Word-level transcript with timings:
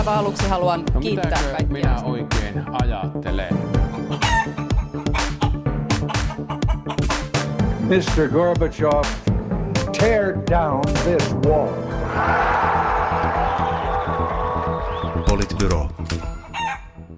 aivan 0.00 0.18
aluksi 0.18 0.48
haluan 0.48 0.84
No 0.94 1.00
kiittää 1.00 1.30
kaikkia. 1.42 1.66
minä 1.72 2.00
oikein 2.04 2.64
ajattelen? 2.82 3.54
Mr. 7.80 8.28
Gorbachev, 8.32 9.04
tear 9.98 10.34
down 10.50 10.80
this 11.04 11.34
wall. 11.46 11.68
Politbyro. 15.28 15.89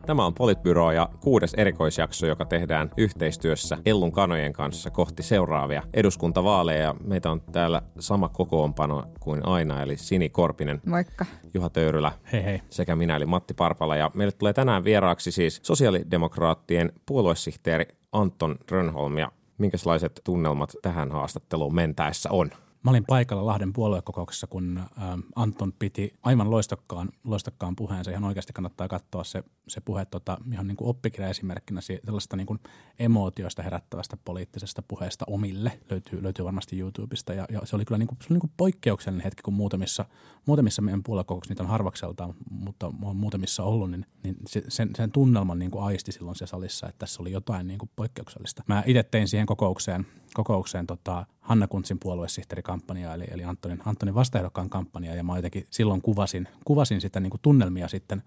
Tämä 0.06 0.26
on 0.26 0.34
Politbyro 0.34 0.92
ja 0.92 1.08
kuudes 1.20 1.54
erikoisjakso, 1.54 2.26
joka 2.26 2.44
tehdään 2.44 2.90
yhteistyössä 2.96 3.78
Ellun 3.86 4.12
kanojen 4.12 4.52
kanssa 4.52 4.90
kohti 4.90 5.22
seuraavia 5.22 5.82
eduskuntavaaleja. 5.94 6.94
Meitä 7.04 7.30
on 7.30 7.40
täällä 7.40 7.82
sama 7.98 8.28
kokoonpano 8.28 9.04
kuin 9.20 9.46
aina, 9.46 9.82
eli 9.82 9.96
Sini 9.96 10.28
Korpinen, 10.28 10.80
Moikka. 10.86 11.26
Juha 11.54 11.70
Töyrylä 11.70 12.12
Hei 12.32 12.44
hei. 12.44 12.60
sekä 12.70 12.96
minä 12.96 13.16
eli 13.16 13.26
Matti 13.26 13.54
Parpala. 13.54 13.96
Ja 13.96 14.10
meille 14.14 14.32
tulee 14.32 14.52
tänään 14.52 14.84
vieraaksi 14.84 15.32
siis 15.32 15.60
sosiaalidemokraattien 15.62 16.92
puoluesihteeri 17.06 17.86
Anton 18.12 18.56
Rönholm. 18.70 19.18
Ja 19.18 19.32
minkälaiset 19.58 20.20
tunnelmat 20.24 20.72
tähän 20.82 21.10
haastatteluun 21.10 21.74
mentäessä 21.74 22.28
on? 22.32 22.50
Mä 22.82 22.90
olin 22.90 23.04
paikalla 23.06 23.46
Lahden 23.46 23.72
puoluekokouksessa, 23.72 24.46
kun 24.46 24.80
ähm, 25.02 25.20
Anton 25.36 25.72
piti 25.72 26.14
aivan 26.22 26.50
loistokkaan, 26.50 27.08
loistokkaan 27.24 27.76
puheensa. 27.76 28.10
Ihan 28.10 28.24
oikeasti 28.24 28.52
kannattaa 28.52 28.88
katsoa 28.88 29.24
se, 29.24 29.44
se 29.68 29.80
puhe 29.80 30.04
tota, 30.04 30.38
ihan 30.52 30.66
niin 30.66 30.76
kuin 30.76 30.88
oppikirjaesimerkkinä 30.88 31.80
si- 31.80 32.00
tällaista 32.04 32.36
niin 32.36 32.46
kuin 32.46 32.60
emootioista 32.98 33.62
herättävästä 33.62 34.16
poliittisesta 34.24 34.82
puheesta 34.82 35.24
omille. 35.28 35.80
Löytyy, 35.90 36.22
löytyy 36.22 36.44
varmasti 36.44 36.80
YouTubesta. 36.80 37.34
Ja, 37.34 37.46
ja 37.50 37.60
se 37.64 37.76
oli 37.76 37.84
kyllä 37.84 37.98
niin 37.98 38.08
kuin, 38.08 38.18
se 38.20 38.26
oli 38.30 38.34
niin 38.34 38.40
kuin 38.40 38.52
poikkeuksellinen 38.56 39.24
hetki, 39.24 39.42
kun 39.42 39.54
muutamissa, 39.54 40.04
muutamissa 40.46 40.82
meidän 40.82 41.02
puoluekokouksissa, 41.02 41.52
niitä 41.52 41.62
on 41.62 41.68
harvakseltaan, 41.68 42.34
mutta 42.50 42.92
on 43.02 43.16
muutamissa 43.16 43.62
ollut, 43.62 43.90
niin, 43.90 44.06
niin 44.22 44.36
se, 44.48 44.62
sen, 44.68 44.90
sen 44.96 45.12
tunnelman 45.12 45.58
niin 45.58 45.70
kuin 45.70 45.84
aisti 45.84 46.12
silloin 46.12 46.36
siellä 46.36 46.50
salissa, 46.50 46.88
että 46.88 46.98
tässä 46.98 47.22
oli 47.22 47.32
jotain 47.32 47.66
niin 47.66 47.78
kuin 47.78 47.90
poikkeuksellista. 47.96 48.62
Mä 48.66 48.82
itse 48.86 49.02
tein 49.02 49.28
siihen 49.28 49.46
kokoukseen, 49.46 50.06
kokoukseen 50.34 50.86
tota 50.86 51.26
Hanna 51.40 51.68
Kuntsin 51.68 51.98
puoluesihteerikampanjaa, 51.98 53.14
eli, 53.14 53.24
eli 53.30 53.44
Antonin, 53.44 53.82
Antonin 53.84 54.14
vastaehdokkaan 54.14 54.70
kampanjaa, 54.70 55.14
ja 55.14 55.24
mä 55.24 55.36
jotenkin 55.36 55.66
silloin 55.70 56.02
kuvasin, 56.02 56.48
kuvasin 56.64 57.00
sitä 57.00 57.20
niin 57.20 57.30
kuin 57.30 57.40
tunnelmia 57.40 57.88
sitten 57.88 58.22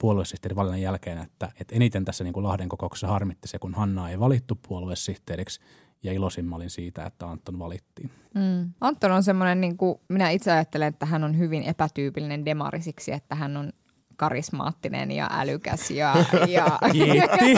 puoluesihteerivalinnan 0.00 0.80
jälkeen, 0.80 1.18
että, 1.18 1.52
että 1.60 1.74
eniten 1.74 2.04
tässä 2.04 2.24
niin 2.24 2.34
kuin 2.34 2.44
Lahden 2.44 2.68
kokouksessa 2.68 3.06
harmitti 3.06 3.48
se, 3.48 3.58
kun 3.58 3.74
Hanna 3.74 4.10
ei 4.10 4.20
valittu 4.20 4.58
puoluesihteeriksi, 4.68 5.60
ja 6.02 6.12
iloisin 6.12 6.44
mä 6.44 6.56
olin 6.56 6.70
siitä, 6.70 7.06
että 7.06 7.26
Anton 7.26 7.58
valittiin. 7.58 8.10
Mm. 8.34 8.70
Anton 8.80 9.12
on 9.12 9.22
semmoinen, 9.22 9.60
niin 9.60 9.76
kuin 9.76 10.00
minä 10.08 10.30
itse 10.30 10.52
ajattelen, 10.52 10.88
että 10.88 11.06
hän 11.06 11.24
on 11.24 11.38
hyvin 11.38 11.62
epätyypillinen 11.62 12.44
demari 12.44 12.82
siksi, 12.82 13.12
että 13.12 13.34
hän 13.34 13.56
on 13.56 13.72
karismaattinen 14.16 15.10
ja 15.10 15.30
älykäs 15.32 15.90
ja, 15.90 16.14
ja 16.48 16.78
Kiitti. 16.92 17.54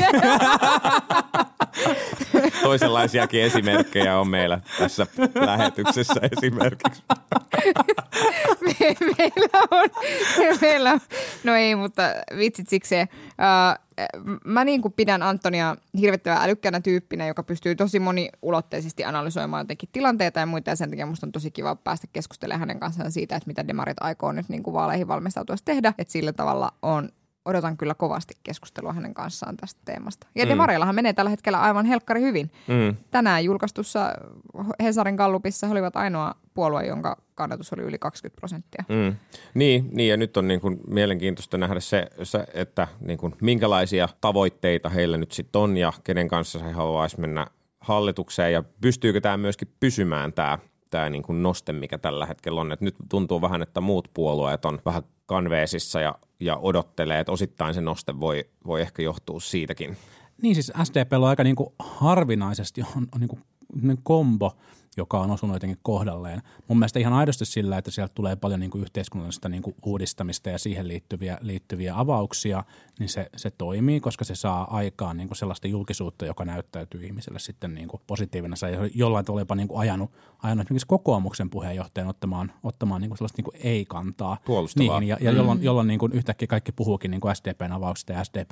Toisenlaisiakin 2.63 3.43
esimerkkejä 3.43 4.19
on 4.19 4.29
meillä 4.29 4.61
tässä 4.79 5.07
lähetyksessä 5.35 6.21
esimerkiksi. 6.37 7.03
me, 8.65 8.97
meillä 9.19 9.59
on, 9.71 9.89
meillä 10.61 10.93
on, 10.93 11.01
no 11.45 11.55
ei, 11.55 11.75
mutta 11.75 12.03
vitsit 12.37 12.69
sikseen. 12.69 13.09
Uh, 13.31 13.87
mä 14.45 14.65
niin 14.65 14.83
kuin 14.83 14.95
pidän 14.97 15.23
Antonia 15.23 15.77
hirvittävän 16.01 16.43
älykkäänä 16.43 16.81
tyyppinä, 16.81 17.27
joka 17.27 17.43
pystyy 17.43 17.75
tosi 17.75 18.01
moniulotteisesti 18.01 19.05
analysoimaan 19.05 19.61
jotenkin 19.61 19.89
tilanteita 19.93 20.41
ja 20.41 20.47
muita. 20.47 20.71
Ja 20.71 20.77
sen 20.77 20.91
takia 20.91 21.07
musta 21.07 21.27
on 21.27 21.33
tosi 21.33 21.51
kiva 21.51 21.77
päästä 21.77 22.07
keskustelemaan 22.13 22.61
hänen 22.61 22.81
kanssaan 22.81 23.13
siitä, 23.13 23.37
että 23.37 23.47
mitä 23.47 23.69
demarit 23.69 23.97
aikoo 24.01 24.33
nyt 24.33 24.49
niin 24.49 24.63
kuin 24.63 24.75
vaaleihin 24.75 25.09
valmistautuessa 25.09 25.65
tehdä. 25.65 25.93
Että 25.99 26.13
sillä 26.13 26.33
tavalla 26.33 26.73
on 26.83 27.09
odotan 27.47 27.77
kyllä 27.77 27.95
kovasti 27.95 28.35
keskustelua 28.43 28.93
hänen 28.93 29.15
kanssaan 29.15 29.57
tästä 29.57 29.81
teemasta. 29.85 30.27
Ja 30.35 30.45
mm. 30.45 30.49
Demareillahan 30.49 30.95
menee 30.95 31.13
tällä 31.13 31.31
hetkellä 31.31 31.61
aivan 31.61 31.87
helkkari 31.87 32.21
hyvin. 32.21 32.51
Mm. 32.69 32.97
Tänään 33.11 33.45
julkaistussa 33.45 34.13
Hesarin 34.83 35.15
Gallupissa 35.15 35.67
he 35.67 35.73
olivat 35.73 35.97
ainoa 35.97 36.35
puolue, 36.55 36.87
jonka 36.87 37.17
kannatus 37.35 37.73
oli 37.73 37.83
yli 37.83 37.99
20 37.99 38.41
prosenttia. 38.41 38.85
Mm. 38.89 39.17
Niin, 39.55 39.89
niin, 39.93 40.09
ja 40.09 40.17
nyt 40.17 40.37
on 40.37 40.49
niin 40.49 40.61
kuin 40.61 40.81
mielenkiintoista 40.87 41.59
nähdä 41.59 41.81
se, 41.81 42.11
se 42.23 42.45
että 42.55 42.89
niin 43.01 43.19
kuin 43.19 43.35
minkälaisia 43.41 44.09
tavoitteita 44.21 44.89
heillä 44.89 45.17
nyt 45.17 45.33
sitten 45.33 45.61
on 45.61 45.77
ja 45.77 45.93
kenen 46.05 46.29
kanssa 46.29 46.59
he 46.59 46.73
haluaisi 46.73 47.21
mennä 47.21 47.47
hallitukseen 47.81 48.53
ja 48.53 48.63
pystyykö 48.81 49.21
tämä 49.21 49.37
myöskin 49.37 49.69
pysymään 49.81 50.33
tämä 50.33 50.59
tämä 50.91 51.11
niin 51.11 51.23
kuin 51.23 51.43
noste, 51.43 51.73
mikä 51.73 51.99
tällä 51.99 52.27
hetkellä 52.27 52.61
on. 52.61 52.73
Et 52.73 52.81
nyt 52.81 52.95
tuntuu 53.09 53.41
vähän, 53.41 53.63
että 53.63 53.81
muut 53.81 54.11
puolueet 54.15 54.65
on 54.65 54.79
vähän 54.85 55.03
kanveesissa 55.27 56.01
ja, 56.01 56.15
ja 56.41 56.57
odottelee, 56.57 57.21
että 57.21 57.33
osittain 57.33 57.75
se 57.75 57.81
noste 57.81 58.21
voi, 58.21 58.45
voi 58.67 58.81
ehkä 58.81 59.03
johtua 59.03 59.41
siitäkin. 59.41 59.97
Niin 60.43 60.55
siis 60.55 60.73
SDP 60.85 61.13
on 61.13 61.29
aika 61.29 61.45
niin 61.45 61.57
kuin 61.57 61.75
harvinaisesti 61.79 62.83
on, 62.97 63.09
on 63.15 63.21
niin 63.21 63.29
kuin 63.29 63.43
kombo, 64.03 64.57
joka 64.97 65.21
on 65.21 65.31
osunut 65.31 65.57
jotenkin 65.57 65.79
kohdalleen. 65.83 66.43
Mun 66.69 66.79
mielestä 66.79 66.99
ihan 66.99 67.13
aidosti 67.13 67.45
sillä, 67.45 67.79
että 67.79 67.91
sieltä 67.91 68.15
tulee 68.15 68.37
paljon 68.37 68.61
niin 68.61 68.71
kuin 68.71 68.83
yhteiskunnallista 68.83 69.49
niin 69.49 69.63
kuin 69.63 69.77
uudistamista 69.87 70.51
ja 70.51 70.59
siihen 70.59 70.89
liittyviä, 70.89 71.39
liittyviä 71.41 71.99
avauksia, 71.99 72.65
niin 72.99 73.09
se, 73.09 73.31
se 73.37 73.51
toimii, 73.51 74.01
koska 74.01 74.25
se 74.25 74.35
saa 74.35 74.77
aikaan 74.77 75.17
niin 75.17 75.29
kuin 75.29 75.39
sellaista 75.39 75.69
julkisuutta, 75.69 76.27
joka 76.27 76.45
näyttäytyy 76.45 77.07
ihmiselle 77.07 77.39
sitten 77.39 77.75
niin 77.75 77.89
kuin 77.89 78.03
positiivina. 78.07 78.57
Se 78.57 78.67
jollain 78.95 79.25
tavalla 79.25 79.41
jopa 79.41 79.55
niin 79.55 79.69
kuin 79.69 79.81
ajanut, 79.81 80.11
ajanut 80.43 80.67
esimerkiksi 80.67 80.87
kokoomuksen 80.87 81.51
puheenjohtajan 81.51 82.09
ottamaan, 82.09 82.53
ottamaan 82.63 83.01
niin 83.01 83.11
kuin 83.11 83.19
sellaista 83.19 83.39
niin 83.39 83.45
kuin 83.45 83.57
ei-kantaa. 83.63 84.37
Puolustavaa. 84.45 85.01
Niihin, 85.01 85.09
ja, 85.09 85.17
ja 85.21 85.31
jolloin, 85.31 85.63
jolloin 85.63 85.89
niin 85.89 85.99
kuin 85.99 86.13
yhtäkkiä 86.13 86.49
kaikki 86.49 86.73
puhuukin 86.73 87.11
niin 87.11 87.21
kuin 87.21 87.37
SDPn 87.37 87.73
avauksista 87.73 88.13
ja 88.13 88.25
SDP, 88.25 88.51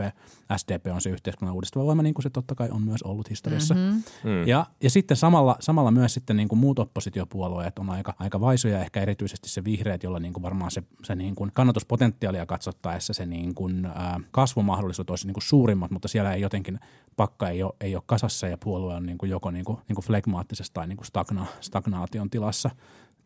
SDP 0.57 0.87
on 0.95 1.01
se 1.01 1.11
yhteiskunnan 1.11 1.55
uudistava 1.55 1.85
voima, 1.85 2.03
niin 2.03 2.15
kuin 2.15 2.23
se 2.23 2.31
totta 2.31 2.55
kai 2.55 2.69
on 2.71 2.83
myös 2.83 3.03
ollut 3.03 3.31
historiassa. 3.31 3.75
Mm-hmm. 3.75 4.31
Mm. 4.31 4.47
Ja, 4.47 4.67
ja 4.83 4.91
sitten 4.91 5.17
samalla, 5.17 5.57
samalla 5.61 5.91
myös 5.91 6.15
sitten 6.15 6.34
niin 6.37 6.49
kuin 6.49 6.59
muut 6.59 6.79
oppositiopuolueet 6.79 7.79
on 7.79 7.91
aika, 7.91 8.15
aika 8.19 8.41
vaisuja, 8.41 8.81
ehkä 8.81 9.01
erityisesti 9.01 9.49
se 9.49 9.65
vihreät, 9.65 10.03
jolla 10.03 10.21
niin 10.21 10.33
kuin 10.33 10.43
varmaan 10.43 10.71
se, 10.71 10.83
se 11.03 11.15
niin 11.15 11.35
kuin 11.35 11.51
kannatuspotentiaalia 11.55 12.47
katsottaessa 12.47 13.13
se 13.13 13.27
niin 13.27 13.55
kuin, 13.55 13.87
ää, 13.87 14.21
kasvumahdollisuudet 14.31 15.11
olisi 15.11 15.27
niin 15.27 15.35
kuin 15.35 15.43
suurimmat, 15.43 15.91
mutta 15.91 16.09
siellä 16.09 16.35
ei 16.35 16.41
jotenkin 16.41 16.81
pakka 17.17 17.49
ei 17.49 17.63
ole, 17.63 17.73
ei 17.81 17.95
ole 17.95 18.03
kasassa 18.07 18.47
ja 18.47 18.59
puolue 18.59 18.95
on 18.95 19.07
niin 19.07 19.19
kuin 19.19 19.31
joko 19.31 19.51
niin 19.51 19.65
kuin, 19.65 19.79
niin 19.89 19.95
kuin 19.95 20.05
flegmaattisessa 20.05 20.73
tai 20.75 20.87
niin 20.87 20.97
kuin 20.97 21.07
stagna, 21.07 21.47
stagnaation 21.61 22.31
tilassa 22.31 22.71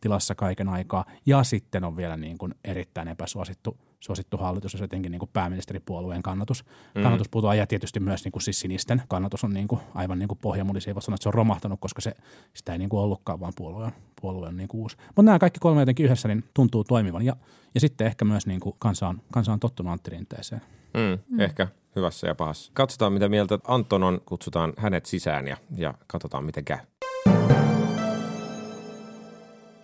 tilassa 0.01 0.35
kaiken 0.35 0.69
aikaa. 0.69 1.05
Ja 1.25 1.43
sitten 1.43 1.83
on 1.83 1.97
vielä 1.97 2.17
niin 2.17 2.37
kuin 2.37 2.55
erittäin 2.63 3.07
epäsuosittu 3.07 3.77
suosittu 3.99 4.37
hallitus, 4.37 4.73
jos 4.73 4.81
jotenkin 4.81 5.11
niin 5.11 5.19
kuin 5.19 5.29
pääministeripuolueen 5.33 6.23
kannatus, 6.23 6.65
mm. 6.95 7.03
kannatus 7.03 7.29
putoaa. 7.29 7.55
Ja 7.55 7.67
tietysti 7.67 7.99
myös 7.99 8.23
niin 8.23 8.31
kuin 8.31 8.41
siis 8.41 8.59
sinisten 8.59 9.01
kannatus 9.07 9.43
on 9.43 9.53
niin 9.53 9.67
kuin 9.67 9.81
aivan 9.95 10.19
niin 10.19 10.27
kuin 10.27 10.39
pohjamudisia. 10.41 10.91
Ei 10.91 10.95
voi 10.95 11.01
sanoa, 11.01 11.15
että 11.15 11.23
se 11.23 11.29
on 11.29 11.33
romahtanut, 11.33 11.79
koska 11.79 12.01
se, 12.01 12.13
sitä 12.53 12.71
ei 12.71 12.77
niin 12.77 12.89
kuin 12.89 13.01
ollutkaan, 13.01 13.39
vaan 13.39 13.53
puolue 13.55 13.85
on, 13.85 13.91
puolue 14.21 14.47
on 14.47 14.57
niin 14.57 14.67
kuin 14.67 14.81
uusi. 14.81 14.97
Mutta 15.07 15.21
nämä 15.21 15.39
kaikki 15.39 15.59
kolme 15.59 15.81
jotenkin 15.81 16.05
yhdessä 16.05 16.27
niin 16.27 16.43
tuntuu 16.53 16.83
toimivan. 16.83 17.25
Ja, 17.25 17.35
ja 17.73 17.79
sitten 17.79 18.07
ehkä 18.07 18.25
myös 18.25 18.47
niin 18.47 18.59
kuin 18.59 18.75
kansa, 18.79 19.07
on, 19.07 19.21
kansa 19.31 19.53
on 19.53 19.59
tottunut 19.59 19.93
Antti 19.93 20.11
Rinteeseen. 20.11 20.61
Mm, 20.93 21.19
mm. 21.29 21.39
Ehkä 21.39 21.67
hyvässä 21.95 22.27
ja 22.27 22.35
pahassa. 22.35 22.71
Katsotaan, 22.73 23.13
mitä 23.13 23.29
mieltä 23.29 23.59
Anton 23.67 24.03
on. 24.03 24.21
Kutsutaan 24.25 24.73
hänet 24.77 25.05
sisään 25.05 25.47
ja, 25.47 25.57
ja 25.75 25.93
katsotaan, 26.07 26.45
miten 26.45 26.65
käy. 26.65 26.77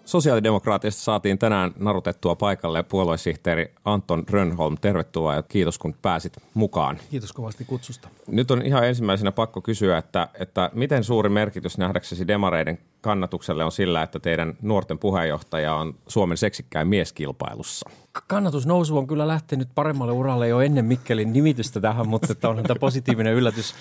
Sosiaalidemokraatista 0.06 1.02
saatiin 1.02 1.38
tänään 1.38 1.72
narutettua 1.80 2.36
paikalle 2.36 2.84
puoluesihteeri 2.84 3.74
Anton 3.86 4.24
Rönholm. 4.30 4.78
Tervetuloa 4.82 5.36
ja 5.36 5.44
kiitos 5.44 5.78
kun 5.78 5.96
pääsit 6.02 6.34
mukaan. 6.54 7.00
Kiitos 7.12 7.34
kovasti 7.34 7.66
kutsusta. 7.66 8.08
Nyt 8.28 8.52
on 8.52 8.62
ihan 8.62 8.88
ensimmäisenä 8.88 9.32
pakko 9.32 9.62
kysyä, 9.62 9.98
että, 9.98 10.28
että 10.40 10.70
miten 10.74 11.04
suuri 11.04 11.30
merkitys 11.30 11.78
nähdäksesi 11.78 12.28
demareiden 12.28 12.80
kannatukselle 13.02 13.64
on 13.64 13.72
sillä, 13.72 14.04
että 14.04 14.20
teidän 14.20 14.54
nuorten 14.62 15.00
puheenjohtaja 15.00 15.76
on 15.76 15.96
Suomen 16.08 16.38
seksikkäin 16.38 16.88
mieskilpailussa? 16.88 17.90
Kannatusnousu 18.28 18.98
on 18.98 19.08
kyllä 19.08 19.28
lähtenyt 19.28 19.68
paremmalle 19.76 20.14
uralle 20.14 20.48
jo 20.48 20.62
ennen 20.62 20.86
Mikkelin 20.86 21.34
nimitystä 21.34 21.82
tähän, 21.82 22.08
mutta 22.08 22.32
että 22.32 22.50
onhan 22.50 22.66
tämä 22.66 22.80
positiivinen 22.80 23.34
yllätys 23.34 23.76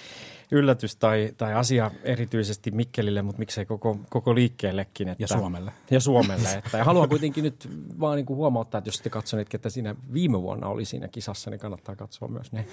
yllätys 0.50 0.96
tai, 0.96 1.32
tai 1.36 1.54
asia 1.54 1.90
erityisesti 2.04 2.70
Mikkelille, 2.70 3.22
mutta 3.22 3.38
miksei 3.38 3.66
koko, 3.66 3.98
koko 4.10 4.34
liikkeellekin. 4.34 5.08
Että, 5.08 5.24
ja 5.24 5.28
Suomelle. 5.28 5.72
Ja 5.90 6.00
Suomelle. 6.00 6.48
Että, 6.48 6.78
ja 6.78 6.84
haluan 6.84 7.08
kuitenkin 7.08 7.44
nyt 7.44 7.68
vaan 8.00 8.16
niin 8.16 8.26
kuin 8.26 8.36
huomauttaa, 8.36 8.78
että 8.78 8.88
jos 8.88 9.00
te 9.00 9.10
katsoneet, 9.10 9.54
että 9.54 9.70
siinä 9.70 9.94
viime 10.12 10.42
vuonna 10.42 10.66
oli 10.66 10.84
siinä 10.84 11.08
kisassa, 11.08 11.50
niin 11.50 11.60
kannattaa 11.60 11.96
katsoa 11.96 12.28
myös 12.28 12.52
ne. 12.52 12.66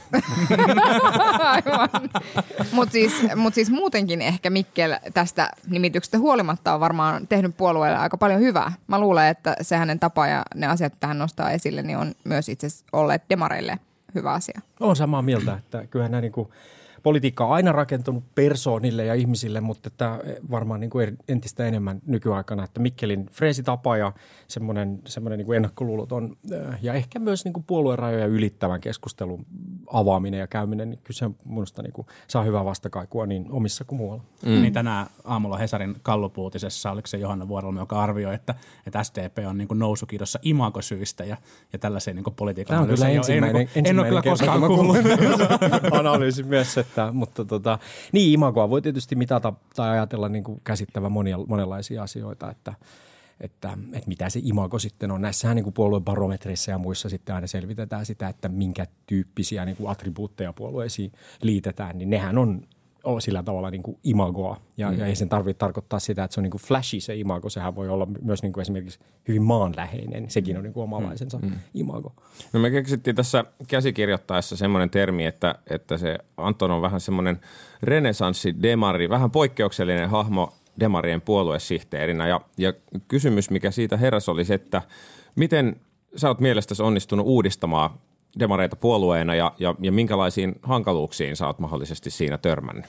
Aivan. 1.40 1.90
Mutta 2.72 2.92
siis, 2.92 3.14
mut 3.36 3.54
siis 3.54 3.70
muutenkin 3.70 4.22
ehkä 4.22 4.50
Mikkel 4.50 4.96
tästä 5.14 5.52
nimityksestä 5.68 6.20
huolimatta 6.20 6.74
on 6.74 6.80
varmaan 6.80 7.28
tehnyt 7.28 7.58
puolueelle 7.58 7.98
aika 7.98 8.18
paljon 8.18 8.42
hyvää. 8.42 8.74
Mä 8.88 9.00
luulen, 9.00 9.28
että 9.28 9.56
se 9.62 9.76
hänen 9.76 10.00
tapa 10.00 10.28
ja 10.28 10.44
ne 10.56 10.68
asiat, 10.68 10.94
mitä 10.94 11.08
hän 11.08 11.20
nostaa 11.20 11.52
esille, 11.52 11.82
niin 11.82 11.98
on 11.98 12.16
myös 12.24 12.50
itse 12.50 12.68
olleet 12.94 13.24
demareille 13.30 13.80
hyvä 14.16 14.34
asia. 14.34 14.62
Olen 14.80 14.96
samaa 14.96 15.22
mieltä, 15.22 15.54
että 15.54 15.88
kyllähän 15.88 16.12
nämä 16.12 16.22
niin 16.22 16.32
kuin 16.32 16.50
politiikka 17.04 17.46
on 17.46 17.54
aina 17.54 17.72
rakentunut 17.72 18.24
persoonille 18.36 19.06
ja 19.06 19.14
ihmisille, 19.14 19.62
mutta 19.62 19.88
että 19.88 20.20
varmaan 20.52 20.80
niin 20.80 20.90
kuin 20.90 21.18
entistä 21.28 21.66
enemmän 21.66 22.02
nykyaikana, 22.06 22.64
että 22.64 22.80
Mikkelin 22.80 23.30
freesitapa 23.32 23.98
ja 23.98 24.14
semmoinen, 24.48 25.02
semmoinen 25.06 25.38
niin 25.38 25.46
kuin 25.46 25.56
ennakkoluuloton 25.56 26.38
ja 26.82 26.94
ehkä 26.94 27.20
myös 27.20 27.46
niin 27.46 27.54
kuin 27.54 27.64
puoluerajoja 27.64 28.26
ylittävän 28.26 28.82
keskustelun 28.82 29.46
avaaminen 29.94 30.40
ja 30.40 30.48
käyminen, 30.48 30.90
niin 30.90 31.00
kyllä 31.04 31.18
se 31.18 31.30
minusta 31.46 31.82
niin 31.82 31.94
kuin 31.94 32.08
saa 32.28 32.44
hyvää 32.44 32.66
vastakaikua 32.66 33.26
niin 33.26 33.46
omissa 33.52 33.84
kuin 33.84 33.98
muualla. 33.98 34.24
Mm. 34.46 34.62
Niin 34.62 34.74
tänään 34.74 35.08
aamulla 35.24 35.58
Hesarin 35.58 35.96
kallupuutisessa, 36.02 36.92
oliko 36.92 37.08
se 37.08 37.18
Johanna 37.18 37.48
Vuorelma, 37.48 37.80
joka 37.80 38.02
arvioi, 38.02 38.36
että, 38.36 38.56
että 38.88 39.04
SDP 39.04 39.38
on 39.50 39.58
niin 39.58 39.68
kuin 39.68 39.80
nousukiidossa 39.80 40.40
imagosyistä 40.42 41.24
ja, 41.24 41.38
ja 41.74 41.80
tällaiseen 41.80 42.16
niin 42.16 42.36
politiikan 42.36 42.74
Tämä 42.74 42.82
on 42.82 42.88
kyllä 42.88 43.10
ensimmäinen, 43.10 43.56
ei, 43.56 43.62
ensimmäinen 43.62 43.90
en 43.90 44.00
ole 44.00 44.08
kyllä 44.08 44.22
koskaan 44.22 44.62
kuullut. 44.62 44.98
analyysi 46.00 46.44
myös, 46.44 46.78
että, 46.78 46.91
mutta 47.14 47.46
tota, 47.46 47.80
niin 48.12 48.34
imagoa 48.34 48.70
voi 48.70 48.82
tietysti 48.82 49.16
mitata 49.16 49.54
tai 49.76 49.90
ajatella 49.90 50.30
niin 50.30 50.44
kuin 50.44 50.62
käsittävä 50.64 51.10
monia, 51.10 51.38
monenlaisia 51.48 52.04
asioita, 52.04 52.52
että 52.52 52.74
että, 53.42 53.78
että 53.94 54.08
mitä 54.08 54.30
se 54.30 54.40
imago 54.44 54.80
sitten 54.80 55.12
on. 55.12 55.22
Näissähän 55.22 55.56
niin 55.56 55.74
puoluebarometreissa 55.74 56.72
ja 56.72 56.78
muissa 56.78 57.10
sitten 57.10 57.36
aina 57.36 57.48
selvitetään 57.48 58.06
sitä, 58.06 58.30
että 58.30 58.50
minkä 58.50 58.88
tyyppisiä 59.06 59.66
niin 59.66 59.78
kuin 59.78 59.90
attribuutteja 59.90 60.54
puolueisiin 60.54 61.12
liitetään, 61.42 61.98
niin 61.98 62.10
nehän 62.10 62.38
on 62.38 62.68
sillä 63.20 63.44
tavalla 63.44 63.72
niin 63.72 63.84
kuin 63.84 63.98
imagoa. 64.04 64.58
Ja, 64.78 64.92
mm. 64.92 65.00
ja 65.00 65.06
ei 65.06 65.16
sen 65.16 65.30
tarvitse 65.30 65.60
tarkoittaa 65.60 66.00
sitä, 66.00 66.24
että 66.24 66.34
se 66.34 66.40
on 66.40 66.44
niin 66.44 66.52
kuin 66.52 66.62
flashy 66.62 67.00
se 67.00 67.16
imago. 67.16 67.50
Sehän 67.50 67.76
voi 67.76 67.90
olla 67.90 68.08
myös 68.22 68.44
niin 68.44 68.54
kuin 68.54 68.62
esimerkiksi 68.62 69.00
hyvin 69.28 69.42
maanläheinen. 69.42 70.30
Sekin 70.30 70.58
on 70.58 70.64
niin 70.64 70.74
kuin 70.74 70.84
omalaisensa 70.84 71.38
mm. 71.38 71.52
imago. 71.74 72.14
No 72.54 72.60
me 72.60 72.72
keksittiin 72.72 73.16
tässä 73.16 73.46
käsikirjoittaessa 73.68 74.58
semmoinen 74.58 74.90
termi, 74.90 75.26
että, 75.26 75.56
että 75.70 75.98
se 75.98 76.18
Anton 76.38 76.72
on 76.72 76.82
vähän 76.82 77.02
semmoinen 77.02 77.40
renesanssi-demari, 77.84 79.10
vähän 79.10 79.32
poikkeuksellinen 79.32 80.10
hahmo 80.10 80.54
demarien 80.80 81.22
puoluesihteerinä. 81.22 82.28
Ja, 82.28 82.42
ja 82.58 82.74
kysymys, 83.08 83.50
mikä 83.50 83.72
siitä 83.72 83.98
heräs 83.98 84.30
oli 84.30 84.46
se, 84.46 84.54
että 84.54 84.82
miten 85.36 85.76
sä 86.16 86.28
oot 86.28 86.40
mielestäsi 86.40 86.84
onnistunut 86.84 87.26
uudistamaan 87.26 87.90
demareita 88.40 88.76
puolueena 88.76 89.36
ja, 89.36 89.54
ja, 89.60 89.76
ja 89.80 89.92
minkälaisiin 89.92 90.56
hankaluuksiin 90.62 91.36
sä 91.36 91.48
oot 91.48 91.60
mahdollisesti 91.60 92.10
siinä 92.10 92.38
törmännyt? 92.38 92.86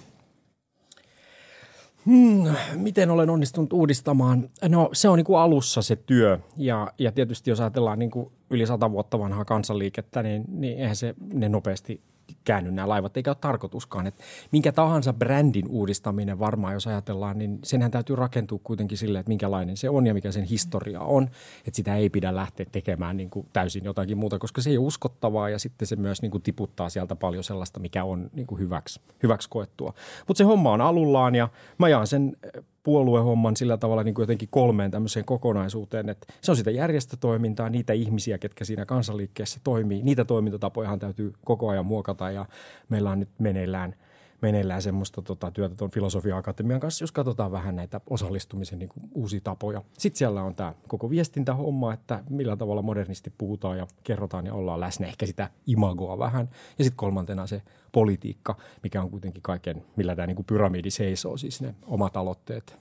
Hmm, 2.07 2.55
miten 2.75 3.11
olen 3.11 3.31
onnistunut 3.31 3.73
uudistamaan? 3.73 4.49
No 4.69 4.91
se 4.93 5.09
on 5.09 5.17
niin 5.17 5.25
kuin 5.25 5.39
alussa 5.39 5.83
se 5.83 5.97
työ 5.97 6.39
ja, 6.57 6.93
ja 6.99 7.13
tietysti 7.13 7.51
jos 7.51 7.61
ajatellaan 7.61 7.99
niin 7.99 8.11
kuin 8.11 8.33
yli 8.51 8.67
sata 8.67 8.91
vuotta 8.91 9.19
vanhaa 9.19 9.45
kansanliikettä, 9.45 10.23
niin, 10.23 10.45
niin 10.49 10.79
eihän 10.79 10.97
se 10.97 11.15
ne 11.33 11.49
nopeasti 11.49 12.01
käänny 12.45 12.71
nämä 12.71 12.89
laivat, 12.89 13.17
eikä 13.17 13.31
ole 13.31 13.37
tarkoituskaan. 13.41 14.07
Että 14.07 14.25
minkä 14.53 14.73
tahansa 14.73 15.13
brändin 15.13 15.69
uudistaminen 15.69 16.39
varmaan, 16.39 16.75
jos 16.75 16.87
ajatellaan, 16.87 17.39
niin 17.39 17.59
senhän 17.65 17.91
täytyy 17.91 18.17
rakentua 18.17 18.61
kuitenkin 18.65 18.99
sille, 18.99 19.19
että 19.19 19.31
minkälainen 19.31 19.77
se 19.77 19.91
on 19.91 20.07
ja 20.07 20.15
mikä 20.15 20.33
sen 20.33 20.45
historia 20.45 21.01
on. 21.01 21.23
Että 21.59 21.77
sitä 21.77 21.97
ei 21.97 22.11
pidä 22.11 22.37
lähteä 22.37 22.67
tekemään 22.73 23.17
niin 23.17 23.31
kuin 23.31 23.47
täysin 23.53 23.85
jotakin 23.85 24.19
muuta, 24.19 24.39
koska 24.39 24.61
se 24.61 24.71
ei 24.71 24.79
ole 24.79 24.87
uskottavaa 24.87 25.49
ja 25.49 25.59
sitten 25.59 25.89
se 25.89 25.97
myös 25.97 26.23
niin 26.23 26.31
kuin 26.31 26.43
tiputtaa 26.43 26.89
sieltä 26.89 27.17
paljon 27.17 27.45
sellaista, 27.45 27.81
mikä 27.81 28.05
on 28.05 28.31
niin 28.33 28.47
kuin 28.47 28.59
hyväksi, 28.59 29.01
hyväksi 29.23 29.49
koettua. 29.49 29.95
Mutta 30.29 30.39
se 30.39 30.45
homma 30.45 30.73
on 30.73 30.81
alullaan 30.81 31.35
ja 31.35 31.49
mä 31.79 31.89
jaan 31.89 32.07
sen 32.07 32.37
puoluehomman 32.83 33.57
sillä 33.57 33.77
tavalla 33.77 34.03
niin 34.03 34.15
kuin 34.15 34.23
jotenkin 34.23 34.49
kolmeen 34.51 34.91
tämmöiseen 34.91 35.25
kokonaisuuteen, 35.25 36.09
että 36.09 36.33
se 36.41 36.51
on 36.51 36.57
sitä 36.57 36.71
järjestötoimintaa, 36.71 37.69
niitä 37.69 37.93
ihmisiä, 37.93 38.39
ketkä 38.39 38.65
siinä 38.65 38.87
kansanliikkeessä 38.87 39.61
toimii, 39.65 40.03
niitä 40.03 40.25
toimintatapojahan 40.25 40.99
täytyy 40.99 41.33
koko 41.45 41.69
ajan 41.69 41.87
muokata 41.87 42.31
ja 42.31 42.47
meillä 42.89 43.11
on 43.11 43.21
nyt 43.21 43.31
meneillään– 43.39 43.95
meneillään 44.43 44.83
semmoista 44.83 45.23
tota, 45.23 45.51
työtä 45.51 45.75
tuon 45.75 45.91
filosofia-akatemian 45.91 46.81
kanssa, 46.81 47.03
jos 47.03 47.13
katsotaan 47.13 47.53
vähän 47.53 47.77
näitä 47.77 48.01
osallistumisen 48.11 48.79
niin 48.79 48.89
kuin, 48.89 49.11
uusia 49.15 49.41
tapoja. 49.45 49.83
Sitten 49.99 50.19
siellä 50.19 50.43
on 50.43 50.55
tämä 50.55 50.75
koko 50.89 51.11
viestintähomma, 51.11 51.93
että 51.93 52.25
millä 52.31 52.57
tavalla 52.57 52.83
modernisti 52.83 53.33
puhutaan 53.39 53.79
ja 53.79 53.87
kerrotaan 54.05 54.47
ja 54.47 54.55
ollaan 54.55 54.81
läsnä, 54.81 55.07
ehkä 55.07 55.27
sitä 55.27 55.51
imagoa 55.67 56.19
vähän. 56.19 56.49
Ja 56.79 56.85
sitten 56.85 56.97
kolmantena 56.97 57.47
se 57.47 57.63
politiikka, 57.93 58.57
mikä 58.83 59.03
on 59.03 59.11
kuitenkin 59.11 59.43
kaiken, 59.43 59.85
millä 59.97 60.17
tämä 60.17 60.27
niin 60.27 60.37
kuin 60.37 60.47
pyramidi 60.47 60.91
seisoo, 60.91 61.37
siis 61.37 61.61
ne 61.61 61.75
omat 61.87 62.17
aloitteet, 62.17 62.77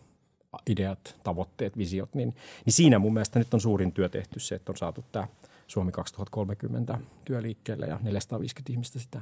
ideat, 0.70 1.16
tavoitteet, 1.24 1.78
visiot, 1.78 2.16
niin, 2.16 2.36
niin 2.66 2.74
siinä 2.74 3.00
mun 3.00 3.14
mielestä 3.14 3.40
nyt 3.40 3.54
on 3.54 3.62
suurin 3.62 3.92
työ 3.92 4.10
tehty 4.10 4.40
se, 4.40 4.56
että 4.56 4.72
on 4.72 4.78
saatu 4.78 5.06
tämä 5.12 5.28
Suomi 5.68 5.92
2030 5.92 6.98
työliikkeelle 7.26 7.86
ja 7.86 8.00
450 8.02 8.72
ihmistä 8.72 9.00
sitä 9.00 9.22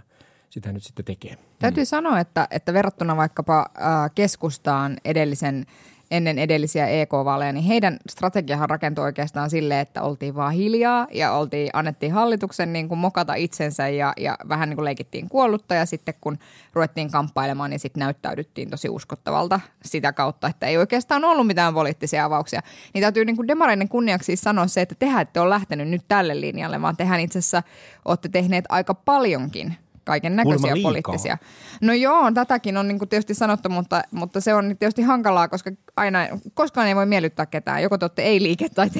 sitä 0.49 0.71
nyt 0.71 0.83
sitten 0.83 1.05
tekee. 1.05 1.37
Täytyy 1.59 1.83
mm. 1.83 1.87
sanoa, 1.87 2.19
että, 2.19 2.47
että 2.51 2.73
verrattuna 2.73 3.17
vaikkapa 3.17 3.59
äh, 3.59 4.11
keskustaan 4.15 4.97
edellisen 5.05 5.65
ennen 6.11 6.39
edellisiä 6.39 6.87
EK-vaaleja, 6.87 7.53
niin 7.53 7.63
heidän 7.63 7.97
strategiahan 8.09 8.69
rakentui 8.69 9.03
oikeastaan 9.03 9.49
sille, 9.49 9.79
että 9.79 10.01
oltiin 10.01 10.35
vaan 10.35 10.53
hiljaa 10.53 11.07
ja 11.11 11.31
oltiin, 11.31 11.69
annettiin 11.73 12.11
hallituksen 12.11 12.73
niin 12.73 12.87
kuin 12.87 12.97
mokata 12.97 13.33
itsensä 13.33 13.87
ja, 13.87 14.13
ja 14.17 14.37
vähän 14.49 14.69
niin 14.69 14.77
kuin 14.77 14.85
leikittiin 14.85 15.29
kuollutta 15.29 15.75
ja 15.75 15.85
sitten 15.85 16.13
kun 16.21 16.37
ruvettiin 16.73 17.11
kamppailemaan, 17.11 17.69
niin 17.69 17.79
sitten 17.79 17.99
näyttäydyttiin 17.99 18.69
tosi 18.69 18.89
uskottavalta 18.89 19.59
sitä 19.85 20.13
kautta, 20.13 20.47
että 20.47 20.67
ei 20.67 20.77
oikeastaan 20.77 21.25
ollut 21.25 21.47
mitään 21.47 21.73
poliittisia 21.73 22.25
avauksia. 22.25 22.61
Niin 22.93 23.01
täytyy 23.01 23.25
niin 23.25 23.35
kuin 23.35 23.47
demareiden 23.47 23.89
kunniaksi 23.89 24.25
siis 24.25 24.41
sanoa 24.41 24.67
se, 24.67 24.81
että 24.81 24.95
tehän 24.99 25.21
ette 25.21 25.39
ole 25.39 25.49
lähtenyt 25.49 25.87
nyt 25.87 26.01
tälle 26.07 26.41
linjalle, 26.41 26.81
vaan 26.81 26.97
tehän 26.97 27.19
itse 27.19 27.39
asiassa 27.39 27.63
olette 28.05 28.29
tehneet 28.29 28.65
aika 28.69 28.93
paljonkin 28.93 29.77
kaiken 30.09 30.35
näköisiä 30.35 30.73
poliittisia. 30.83 31.37
No 31.81 31.93
joo, 31.93 32.31
tätäkin 32.31 32.77
on 32.77 32.87
niin 32.87 32.99
kuin 32.99 33.09
tietysti 33.09 33.33
sanottu, 33.33 33.69
mutta, 33.69 34.01
mutta 34.11 34.41
se 34.41 34.53
on 34.53 34.75
tietysti 34.79 35.01
hankalaa, 35.01 35.47
koska 35.47 35.71
aina, 35.95 36.19
koskaan 36.53 36.87
ei 36.87 36.95
voi 36.95 37.05
miellyttää 37.05 37.45
ketään. 37.45 37.83
Joko 37.83 37.97
te 37.97 38.05
olette 38.05 38.21
ei-liike 38.21 38.69
tai 38.69 38.89
te 38.89 38.99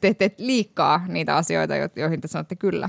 teette 0.00 0.28
te, 0.28 0.34
liikaa 0.38 1.04
niitä 1.08 1.36
asioita, 1.36 1.74
joihin 1.96 2.20
te 2.20 2.28
sanotte 2.28 2.56
kyllä. 2.56 2.88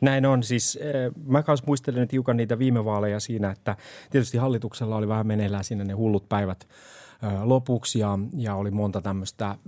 Näin 0.00 0.26
on. 0.26 0.42
Siis 0.42 0.78
eh, 0.82 1.12
mä 1.26 1.42
kanssa 1.42 1.66
muistelen 1.66 2.00
nyt 2.00 2.12
hiukan 2.12 2.36
niitä 2.36 2.58
viime 2.58 2.84
vaaleja 2.84 3.20
siinä, 3.20 3.50
että 3.50 3.76
tietysti 4.10 4.38
hallituksella 4.38 4.96
oli 4.96 5.08
vähän 5.08 5.26
meneillään 5.26 5.64
siinä 5.64 5.84
ne 5.84 5.92
hullut 5.92 6.28
päivät 6.28 6.68
lopuksi 7.42 7.98
ja, 7.98 8.18
ja 8.36 8.54
oli 8.54 8.70
monta 8.70 9.00
tämmöistä 9.00 9.58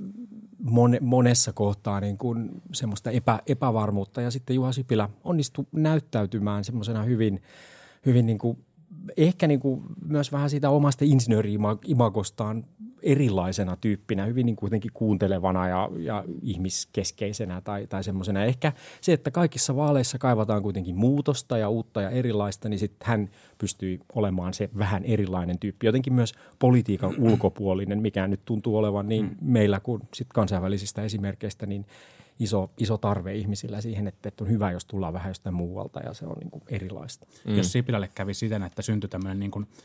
mon, 0.59 0.97
monessa 1.01 1.53
kohtaa 1.53 2.01
niin 2.01 2.19
kuin 2.19 2.63
semmoista 2.73 3.11
epä, 3.11 3.41
epävarmuutta. 3.47 4.21
Ja 4.21 4.31
sitten 4.31 4.57
Juha 4.57 4.73
Sipilä 4.73 5.09
onnistui 5.25 5.67
näyttäytymään 5.73 6.65
semmoisena 6.65 7.03
hyvin, 7.03 7.43
hyvin 8.07 8.27
niin 8.27 8.39
kuin, 8.39 8.65
ehkä 9.17 9.47
niin 9.47 9.61
kuin 9.61 9.83
myös 10.05 10.33
vähän 10.33 10.51
siitä 10.51 10.71
omasta 10.71 11.05
insinööri-imagostaan 11.05 12.65
erilaisena 13.07 13.77
tyyppinä, 13.77 14.25
hyvin 14.25 14.47
niin 14.47 14.57
kuitenkin 14.57 14.91
kuuntelevana 14.95 15.69
ja, 15.69 15.91
ja 15.99 16.25
ihmiskeskeisenä 16.43 17.61
tai, 17.61 17.87
tai 17.87 18.05
semmoisena. 18.05 18.45
Ehkä 18.45 18.73
se, 19.01 19.13
että 19.13 19.31
kaikissa 19.31 19.77
vaaleissa 19.77 20.19
kaivataan 20.19 20.63
kuitenkin 20.63 20.97
muutosta 20.97 21.59
ja 21.59 21.69
uutta 21.69 22.03
ja 22.03 22.11
erilaista, 22.11 22.69
niin 22.69 22.79
sitten 22.79 23.09
hän 23.09 23.31
pystyi 23.59 24.01
olemaan 24.15 24.55
se 24.55 24.71
vähän 24.79 25.05
erilainen 25.05 25.59
tyyppi. 25.59 25.87
Jotenkin 25.87 26.13
myös 26.13 26.33
politiikan 26.59 27.15
ulkopuolinen, 27.31 28.03
mikä 28.03 28.29
nyt 28.29 28.41
tuntuu 28.45 28.77
olevan 28.77 29.09
niin 29.09 29.25
mm. 29.25 29.37
meillä 29.41 29.81
kuin 29.81 30.03
sit 30.15 30.29
kansainvälisistä 30.35 31.03
esimerkkeistä, 31.03 31.67
niin 31.67 31.87
iso, 32.39 32.71
iso 32.79 32.99
tarve 32.99 33.35
ihmisillä 33.35 33.81
siihen, 33.81 34.07
että, 34.07 34.29
että 34.29 34.45
on 34.45 34.51
hyvä, 34.51 34.73
jos 34.73 34.85
tullaan 34.85 35.13
vähän 35.13 35.31
jostain 35.31 35.55
muualta 35.55 36.01
ja 36.01 36.15
se 36.15 36.27
on 36.27 36.37
niin 36.41 36.51
kuin 36.51 36.63
erilaista. 36.69 37.27
Mm. 37.47 37.57
Jos 37.57 37.73
Sipilälle 37.73 38.09
kävi 38.15 38.35
siten, 38.35 38.63
että 38.63 38.83
syntyi 38.83 39.09
tämmöinen 39.09 39.41
niin 39.41 39.51
kuin– 39.51 39.67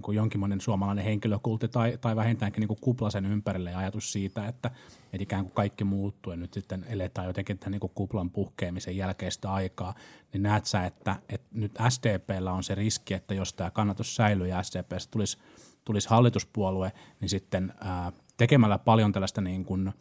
niin 0.00 0.04
kuin 0.04 0.16
jonkinlainen 0.16 0.60
suomalainen 0.60 1.04
henkilökultti 1.04 1.68
tai, 1.68 1.98
tai 2.00 2.16
vähintäänkin 2.16 2.60
niin 2.60 2.68
kuin 2.68 2.80
kupla 2.80 3.10
sen 3.10 3.26
ympärille 3.26 3.70
ja 3.70 3.78
ajatus 3.78 4.12
siitä, 4.12 4.48
että, 4.48 4.70
että 5.04 5.22
ikään 5.22 5.44
kuin 5.44 5.54
kaikki 5.54 5.84
muuttuu 5.84 6.32
ja 6.32 6.36
nyt 6.36 6.52
sitten 6.52 6.86
eletään 6.88 7.26
jotenkin 7.26 7.58
tämän 7.58 7.70
niin 7.70 7.80
kuin 7.80 7.92
kuplan 7.94 8.30
puhkeamisen 8.30 8.96
jälkeistä 8.96 9.52
aikaa, 9.52 9.94
niin 10.32 10.42
näet 10.42 10.66
sä, 10.66 10.86
että, 10.86 11.16
että 11.28 11.46
nyt 11.52 11.72
SDPllä 11.88 12.52
on 12.52 12.62
se 12.62 12.74
riski, 12.74 13.14
että 13.14 13.34
jos 13.34 13.54
tämä 13.54 13.70
kannatus 13.70 14.16
säilyy 14.16 14.48
ja 14.48 14.62
SDPstä 14.62 15.10
tulisi, 15.10 15.38
tulisi 15.84 16.08
hallituspuolue, 16.08 16.92
niin 17.20 17.28
sitten 17.28 17.72
ää, 17.80 18.12
tekemällä 18.36 18.78
paljon 18.78 19.12
tällaista 19.12 19.40
niin 19.40 19.64
kuin 19.64 19.92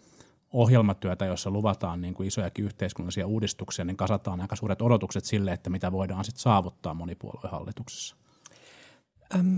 ohjelmatyötä, 0.54 1.26
jossa 1.26 1.52
luvataan 1.52 2.02
niin 2.02 2.14
kuin 2.14 2.28
isojakin 2.28 2.66
yhteiskunnallisia 2.66 3.28
uudistuksia, 3.28 3.86
niin 3.86 3.98
kasataan 3.98 4.42
aika 4.42 4.56
suuret 4.56 4.82
odotukset 4.82 5.26
sille, 5.26 5.52
että 5.52 5.70
mitä 5.70 5.92
voidaan 5.92 6.26
sitten 6.26 6.42
saavuttaa 6.42 6.94
monipuoluehallituksessa. 6.94 8.19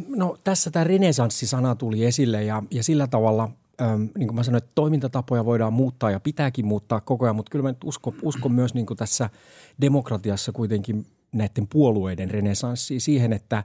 No 0.08 0.38
tässä 0.44 0.72
tämä 0.72 0.84
renesanssisana 0.84 1.76
tuli 1.76 2.06
esille 2.06 2.44
ja, 2.44 2.64
ja 2.72 2.84
sillä 2.84 3.08
tavalla, 3.08 3.50
äm, 3.82 4.10
niin 4.18 4.28
kuin 4.28 4.36
mä 4.36 4.44
sanoin, 4.44 4.64
että 4.64 4.72
toimintatapoja 4.76 5.46
voidaan 5.46 5.74
muuttaa 5.74 6.12
ja 6.12 6.20
pitääkin 6.20 6.66
muuttaa 6.66 7.02
koko 7.02 7.26
ajan, 7.26 7.36
mutta 7.36 7.50
kyllä 7.50 7.64
mä 7.64 7.70
nyt 7.70 7.84
uskon, 7.84 8.14
uskon 8.22 8.52
myös 8.52 8.74
niin 8.74 8.86
kuin 8.86 8.98
tässä 8.98 9.30
demokratiassa 9.82 10.52
kuitenkin 10.52 11.06
näiden 11.32 11.68
puolueiden 11.68 12.32
renesanssiin 12.32 13.02
siihen, 13.02 13.34
että 13.34 13.64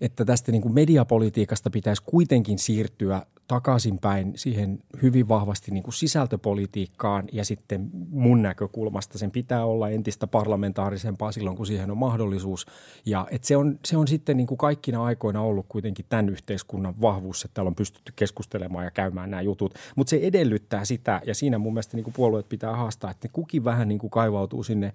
että 0.00 0.24
tästä 0.24 0.52
niin 0.52 0.62
kuin 0.62 0.74
mediapolitiikasta 0.74 1.70
pitäisi 1.70 2.02
kuitenkin 2.06 2.58
siirtyä 2.58 3.22
takaisinpäin 3.48 4.32
siihen 4.36 4.78
hyvin 5.02 5.28
vahvasti 5.28 5.70
niin 5.70 5.82
kuin 5.82 5.94
sisältöpolitiikkaan 5.94 7.24
ja 7.32 7.44
sitten 7.44 7.90
mun 8.10 8.42
näkökulmasta 8.42 9.18
sen 9.18 9.30
pitää 9.30 9.64
olla 9.64 9.88
entistä 9.88 10.26
parlamentaarisempaa 10.26 11.32
silloin, 11.32 11.56
kun 11.56 11.66
siihen 11.66 11.90
on 11.90 11.98
mahdollisuus. 11.98 12.66
Ja 13.06 13.26
että 13.30 13.46
se, 13.46 13.56
on, 13.56 13.78
se 13.84 13.96
on 13.96 14.08
sitten 14.08 14.36
niin 14.36 14.46
kuin 14.46 14.58
kaikkina 14.58 15.04
aikoina 15.04 15.40
ollut 15.40 15.66
kuitenkin 15.68 16.06
tämän 16.08 16.28
yhteiskunnan 16.28 17.00
vahvuus, 17.00 17.44
että 17.44 17.54
täällä 17.54 17.68
on 17.68 17.74
pystytty 17.74 18.12
keskustelemaan 18.16 18.84
ja 18.84 18.90
käymään 18.90 19.30
nämä 19.30 19.42
jutut. 19.42 19.74
Mutta 19.96 20.10
se 20.10 20.20
edellyttää 20.22 20.84
sitä 20.84 21.20
ja 21.26 21.34
siinä 21.34 21.58
mun 21.58 21.72
mielestä 21.72 21.96
niin 21.96 22.04
kuin 22.04 22.14
puolueet 22.14 22.48
pitää 22.48 22.76
haastaa, 22.76 23.10
että 23.10 23.28
kukin 23.32 23.64
vähän 23.64 23.88
niin 23.88 23.98
kuin 23.98 24.10
kaivautuu 24.10 24.62
sinne 24.62 24.92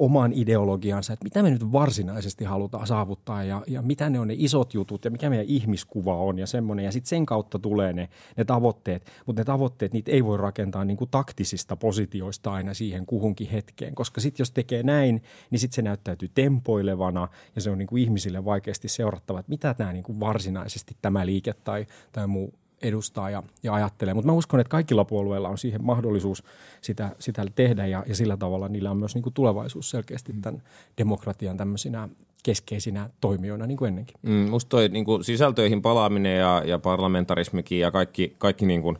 oman 0.00 0.32
ideologiansa, 0.32 1.12
että 1.12 1.24
mitä 1.24 1.42
me 1.42 1.50
nyt 1.50 1.72
varsinaisesti 1.72 2.44
halutaan 2.44 2.86
saavuttaa 2.86 3.44
ja, 3.44 3.62
ja 3.66 3.82
mitä 3.82 4.10
ne 4.10 4.20
on 4.20 4.28
ne 4.28 4.34
isot 4.36 4.74
jutut 4.74 5.04
ja 5.04 5.10
mikä 5.10 5.30
meidän 5.30 5.46
ihmiskuva 5.48 6.16
on 6.16 6.38
ja 6.38 6.46
semmoinen. 6.46 6.84
Ja 6.84 6.92
sitten 6.92 7.08
sen 7.08 7.26
kautta 7.26 7.58
tulee 7.58 7.92
ne, 7.92 8.08
ne 8.36 8.44
tavoitteet, 8.44 9.10
mutta 9.26 9.40
ne 9.40 9.44
tavoitteet, 9.44 9.92
niitä 9.92 10.10
ei 10.10 10.24
voi 10.24 10.38
rakentaa 10.38 10.84
niin 10.84 10.96
kuin 10.96 11.10
taktisista 11.10 11.76
positioista 11.76 12.52
aina 12.52 12.74
siihen 12.74 13.06
kuhunkin 13.06 13.50
hetkeen, 13.50 13.94
koska 13.94 14.20
sitten 14.20 14.40
jos 14.40 14.50
tekee 14.50 14.82
näin, 14.82 15.22
niin 15.50 15.58
sitten 15.58 15.76
se 15.76 15.82
näyttäytyy 15.82 16.30
tempoilevana 16.34 17.28
ja 17.54 17.60
se 17.60 17.70
on 17.70 17.78
niin 17.78 17.88
kuin 17.88 18.02
ihmisille 18.02 18.44
vaikeasti 18.44 18.88
seurattava, 18.88 19.40
että 19.40 19.50
mitä 19.50 19.74
tämä 19.74 19.92
niin 19.92 20.04
kuin 20.04 20.20
varsinaisesti 20.20 20.96
tämä 21.02 21.26
liike 21.26 21.52
tai, 21.52 21.86
tai 22.12 22.26
muu 22.26 22.54
edustaa 22.82 23.30
ja, 23.30 23.42
ja 23.62 23.74
ajattelee. 23.74 24.14
Mutta 24.14 24.26
mä 24.26 24.32
uskon, 24.32 24.60
että 24.60 24.70
kaikilla 24.70 25.04
puolueilla 25.04 25.48
on 25.48 25.58
siihen 25.58 25.84
mahdollisuus 25.84 26.44
sitä, 26.80 27.10
sitä 27.18 27.46
tehdä 27.54 27.86
ja, 27.86 28.04
ja 28.06 28.14
sillä 28.14 28.36
tavalla 28.36 28.68
niillä 28.68 28.90
on 28.90 28.96
myös 28.96 29.14
niin 29.14 29.22
kuin 29.22 29.34
tulevaisuus 29.34 29.90
selkeästi 29.90 30.32
tämän 30.42 30.62
demokratian 30.98 31.56
tämmöisinä 31.56 32.08
keskeisinä 32.42 33.10
toimijoina 33.20 33.66
niin 33.66 33.76
kuin 33.76 33.88
ennenkin. 33.88 34.14
Mm, 34.22 34.32
musta 34.50 34.68
toi 34.68 34.88
niin 34.88 35.04
kuin 35.04 35.24
sisältöihin 35.24 35.82
palaaminen 35.82 36.38
ja, 36.38 36.62
ja 36.66 36.78
parlamentarismikin 36.78 37.80
ja 37.80 37.90
kaikki, 37.90 38.34
kaikki 38.38 38.66
niin 38.66 38.82
kuin 38.82 38.98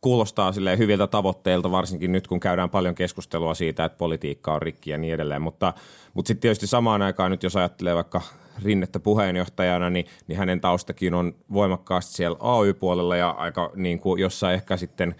kuulostaa 0.00 0.52
sille 0.52 0.78
hyviltä 0.78 1.06
tavoitteilta, 1.06 1.70
varsinkin 1.70 2.12
nyt 2.12 2.26
kun 2.26 2.40
käydään 2.40 2.70
paljon 2.70 2.94
keskustelua 2.94 3.54
siitä, 3.54 3.84
että 3.84 3.98
politiikka 3.98 4.54
on 4.54 4.62
rikki 4.62 4.90
ja 4.90 4.98
niin 4.98 5.14
edelleen. 5.14 5.42
Mutta, 5.42 5.74
mutta 6.14 6.28
sitten 6.28 6.40
tietysti 6.40 6.66
samaan 6.66 7.02
aikaan 7.02 7.30
nyt, 7.30 7.42
jos 7.42 7.56
ajattelee 7.56 7.94
vaikka 7.94 8.22
Rinnettä 8.64 9.00
puheenjohtajana, 9.00 9.90
niin, 9.90 10.06
niin 10.26 10.38
hänen 10.38 10.60
taustakin 10.60 11.14
on 11.14 11.34
voimakkaasti 11.52 12.12
siellä 12.12 12.38
AY-puolella 12.40 13.16
ja 13.16 13.30
aika 13.30 13.70
niin 13.74 13.98
kuin 13.98 14.20
jossain 14.20 14.54
ehkä 14.54 14.76
sitten 14.76 15.14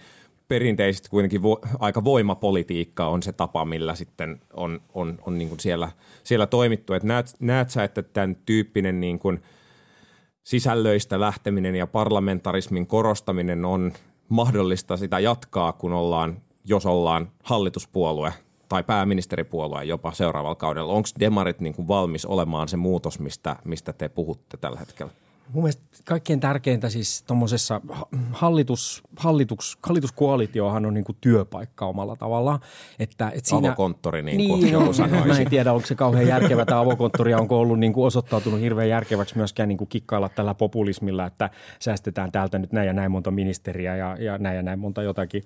perinteisesti 0.47 1.09
kuitenkin 1.09 1.43
vo, 1.43 1.59
aika 1.79 2.03
voimapolitiikka 2.03 3.07
on 3.07 3.23
se 3.23 3.31
tapa, 3.31 3.65
millä 3.65 3.95
sitten 3.95 4.41
on, 4.53 4.81
on, 4.93 5.17
on 5.25 5.37
niin 5.37 5.49
kuin 5.49 5.59
siellä, 5.59 5.91
siellä 6.23 6.47
toimittu. 6.47 6.93
Et 6.93 7.03
näet, 7.03 7.35
näet 7.39 7.69
sä, 7.69 7.83
että 7.83 8.01
tämän 8.01 8.35
tyyppinen 8.45 8.99
niin 8.99 9.19
kuin 9.19 9.41
sisällöistä 10.43 11.19
lähteminen 11.19 11.75
ja 11.75 11.87
parlamentarismin 11.87 12.87
korostaminen 12.87 13.65
on 13.65 13.93
mahdollista 14.29 14.97
sitä 14.97 15.19
jatkaa, 15.19 15.73
kun 15.73 15.93
ollaan, 15.93 16.41
jos 16.65 16.85
ollaan 16.85 17.31
hallituspuolue– 17.43 18.33
tai 18.71 18.83
pääministeripuolue 18.83 19.83
jopa 19.83 20.11
seuraavalla 20.11 20.55
kaudella. 20.55 20.93
Onko 20.93 21.09
demarit 21.19 21.59
niin 21.59 21.73
kuin 21.73 21.87
valmis 21.87 22.25
olemaan 22.25 22.67
se 22.67 22.77
muutos, 22.77 23.19
mistä, 23.19 23.55
mistä 23.65 23.93
te 23.93 24.09
puhutte 24.09 24.57
tällä 24.57 24.79
hetkellä? 24.79 25.11
Mun 25.53 25.63
mielestä 25.63 25.83
kaikkein 26.05 26.39
tärkeintä 26.39 26.89
siis 26.89 27.23
tuommoisessa 27.23 27.81
hallitus, 28.31 29.03
hallitus, 29.17 29.77
hallituskoalitiohan 29.83 30.85
on 30.85 30.93
niin 30.93 31.03
kuin 31.03 31.17
työpaikka 31.21 31.85
omalla 31.85 32.15
tavalla. 32.15 32.59
Että, 32.99 33.31
että 33.35 33.49
siinä, 33.49 33.67
avokonttori 33.67 34.21
niin 34.21 34.49
kuin 34.49 34.61
niin, 34.61 34.73
joku 34.73 34.93
sanoisi. 34.93 35.27
Mä 35.27 35.37
en 35.37 35.49
tiedä, 35.49 35.73
onko 35.73 35.87
se 35.87 35.95
kauhean 35.95 36.27
järkevä 36.27 36.65
tämä 36.65 36.79
avokonttori, 36.79 37.33
onko 37.33 37.59
ollut 37.59 37.79
niin 37.79 37.93
kuin 37.93 38.07
osoittautunut 38.07 38.59
hirveän 38.59 38.89
järkeväksi 38.89 39.37
myöskään 39.37 39.69
niin 39.69 39.77
kuin 39.77 39.87
kikkailla 39.87 40.29
tällä 40.29 40.53
populismilla, 40.53 41.25
että 41.25 41.49
säästetään 41.79 42.31
täältä 42.31 42.59
nyt 42.59 42.71
näin 42.71 42.87
ja 42.87 42.93
näin 42.93 43.11
monta 43.11 43.31
ministeriä 43.31 43.95
ja, 43.95 44.17
ja 44.19 44.37
näin 44.37 44.55
ja 44.55 44.63
näin 44.63 44.79
monta 44.79 45.03
jotakin 45.03 45.43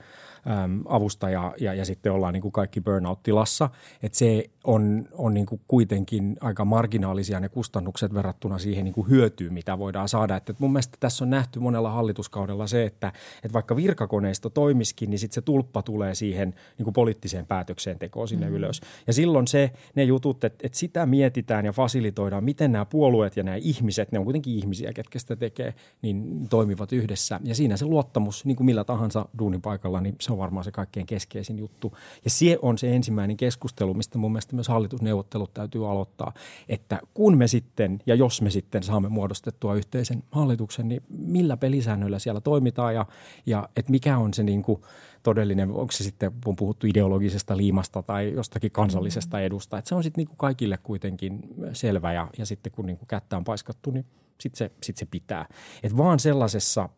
äm, 0.48 0.84
avustajaa 0.86 1.54
ja, 1.60 1.74
ja 1.74 1.86
sitten 1.86 2.12
ollaan 2.12 2.34
niin 2.34 2.42
kuin 2.42 2.52
kaikki 2.52 2.82
burnout-tilassa. 2.82 3.70
Että 4.04 4.18
se 4.18 4.50
on, 4.64 5.10
on 5.14 5.34
niin 5.34 5.46
kuin 5.46 5.62
kuitenkin 5.68 6.38
aika 6.42 6.66
marginaalisia 6.66 7.40
ne 7.40 7.50
kustannukset 7.50 8.14
verrattuna 8.14 8.58
siihen 8.58 8.86
niin 8.86 8.94
kuin 8.94 9.10
hyötyyn, 9.10 9.54
mitä 9.54 9.80
voidaan 9.80 10.10
saada. 10.10 10.36
Että 10.36 10.54
mun 10.60 10.72
mielestä 10.72 10.98
tässä 11.00 11.26
on 11.26 11.30
nähty 11.30 11.60
monella 11.60 11.90
hallituskaudella 11.90 12.68
se, 12.68 12.86
että, 12.86 13.14
että 13.44 13.54
vaikka 13.54 13.76
virkakoneisto 13.76 14.50
toimiskin, 14.50 15.10
niin 15.10 15.20
sitten 15.20 15.36
se 15.36 15.42
tulppa 15.42 15.82
tulee 15.82 16.16
siihen 16.16 16.54
niin 16.78 16.84
kuin 16.84 16.94
poliittiseen 16.94 17.46
päätöksentekoon 17.46 18.28
sinne 18.28 18.50
mm. 18.50 18.56
ylös. 18.56 18.82
Ja 19.08 19.14
silloin 19.14 19.48
se, 19.48 19.72
ne 19.96 20.04
jutut, 20.04 20.44
että, 20.44 20.66
että 20.66 20.78
sitä 20.78 21.06
mietitään 21.06 21.66
ja 21.66 21.72
fasilitoidaan, 21.72 22.44
miten 22.44 22.72
nämä 22.72 22.86
puolueet 22.86 23.38
ja 23.38 23.44
nämä 23.44 23.58
ihmiset, 23.58 24.12
ne 24.12 24.20
on 24.20 24.26
kuitenkin 24.26 24.56
ihmisiä, 24.56 24.94
ketkä 24.94 25.20
sitä 25.20 25.36
tekee, 25.36 25.74
niin 26.02 26.50
toimivat 26.50 26.92
yhdessä. 26.92 27.40
Ja 27.44 27.56
siinä 27.56 27.78
se 27.78 27.86
luottamus, 27.86 28.46
niin 28.46 28.56
kuin 28.56 28.66
millä 28.66 28.84
tahansa 28.84 29.26
duunipaikalla, 29.40 30.02
niin 30.02 30.16
se 30.22 30.32
on 30.32 30.35
varmaan 30.38 30.64
se 30.64 30.72
kaikkein 30.72 31.06
keskeisin 31.06 31.60
juttu. 31.60 31.98
Ja 32.24 32.30
se 32.30 32.58
on 32.62 32.78
se 32.78 32.96
ensimmäinen 32.96 33.38
keskustelu, 33.38 33.94
mistä 33.94 34.18
mun 34.18 34.32
mielestä 34.32 34.56
myös 34.56 34.68
hallitusneuvottelut 34.68 35.54
täytyy 35.54 35.92
aloittaa, 35.92 36.34
että 36.70 37.00
kun 37.14 37.38
me 37.38 37.48
sitten 37.48 38.00
ja 38.06 38.16
jos 38.16 38.42
me 38.42 38.50
sitten 38.50 38.84
saamme 38.84 39.10
muodostettua 39.10 39.76
yhteisen 39.76 40.24
hallituksen, 40.32 40.88
niin 40.88 41.04
millä 41.10 41.58
pelisäännöillä 41.58 42.20
siellä 42.20 42.42
toimitaan 42.42 42.96
ja, 42.96 43.06
ja 43.46 43.70
että 43.76 43.92
mikä 43.92 44.18
on 44.18 44.34
se 44.34 44.44
niin 44.44 44.64
kuin 44.64 44.82
todellinen, 45.24 45.72
onko 45.72 45.92
se 45.92 46.04
sitten, 46.04 46.32
kun 46.44 46.56
puhuttu 46.56 46.88
ideologisesta 46.88 47.58
liimasta 47.58 48.04
tai 48.04 48.34
jostakin 48.34 48.72
kansallisesta 48.72 49.42
edusta, 49.42 49.78
että 49.78 49.90
se 49.90 49.96
on 49.96 50.04
sitten 50.04 50.22
niin 50.22 50.28
kuin 50.28 50.38
kaikille 50.38 50.78
kuitenkin 50.78 51.40
selvä 51.74 52.14
ja, 52.14 52.28
ja 52.38 52.46
sitten 52.46 52.72
kun 52.72 52.86
niin 52.86 52.98
kuin 52.98 53.08
kättä 53.08 53.38
on 53.38 53.44
paiskattu, 53.44 53.92
niin 53.92 54.06
sitten 54.40 54.58
se, 54.58 54.72
sit 54.84 54.98
se 54.98 55.06
pitää. 55.06 55.46
Et 55.84 55.98
vaan 55.98 56.20
sellaisessa 56.20 56.90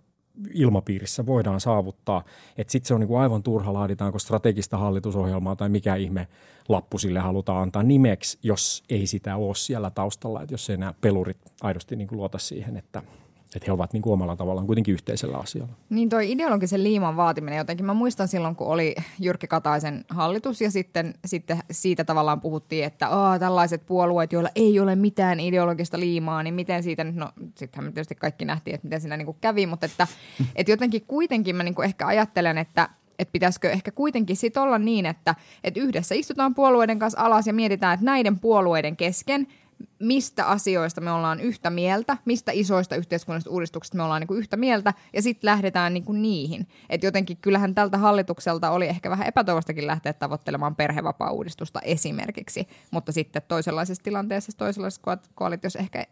ilmapiirissä 0.53 1.25
voidaan 1.25 1.61
saavuttaa. 1.61 2.23
Että 2.57 2.71
sitten 2.71 2.87
se 2.87 2.93
on 2.93 2.99
niinku 2.99 3.15
aivan 3.15 3.43
turha, 3.43 3.73
laaditaanko 3.73 4.19
strategista 4.19 4.77
hallitusohjelmaa 4.77 5.55
tai 5.55 5.69
mikä 5.69 5.95
ihme 5.95 6.27
lappu 6.69 6.97
sille 6.97 7.19
halutaan 7.19 7.61
antaa 7.61 7.83
nimeksi, 7.83 8.39
jos 8.43 8.83
ei 8.89 9.07
sitä 9.07 9.35
ole 9.35 9.55
siellä 9.55 9.89
taustalla. 9.89 10.41
Että 10.41 10.53
jos 10.53 10.69
ei 10.69 10.77
nämä 10.77 10.93
pelurit 11.01 11.37
aidosti 11.61 11.95
niinku 11.95 12.15
luota 12.15 12.37
siihen, 12.37 12.77
että– 12.77 13.01
että 13.55 13.65
he 13.65 13.71
ovat 13.71 13.93
niin 13.93 14.01
kuin 14.01 14.13
omalla 14.13 14.35
tavallaan 14.35 14.67
kuitenkin 14.67 14.93
yhteisellä 14.93 15.37
asialla. 15.37 15.73
Niin 15.89 16.09
toi 16.09 16.31
ideologisen 16.31 16.83
liiman 16.83 17.15
vaatiminen 17.15 17.57
jotenkin. 17.57 17.85
Mä 17.85 17.93
muistan 17.93 18.27
silloin, 18.27 18.55
kun 18.55 18.67
oli 18.67 18.95
Jyrki 19.19 19.47
Kataisen 19.47 20.05
hallitus 20.09 20.61
ja 20.61 20.71
sitten, 20.71 21.13
sitten 21.25 21.59
siitä 21.71 22.03
tavallaan 22.03 22.41
puhuttiin, 22.41 22.85
että 22.85 23.07
Aa, 23.07 23.39
tällaiset 23.39 23.85
puolueet, 23.85 24.33
joilla 24.33 24.49
ei 24.55 24.79
ole 24.79 24.95
mitään 24.95 25.39
ideologista 25.39 25.99
liimaa, 25.99 26.43
niin 26.43 26.53
miten 26.53 26.83
siitä 26.83 27.03
nyt, 27.03 27.15
no 27.15 27.29
sittenhän 27.55 27.85
me 27.85 27.91
tietysti 27.91 28.15
kaikki 28.15 28.45
nähtiin, 28.45 28.75
että 28.75 28.85
miten 28.85 29.01
siinä 29.01 29.17
niin 29.17 29.25
kuin 29.25 29.37
kävi, 29.41 29.65
mutta 29.65 29.85
että, 29.85 30.07
että 30.55 30.71
jotenkin 30.71 31.03
kuitenkin 31.07 31.55
mä 31.55 31.63
niin 31.63 31.75
kuin 31.75 31.85
ehkä 31.85 32.07
ajattelen, 32.07 32.57
että 32.57 32.89
että 33.19 33.31
pitäisikö 33.31 33.69
ehkä 33.69 33.91
kuitenkin 33.91 34.35
sit 34.35 34.57
olla 34.57 34.79
niin, 34.79 35.05
että, 35.05 35.35
että 35.63 35.79
yhdessä 35.79 36.15
istutaan 36.15 36.55
puolueiden 36.55 36.99
kanssa 36.99 37.21
alas 37.21 37.47
ja 37.47 37.53
mietitään, 37.53 37.93
että 37.93 38.05
näiden 38.05 38.39
puolueiden 38.39 38.97
kesken– 38.97 39.47
mistä 39.99 40.45
asioista 40.45 41.01
me 41.01 41.11
ollaan 41.11 41.39
yhtä 41.39 41.69
mieltä, 41.69 42.17
mistä 42.25 42.51
isoista 42.51 42.95
yhteiskunnallisista 42.95 43.51
uudistuksista 43.51 43.97
me 43.97 44.03
ollaan 44.03 44.21
niin 44.21 44.27
kuin 44.27 44.39
yhtä 44.39 44.57
mieltä, 44.57 44.93
ja 45.13 45.21
sitten 45.21 45.47
lähdetään 45.47 45.93
niin 45.93 46.03
kuin 46.03 46.21
niihin. 46.21 46.67
Et 46.89 47.03
jotenkin 47.03 47.37
kyllähän 47.37 47.75
tältä 47.75 47.97
hallitukselta 47.97 48.71
oli 48.71 48.87
ehkä 48.87 49.09
vähän 49.09 49.27
epätoivostakin 49.27 49.87
lähteä 49.87 50.13
tavoittelemaan 50.13 50.75
perhevapaa-uudistusta 50.75 51.81
esimerkiksi, 51.81 52.67
mutta 52.91 53.11
sitten 53.11 53.41
toisenlaisessa 53.47 54.03
tilanteessa, 54.03 54.51
toisenlaisessa 54.57 55.17
koalitiossa 55.35 55.79
ehkä 55.79 56.05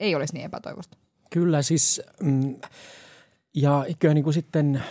ei 0.00 0.14
olisi 0.14 0.34
niin 0.34 0.46
epätoivosta. 0.46 0.96
Kyllä 1.30 1.62
siis, 1.62 2.02
mm, 2.22 2.54
ja 3.54 3.86
kyllä 3.98 4.14
niin 4.14 4.24
kuin 4.24 4.34
sitten 4.34 4.82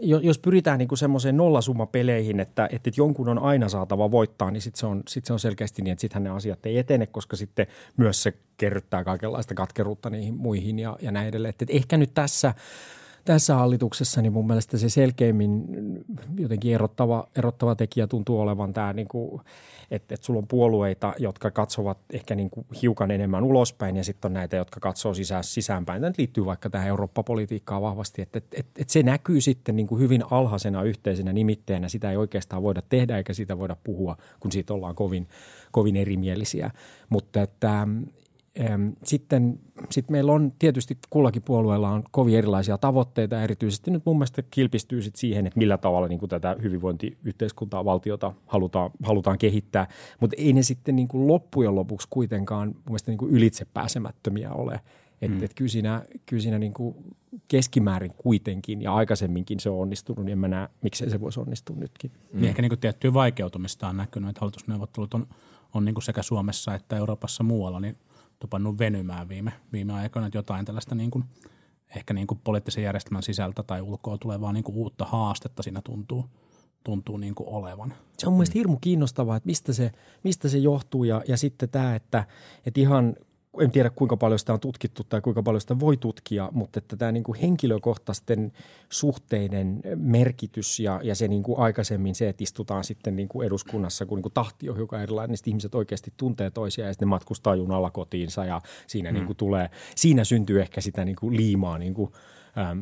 jos 0.00 0.38
pyritään 0.38 0.78
niin 0.78 0.98
semmoiseen 0.98 1.36
nollasummapeleihin, 1.36 2.40
että, 2.40 2.68
että 2.72 2.90
jonkun 2.96 3.28
on 3.28 3.38
aina 3.38 3.68
saatava 3.68 4.10
voittaa, 4.10 4.50
niin 4.50 4.60
sitten 4.60 4.80
se, 4.80 4.86
on, 4.86 5.02
sit 5.08 5.24
se 5.24 5.32
on 5.32 5.40
selkeästi 5.40 5.82
niin, 5.82 5.92
että 5.92 6.00
sittenhän 6.00 6.24
ne 6.24 6.30
asiat 6.30 6.66
ei 6.66 6.78
etene, 6.78 7.06
koska 7.06 7.36
sitten 7.36 7.66
myös 7.96 8.22
se 8.22 8.32
kerryttää 8.56 9.04
kaikenlaista 9.04 9.54
katkeruutta 9.54 10.10
niihin 10.10 10.34
muihin 10.34 10.78
ja, 10.78 10.96
ja 11.00 11.12
näin 11.12 11.28
edelleen. 11.28 11.50
Että 11.50 11.64
ehkä 11.68 11.96
nyt 11.96 12.14
tässä– 12.14 12.54
tässä 13.24 13.54
hallituksessa 13.54 14.22
niin 14.22 14.32
mun 14.32 14.46
mielestä 14.46 14.78
se 14.78 14.88
selkeimmin 14.88 15.64
jotenkin 16.38 16.74
erottava, 16.74 17.28
erottava 17.36 17.74
tekijä 17.74 18.06
tuntuu 18.06 18.40
olevan 18.40 18.72
tämä, 18.72 18.92
niin 18.92 19.08
kuin, 19.08 19.40
että, 19.90 20.14
että 20.14 20.26
sulla 20.26 20.38
on 20.38 20.48
puolueita, 20.48 21.14
jotka 21.18 21.50
katsovat 21.50 21.98
ehkä 22.12 22.34
niin 22.34 22.50
kuin 22.50 22.66
hiukan 22.82 23.10
enemmän 23.10 23.44
ulospäin 23.44 23.96
ja 23.96 24.04
sitten 24.04 24.28
on 24.28 24.32
näitä, 24.32 24.56
jotka 24.56 24.80
katsoo 24.80 25.14
sisään, 25.14 25.44
sisäänpäin. 25.44 26.02
Tämä 26.02 26.12
liittyy 26.18 26.44
vaikka 26.44 26.70
tähän 26.70 26.88
Eurooppa-politiikkaan 26.88 27.82
vahvasti, 27.82 28.22
että, 28.22 28.38
että, 28.38 28.56
että, 28.60 28.82
että 28.82 28.92
se 28.92 29.02
näkyy 29.02 29.40
sitten 29.40 29.76
niin 29.76 29.86
kuin 29.86 30.00
hyvin 30.00 30.22
alhaisena 30.30 30.82
yhteisenä 30.82 31.32
nimitteenä. 31.32 31.88
Sitä 31.88 32.10
ei 32.10 32.16
oikeastaan 32.16 32.62
voida 32.62 32.82
tehdä 32.88 33.16
eikä 33.16 33.32
siitä 33.32 33.58
voida 33.58 33.76
puhua, 33.84 34.16
kun 34.40 34.52
siitä 34.52 34.74
ollaan 34.74 34.94
kovin, 34.94 35.28
kovin 35.72 35.96
erimielisiä. 35.96 36.70
Mutta 37.08 37.42
että 37.42 37.88
sitten 39.04 39.60
sit 39.90 40.10
meillä 40.10 40.32
on 40.32 40.52
tietysti 40.58 40.98
kullakin 41.10 41.42
puolueella 41.42 41.90
on 41.90 42.04
kovin 42.10 42.38
erilaisia 42.38 42.78
tavoitteita. 42.78 43.42
Erityisesti 43.42 43.90
nyt 43.90 44.02
mun 44.06 44.16
mielestä 44.16 44.42
kilpistyy 44.50 45.02
sit 45.02 45.16
siihen, 45.16 45.46
että 45.46 45.58
millä 45.58 45.78
tavalla 45.78 46.08
niin 46.08 46.18
kuin 46.18 46.28
tätä 46.28 46.56
hyvinvointiyhteiskuntaa, 46.62 47.84
valtiota 47.84 48.32
halutaan, 48.46 48.90
halutaan 49.02 49.38
kehittää. 49.38 49.86
Mutta 50.20 50.36
ei 50.38 50.52
ne 50.52 50.62
sitten 50.62 50.96
niin 50.96 51.08
kuin 51.08 51.26
loppujen 51.26 51.74
lopuksi 51.74 52.08
kuitenkaan 52.10 52.68
mun 52.68 52.82
mielestä 52.86 53.10
niin 53.10 53.18
kuin 53.18 53.34
ylitsepääsemättömiä 53.34 54.52
ole. 54.52 54.80
Että 55.22 55.38
mm. 55.38 55.44
et 55.44 55.54
kyllä 55.54 55.68
siinä, 55.68 56.02
kyllä 56.26 56.42
siinä 56.42 56.58
niin 56.58 56.74
kuin 56.74 56.94
keskimäärin 57.48 58.12
kuitenkin 58.16 58.82
ja 58.82 58.94
aikaisemminkin 58.94 59.60
se 59.60 59.70
on 59.70 59.78
onnistunut, 59.78 60.24
niin 60.24 60.32
en 60.32 60.38
mä 60.38 60.48
näe, 60.48 60.68
miksei 60.82 61.10
se 61.10 61.20
voisi 61.20 61.40
onnistua 61.40 61.76
nytkin. 61.76 62.10
Mm. 62.10 62.40
Niin 62.40 62.48
ehkä 62.48 62.62
niin 62.62 62.70
kuin 62.70 62.78
tiettyä 62.78 63.14
vaikeutumista 63.14 63.88
on 63.88 63.96
näkynyt, 63.96 64.30
että 64.30 64.40
hallitusneuvottelut 64.40 65.14
on, 65.14 65.26
on 65.74 65.84
niin 65.84 65.94
kuin 65.94 66.04
sekä 66.04 66.22
Suomessa 66.22 66.74
että 66.74 66.96
Euroopassa 66.96 67.42
muualla 67.42 67.80
niin 67.80 67.96
tupannut 68.42 68.78
venymään 68.78 69.28
viime, 69.28 69.52
viime 69.72 69.92
aikoina, 69.92 70.26
että 70.26 70.38
jotain 70.38 70.64
tällaista 70.64 70.94
niin 70.94 71.10
kuin, 71.10 71.24
ehkä 71.96 72.14
niin 72.14 72.26
kuin 72.26 72.40
poliittisen 72.44 72.84
järjestelmän 72.84 73.22
sisältä 73.22 73.62
tai 73.62 73.80
ulkoa 73.80 74.18
tulevaa 74.18 74.52
niin 74.52 74.64
kuin 74.64 74.76
uutta 74.76 75.04
haastetta 75.04 75.62
siinä 75.62 75.80
tuntuu, 75.84 76.24
tuntuu 76.84 77.16
niin 77.16 77.34
kuin 77.34 77.48
olevan. 77.48 77.94
Se 78.18 78.26
on 78.26 78.32
mielestäni 78.32 78.58
hirmu 78.58 78.78
kiinnostavaa, 78.80 79.36
että 79.36 79.46
mistä 79.46 79.72
se, 79.72 79.92
mistä 80.24 80.48
se 80.48 80.58
johtuu 80.58 81.04
ja, 81.04 81.22
ja 81.28 81.36
sitten 81.36 81.68
tämä, 81.68 81.94
että, 81.94 82.26
että 82.66 82.80
ihan 82.80 83.16
en 83.60 83.70
tiedä 83.70 83.90
kuinka 83.90 84.16
paljon 84.16 84.38
sitä 84.38 84.52
on 84.52 84.60
tutkittu 84.60 85.04
tai 85.04 85.20
kuinka 85.20 85.42
paljon 85.42 85.60
sitä 85.60 85.80
voi 85.80 85.96
tutkia, 85.96 86.48
mutta 86.52 86.78
että 86.78 86.96
tämä 86.96 87.12
niin 87.12 87.22
kuin 87.22 87.38
henkilökohtaisten 87.38 88.52
suhteiden 88.90 89.80
merkitys 89.96 90.80
ja, 90.80 91.00
ja 91.02 91.14
se 91.14 91.28
niin 91.28 91.42
kuin 91.42 91.58
aikaisemmin 91.58 92.14
se, 92.14 92.28
että 92.28 92.44
istutaan 92.44 92.84
sitten 92.84 93.16
niin 93.16 93.28
kuin 93.28 93.46
eduskunnassa, 93.46 94.06
kun 94.06 94.16
niin 94.16 94.22
kuin 94.22 94.32
tahti 94.32 94.70
on 94.70 94.76
hiukan 94.76 95.02
erilainen, 95.02 95.30
niin 95.30 95.50
ihmiset 95.50 95.74
oikeasti 95.74 96.12
tuntee 96.16 96.50
toisiaan 96.50 96.86
ja 96.86 96.92
sitten 96.92 97.06
ne 97.06 97.10
matkustaa 97.10 97.54
junalla 97.54 97.90
kotiinsa 97.90 98.44
ja 98.44 98.60
siinä, 98.86 99.10
mm. 99.10 99.14
niin 99.14 99.26
kuin 99.26 99.36
tulee, 99.36 99.70
siinä 99.96 100.24
syntyy 100.24 100.60
ehkä 100.60 100.80
sitä 100.80 101.04
niin 101.04 101.16
kuin 101.16 101.36
liimaa, 101.36 101.78
niin 101.78 101.94
kuin, 101.94 102.12
ähm, 102.58 102.80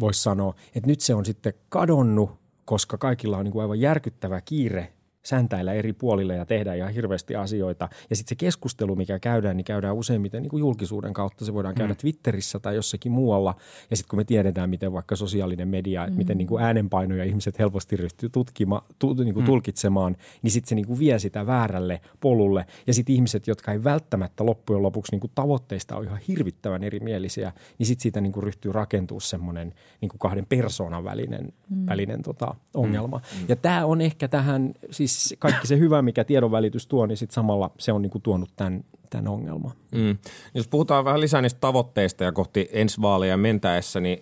voisi 0.00 0.22
sanoa, 0.22 0.54
että 0.74 0.86
nyt 0.86 1.00
se 1.00 1.14
on 1.14 1.24
sitten 1.24 1.52
kadonnut, 1.68 2.30
koska 2.64 2.98
kaikilla 2.98 3.38
on 3.38 3.44
niin 3.44 3.52
kuin 3.52 3.62
aivan 3.62 3.80
järkyttävä 3.80 4.40
kiire 4.40 4.92
säntäillä 5.24 5.72
eri 5.72 5.92
puolille 5.92 6.34
ja 6.34 6.46
tehdä 6.46 6.74
ihan 6.74 6.92
hirveästi 6.92 7.36
asioita. 7.36 7.88
Ja 8.10 8.16
sitten 8.16 8.28
se 8.28 8.34
keskustelu, 8.34 8.96
mikä 8.96 9.18
käydään, 9.18 9.56
niin 9.56 9.64
käydään 9.64 9.94
useimmiten 9.94 10.42
niin 10.42 10.50
kuin 10.50 10.60
julkisuuden 10.60 11.12
kautta. 11.12 11.44
Se 11.44 11.54
voidaan 11.54 11.74
käydä 11.74 11.92
mm. 11.92 11.96
Twitterissä 11.96 12.58
tai 12.58 12.74
jossakin 12.74 13.12
muualla. 13.12 13.54
Ja 13.90 13.96
sitten 13.96 14.10
kun 14.10 14.18
me 14.18 14.24
tiedetään, 14.24 14.70
miten 14.70 14.92
vaikka 14.92 15.16
sosiaalinen 15.16 15.68
media, 15.68 16.02
että 16.02 16.12
mm. 16.12 16.18
miten 16.18 16.38
niin 16.38 16.48
kuin 16.48 16.62
äänenpainoja 16.62 17.24
ihmiset 17.24 17.58
helposti 17.58 17.96
ryhtyy 17.96 18.28
tutkima, 18.28 18.82
tu, 18.98 19.14
niin 19.14 19.34
kuin 19.34 19.44
mm. 19.44 19.46
tulkitsemaan, 19.46 20.16
niin 20.42 20.50
sitten 20.50 20.68
se 20.68 20.74
niin 20.74 20.86
kuin 20.86 20.98
vie 20.98 21.18
sitä 21.18 21.46
väärälle 21.46 22.00
polulle. 22.20 22.66
Ja 22.86 22.94
sitten 22.94 23.14
ihmiset, 23.14 23.46
jotka 23.46 23.72
ei 23.72 23.84
välttämättä 23.84 24.46
loppujen 24.46 24.82
lopuksi 24.82 25.12
niin 25.12 25.20
kuin 25.20 25.32
tavoitteista 25.34 25.96
ole 25.96 26.04
ihan 26.04 26.18
hirvittävän 26.28 26.84
erimielisiä, 26.84 27.52
niin 27.78 27.86
sitten 27.86 28.02
siitä 28.02 28.20
niin 28.20 28.32
kuin 28.32 28.44
ryhtyy 28.44 28.72
rakentuu 28.72 29.20
semmoinen 29.20 29.74
niin 30.00 30.08
kuin 30.08 30.18
kahden 30.18 30.46
persoonan 30.46 31.04
välinen, 31.04 31.52
mm. 31.70 31.86
välinen 31.86 32.22
tota, 32.22 32.54
ongelma. 32.74 33.16
Mm. 33.16 33.46
Ja 33.48 33.56
tämä 33.56 33.86
on 33.86 34.00
ehkä 34.00 34.28
tähän, 34.28 34.74
siis 34.90 35.17
kaikki 35.38 35.66
se 35.66 35.78
hyvä, 35.78 36.02
mikä 36.02 36.24
tiedonvälitys 36.24 36.86
tuo, 36.86 37.06
niin 37.06 37.16
sitten 37.16 37.34
samalla 37.34 37.70
se 37.78 37.92
on 37.92 38.02
niinku 38.02 38.18
tuonut 38.18 38.50
tämän, 38.56 38.84
tämän 39.10 39.28
ongelman. 39.28 39.72
Mm. 39.92 40.18
Jos 40.54 40.68
puhutaan 40.68 41.04
vähän 41.04 41.20
lisää 41.20 41.42
niistä 41.42 41.60
tavoitteista 41.60 42.24
ja 42.24 42.32
kohti 42.32 42.68
ensi 42.72 43.02
vaaleja 43.02 43.36
mentäessä, 43.36 44.00
niin, 44.00 44.18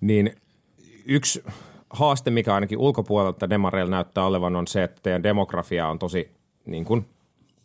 niin 0.00 0.32
yksi 1.04 1.44
haaste, 1.90 2.30
mikä 2.30 2.54
ainakin 2.54 2.78
ulkopuolelta 2.78 3.50
demareilla 3.50 3.90
näyttää 3.90 4.24
olevan, 4.26 4.56
on 4.56 4.66
se, 4.66 4.82
että 4.82 5.00
teidän 5.02 5.22
demografia 5.22 5.88
on 5.88 5.98
tosi 5.98 6.30
niin 6.66 6.84
kuin 6.84 7.06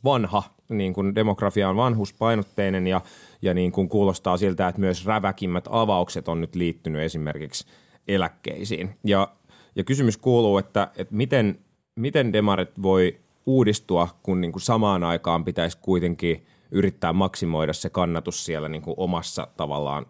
vanha. 0.04 0.44
Niin 0.70 0.94
kuin 0.94 1.15
demografia 1.15 1.70
on 1.70 1.75
vanhuspainotteinen 1.75 2.88
ja, 2.88 3.01
ja 3.42 3.54
niin 3.54 3.72
kuin 3.72 3.89
kuulostaa 3.89 4.38
siltä, 4.38 4.68
että 4.68 4.82
myös 4.82 5.06
räväkimmät 5.06 5.68
avaukset 5.70 6.27
on 6.27 6.42
nyt 6.42 6.56
liittynyt 6.56 7.01
esimerkiksi 7.01 7.65
eläkkeisiin. 8.08 8.96
Ja, 9.04 9.27
ja 9.75 9.84
kysymys 9.84 10.18
kuuluu, 10.18 10.58
että, 10.58 10.92
että 10.98 11.15
miten 11.15 11.60
miten 11.95 12.33
demarit 12.33 12.81
voi 12.81 13.19
uudistua, 13.45 14.07
kun 14.23 14.41
niin 14.41 14.51
kuin 14.51 14.61
samaan 14.61 15.03
aikaan 15.03 15.45
pitäisi 15.45 15.77
kuitenkin 15.81 16.45
yrittää 16.71 17.13
maksimoida 17.13 17.73
se 17.73 17.89
kannatus 17.89 18.45
siellä 18.45 18.69
niin 18.69 18.81
kuin 18.81 18.95
omassa 18.97 19.47
tavallaan 19.57 20.05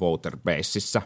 voter 0.00 0.36
baseissa? 0.44 1.02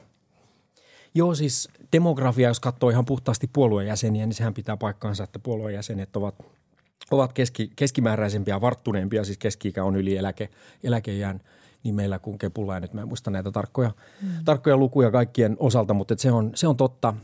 Joo, 1.15 1.35
siis 1.35 1.69
demografia, 1.93 2.49
jos 2.49 2.61
katsoo 2.61 2.91
ihan 2.91 3.05
puhtaasti 3.05 3.51
puoluejäseniä, 3.53 4.27
niin 4.27 4.35
sehän 4.35 4.55
pitää 4.55 4.77
paikkaansa, 4.77 5.25
että 5.25 5.39
puoluejäsenet 5.39 6.17
ovat, 6.17 6.35
ovat 7.11 7.33
keski, 7.33 7.71
keskimääräisempiä, 7.77 8.61
varttuneempia, 8.61 9.25
siis 9.25 9.39
keski 9.39 9.73
on 9.83 9.97
yli 9.97 10.17
eläke, 10.17 10.49
eläkeijän– 10.85 11.41
niin 11.85 11.95
meillä 11.95 12.19
kuin 12.19 12.39
Kepulla, 12.39 12.75
ja 12.75 12.81
nyt 12.81 12.95
mä 12.95 13.01
en 13.01 13.09
muista 13.09 13.31
näitä 13.31 13.51
tarkkoja, 13.51 13.91
mm. 14.23 14.29
tarkkoja 14.45 14.77
lukuja 14.77 15.11
kaikkien 15.11 15.57
osalta, 15.59 15.95
mutta 15.95 16.15
se 16.19 16.33
on, 16.33 16.51
se 16.55 16.69
on 16.69 16.77
totta. 16.77 17.15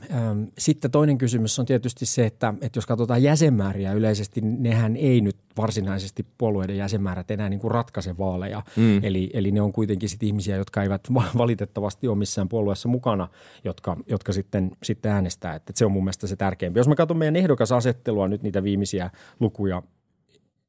Sitten 0.59 0.91
toinen 0.91 1.19
kysymys 1.19 1.59
on 1.59 1.67
tietysti 1.67 2.07
se, 2.07 2.27
että, 2.27 2.55
että 2.61 2.77
jos 2.77 2.87
katsotaan 2.87 3.23
jäsenmääriä 3.23 3.93
yleisesti, 3.93 4.41
nehän 4.41 4.97
ei 4.97 5.21
nyt 5.21 5.37
varsinaisesti 5.57 6.27
puolueiden 6.39 6.77
jäsenmäärät 6.77 7.31
enää 7.31 7.49
niin 7.49 7.61
kuin 7.61 7.71
ratkaise 7.71 8.19
vaaleja. 8.19 8.63
Mm. 8.77 9.01
Eli, 9.05 9.31
eli 9.33 9.51
ne 9.51 9.61
on 9.61 9.73
kuitenkin 9.73 10.09
sit 10.09 10.23
ihmisiä, 10.23 10.57
jotka 10.57 10.83
eivät 10.83 11.09
valitettavasti 11.39 12.09
ole 12.09 12.19
missään 12.19 12.49
puolueessa 12.49 12.89
mukana, 12.89 13.29
jotka, 13.65 13.97
jotka 14.07 14.33
sitten, 14.33 14.71
sitten 14.83 15.13
äänestää. 15.13 15.55
Että 15.55 15.73
se 15.77 15.87
on 15.87 15.93
mun 15.93 16.05
mielestä 16.05 16.27
se 16.27 16.37
tärkeämpi. 16.37 16.81
Jos 16.81 16.89
me 16.89 16.97
katsomme 16.97 17.19
meidän 17.19 17.37
ehdokasasettelua 17.37 18.29
nyt 18.29 18.43
niitä 18.43 18.63
viimeisiä 18.63 19.11
lukuja 19.41 19.83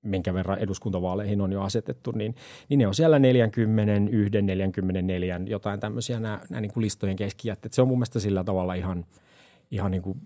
minkä 0.02 0.34
verran 0.34 0.60
eduskuntavaaleihin 0.60 1.42
on 1.42 1.52
jo 1.52 1.62
asetettu, 1.62 2.12
niin, 2.12 2.36
niin 2.70 2.78
ne 2.78 2.88
on 2.88 2.96
siellä 2.96 3.20
40, 3.20 3.94
1, 4.12 4.42
44, 4.42 5.42
jotain 5.46 5.80
tämmöisiä 5.80 6.20
nämä, 6.20 6.42
nämä 6.50 6.62
niin 6.62 6.74
kuin 6.74 6.82
listojen 6.82 7.16
keskijätteet. 7.16 7.74
Se 7.74 7.82
on 7.82 7.88
mun 7.88 7.98
mielestä 7.98 8.20
sillä 8.20 8.44
tavalla 8.44 8.74
ihan, 8.74 9.06
ihan 9.72 9.92
niin 9.92 10.02
kuin 10.02 10.18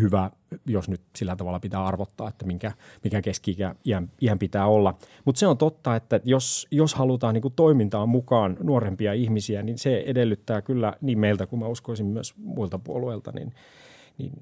hyvä, 0.00 0.30
jos 0.66 0.88
nyt 0.88 1.00
sillä 1.16 1.36
tavalla 1.36 1.60
pitää 1.60 1.84
arvottaa, 1.84 2.28
että 2.28 2.46
minkä, 2.46 2.72
mikä 3.04 3.22
keski 3.22 3.56
iän, 3.84 4.10
iän 4.22 4.38
pitää 4.38 4.66
olla. 4.66 4.94
Mutta 5.24 5.38
se 5.38 5.46
on 5.46 5.58
totta, 5.58 5.96
että 5.96 6.20
jos, 6.24 6.66
jos 6.70 6.94
halutaan 6.94 7.34
niin 7.34 7.42
kuin 7.42 7.54
toimintaan 7.56 8.08
mukaan 8.08 8.56
nuorempia 8.62 9.12
ihmisiä, 9.12 9.62
niin 9.62 9.78
se 9.78 10.02
edellyttää 10.06 10.62
kyllä 10.62 10.94
niin 11.00 11.18
meiltä 11.18 11.46
kuin 11.46 11.60
mä 11.60 11.66
uskoisin 11.66 12.06
myös 12.06 12.34
muilta 12.36 12.78
puolueilta, 12.78 13.32
niin, 13.32 13.52
niin 14.18 14.32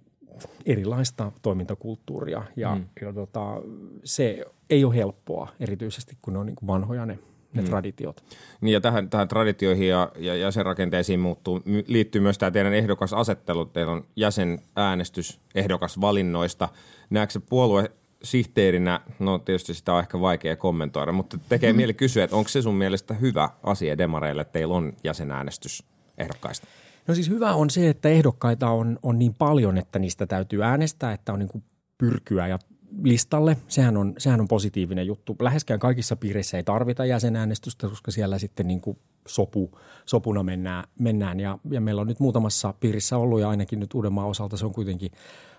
erilaista 0.67 1.33
toimintakulttuuria 1.43 2.43
ja, 2.57 2.75
mm. 2.75 2.85
ja 3.01 3.13
tota, 3.13 3.63
se 4.05 4.45
ei 4.71 4.85
ole 4.85 4.95
helppoa 4.95 5.49
erityisesti, 5.61 6.19
kun 6.23 6.33
ne 6.33 6.39
on 6.39 6.47
niin 6.47 6.57
kuin 6.57 6.67
vanhoja 6.67 7.07
ne, 7.07 7.19
ne 7.55 7.63
mm. 7.63 7.69
traditiot. 7.69 8.25
Niin 8.61 8.73
ja 8.73 8.81
tähän, 8.81 9.11
tähän 9.11 9.29
traditioihin 9.29 9.89
ja, 9.89 10.13
ja 10.19 10.37
jäsenrakenteisiin 10.37 11.21
muuttuu, 11.21 11.63
liittyy 11.87 12.21
myös 12.21 12.39
tämä 12.39 12.51
teidän 12.51 12.75
ehdokasasettelu. 12.75 13.65
Teillä 13.65 13.93
on 13.93 14.05
jäsenäänestys 14.17 15.41
ehdokasvalinnoista. 15.55 16.69
Näetkö 17.11 17.33
se 17.33 17.41
puolue 17.41 17.91
sihteerinä, 18.23 19.01
no 19.19 19.39
tietysti 19.39 19.75
sitä 19.75 19.95
on 19.95 20.01
ehkä 20.01 20.21
vaikea 20.21 20.57
kommentoida, 20.57 21.13
mutta 21.13 21.39
tekee 21.49 21.73
mieli 21.73 21.95
kysyä, 21.95 22.25
että 22.25 22.37
onko 22.37 22.49
se 22.49 22.63
sun 22.63 22.75
mielestä 22.75 23.15
hyvä 23.15 23.51
asia 23.63 23.99
demareille, 23.99 24.43
että 24.43 24.53
teillä 24.53 24.75
on 24.75 24.93
jäsenäänestys 25.05 25.83
ehdokkaista? 26.19 26.67
No 27.07 27.15
siis 27.15 27.29
hyvä 27.29 27.55
on 27.55 27.71
se, 27.71 27.89
että 27.89 28.09
ehdokkaita 28.09 28.71
on, 28.71 28.99
on 29.03 29.19
niin 29.19 29.35
paljon, 29.35 29.79
että 29.79 29.99
niistä 29.99 30.27
täytyy 30.27 30.63
äänestää, 30.63 31.13
että 31.13 31.33
on 31.33 31.39
niin 31.39 31.49
kuin 31.49 31.65
pyrkyä 31.99 32.47
ja 32.47 32.59
listalle. 33.03 33.57
Sehän 33.69 33.97
on, 33.97 34.15
sehän 34.19 34.41
on 34.41 34.49
positiivinen 34.49 35.07
juttu. 35.07 35.37
Läheskään 35.41 35.81
kaikissa 35.81 36.17
piireissä 36.17 36.57
ei 36.57 36.63
tarvita 36.63 37.05
jäsenäänestystä, 37.05 37.89
koska 37.89 38.11
siellä 38.11 38.39
sitten 38.39 38.69
niin 38.69 38.81
kuin 38.81 38.99
sopu, 39.27 39.79
sopuna 40.07 40.43
mennään. 40.43 40.85
mennään. 40.99 41.41
Ja, 41.41 41.59
ja 41.71 41.81
meillä 41.81 42.01
on 42.01 42.07
nyt 42.07 42.21
muutamassa 42.21 42.75
piirissä 42.81 43.17
ollut 43.17 43.41
ja 43.41 43.49
ainakin 43.49 43.81
nyt 43.81 43.95
Uudenmaan 43.95 44.29
osalta 44.29 44.57
se 44.57 44.67
on 44.67 44.73
kuitenkin 44.73 45.11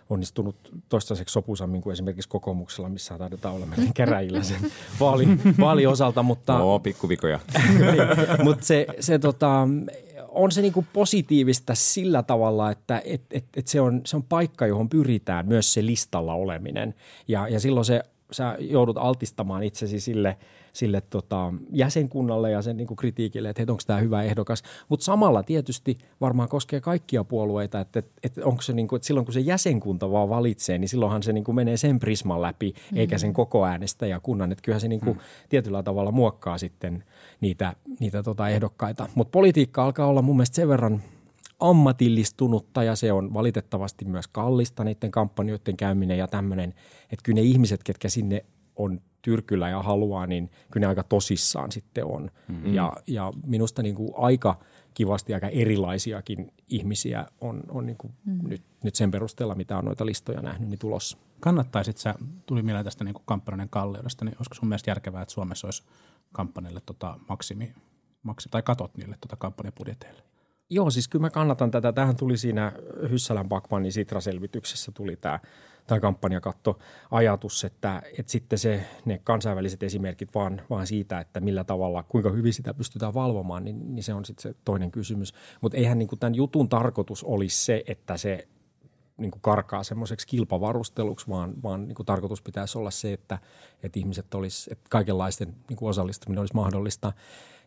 onnistunut 0.10 0.56
toistaiseksi 0.90 1.34
sopusammin 1.34 1.82
kuin 1.82 1.92
esimerkiksi 1.92 2.30
kokoomuksella, 2.30 2.90
missä 2.90 3.18
taidetaan 3.18 3.56
olla 3.56 3.66
meidän 3.66 3.94
keräjillä 3.94 4.44
sen 4.44 4.72
vaali, 5.00 5.28
vaaliosalta. 5.60 6.24
Mutta, 6.24 6.58
no, 6.58 6.80
pikkuvikoja. 6.80 7.40
niin, 7.80 8.44
mutta 8.44 8.66
se, 8.66 8.88
se 9.00 9.20
tota, 9.20 9.68
on 10.38 10.52
se 10.52 10.62
niinku 10.62 10.86
positiivista 10.94 11.76
sillä 11.76 12.24
tavalla, 12.24 12.72
että 12.72 13.02
et, 13.06 13.22
et, 13.32 13.46
et 13.56 13.68
se, 13.68 13.82
on, 13.82 14.02
se 14.06 14.16
on 14.16 14.24
paikka, 14.24 14.68
johon 14.68 14.90
pyritään 14.90 15.48
myös 15.48 15.74
se 15.74 15.86
listalla 15.86 16.34
oleminen. 16.34 16.96
Ja, 17.28 17.48
ja 17.48 17.60
silloin 17.60 17.86
se, 17.86 18.04
sä 18.32 18.56
joudut 18.60 18.98
altistamaan 18.98 19.64
itsesi 19.64 20.00
sille, 20.00 20.38
sille 20.78 21.02
tota, 21.02 21.54
jäsenkunnalle 21.72 22.52
ja 22.52 22.62
sen 22.62 22.78
niinku 22.78 22.96
kritiikille, 22.96 23.50
että 23.50 23.62
onko 23.62 23.84
tämä 23.88 24.00
hyvä 24.00 24.24
ehdokas. 24.24 24.64
Mutta 24.90 25.04
samalla 25.04 25.44
tietysti 25.44 25.98
varmaan 26.22 26.50
koskee 26.50 26.82
kaikkia 26.82 27.24
puolueita, 27.24 27.80
että, 27.80 28.04
että, 28.24 28.42
onko 28.46 28.62
se 28.62 28.74
niinku, 28.74 28.96
että 28.96 29.06
silloin 29.06 29.26
kun 29.26 29.34
se 29.34 29.40
jäsenkunta 29.40 30.12
vaan 30.12 30.30
valitsee, 30.30 30.78
niin 30.78 30.90
silloinhan 30.90 31.24
se 31.24 31.34
niinku 31.34 31.54
menee 31.54 31.78
sen 31.78 32.00
prisman 32.00 32.42
läpi, 32.42 32.70
mm-hmm. 32.76 32.98
eikä 32.98 33.18
sen 33.18 33.34
koko 33.34 33.66
äänestäjäkunnan. 33.66 34.52
Että 34.52 34.62
kyllähän 34.62 34.82
se 34.82 34.88
niinku 34.88 35.14
mm. 35.14 35.20
tietyllä 35.50 35.84
tavalla 35.84 36.12
muokkaa 36.12 36.58
sitten– 36.58 37.04
niitä, 37.42 37.76
niitä 38.00 38.24
tota 38.24 38.50
ehdokkaita. 38.50 39.10
Mutta 39.16 39.32
politiikka 39.32 39.84
alkaa 39.86 40.08
olla 40.08 40.22
mun 40.22 40.36
mielestä 40.36 40.56
sen 40.56 40.70
verran 40.70 41.02
ammatillistunutta 41.60 42.84
ja 42.84 42.96
se 42.96 43.12
on 43.12 43.34
valitettavasti 43.34 44.06
myös 44.06 44.28
kallista 44.28 44.84
niiden 44.84 45.12
kampanjoiden 45.12 45.78
käyminen 45.78 46.18
ja 46.18 46.28
tämmöinen, 46.28 46.70
että 47.04 47.24
kyllä 47.24 47.36
ne 47.36 47.42
ihmiset, 47.42 47.84
ketkä 47.84 48.10
sinne 48.10 48.46
on 48.78 49.02
tyrkyllä 49.22 49.70
ja 49.70 49.82
haluaa, 49.82 50.28
niin 50.28 50.52
kyllä 50.72 50.84
ne 50.84 50.88
aika 50.88 51.04
tosissaan 51.04 51.72
sitten 51.72 52.06
on. 52.06 52.32
Mm-hmm. 52.48 52.74
Ja, 52.74 52.94
ja 53.08 53.34
minusta 53.46 53.84
niin 53.84 53.96
kuin 53.96 54.14
aika 54.18 54.60
kivasti 54.94 55.34
aika 55.34 55.48
erilaisiakin 55.48 56.52
ihmisiä 56.68 57.26
on, 57.42 57.64
on 57.70 57.86
niin 57.86 57.98
kuin 57.98 58.14
mm. 58.26 58.50
nyt, 58.50 58.62
nyt 58.84 58.96
sen 58.96 59.12
perusteella, 59.12 59.56
mitä 59.56 59.78
on 59.78 59.86
noita 59.86 60.06
listoja 60.06 60.42
nähnyt, 60.42 60.70
niin 60.70 60.80
tulossa. 60.80 61.18
Kannattaisit 61.40 61.98
sä, 61.98 62.16
tuli 62.46 62.62
mieleen 62.62 62.86
tästä 62.86 63.04
niin 63.04 63.16
kampanjan 63.26 63.70
kalleudesta, 63.70 64.26
niin 64.26 64.36
olisiko 64.40 64.56
sun 64.56 64.68
mielestä 64.68 64.92
järkevää, 64.92 65.22
että 65.22 65.34
Suomessa 65.34 65.68
olisi 65.68 65.84
kampanjalle 66.32 66.82
tota 66.86 67.20
maksimi, 67.30 67.74
maksimi, 68.24 68.52
tai 68.52 68.62
katot 68.62 68.98
niille 68.98 69.18
tota 69.22 69.36
kampanjapudjeteille? 69.36 70.24
Joo, 70.70 70.90
siis 70.90 71.08
kyllä 71.08 71.22
mä 71.22 71.30
kannatan 71.30 71.72
tätä. 71.72 71.94
Tähän 71.94 72.16
tuli 72.16 72.38
siinä 72.38 72.72
Hyssälän 73.10 73.50
Bakmanin 73.50 73.92
Sitra-selvityksessä 73.92 74.92
tuli 74.92 75.16
tämä, 75.16 75.40
tämä 75.88 76.00
kampanjakatto-ajatus, 76.00 77.64
että, 77.64 78.02
että 78.18 78.32
sitten 78.32 78.60
se, 78.60 78.86
ne 79.06 79.22
kansainväliset 79.24 79.84
esimerkit 79.84 80.36
vaan, 80.36 80.62
vaan 80.70 80.88
siitä, 80.88 81.20
että 81.20 81.40
millä 81.40 81.64
tavalla, 81.64 82.04
kuinka 82.04 82.30
hyvin 82.30 82.54
sitä 82.54 82.74
pystytään 82.74 83.14
valvomaan, 83.14 83.64
niin, 83.64 83.96
niin 83.96 84.04
se 84.04 84.14
on 84.14 84.26
sitten 84.26 84.52
se 84.52 84.60
toinen 84.66 84.92
kysymys. 84.92 85.34
Mutta 85.62 85.78
eihän 85.78 85.98
niin 85.98 86.08
kuin 86.08 86.20
tämän 86.20 86.36
jutun 86.36 86.70
tarkoitus 86.70 87.24
olisi 87.24 87.66
se, 87.66 87.84
että 87.88 88.18
se 88.18 88.48
niin 89.18 89.32
kuin 89.32 89.42
karkaa 89.42 89.84
semmoiseksi 89.84 90.28
kilpavarusteluksi, 90.28 91.28
vaan, 91.28 91.64
vaan 91.64 91.88
niin 91.88 91.96
kuin 91.96 92.06
tarkoitus 92.06 92.42
pitäisi 92.42 92.78
olla 92.78 92.92
se, 92.92 93.14
että, 93.14 93.40
että 93.84 94.00
ihmiset 94.00 94.34
olisi, 94.34 94.70
että 94.74 94.86
kaikenlaisten 94.90 95.56
niin 95.70 95.78
kuin 95.78 95.90
osallistuminen 95.90 96.40
olisi 96.40 96.54
mahdollista. 96.54 97.14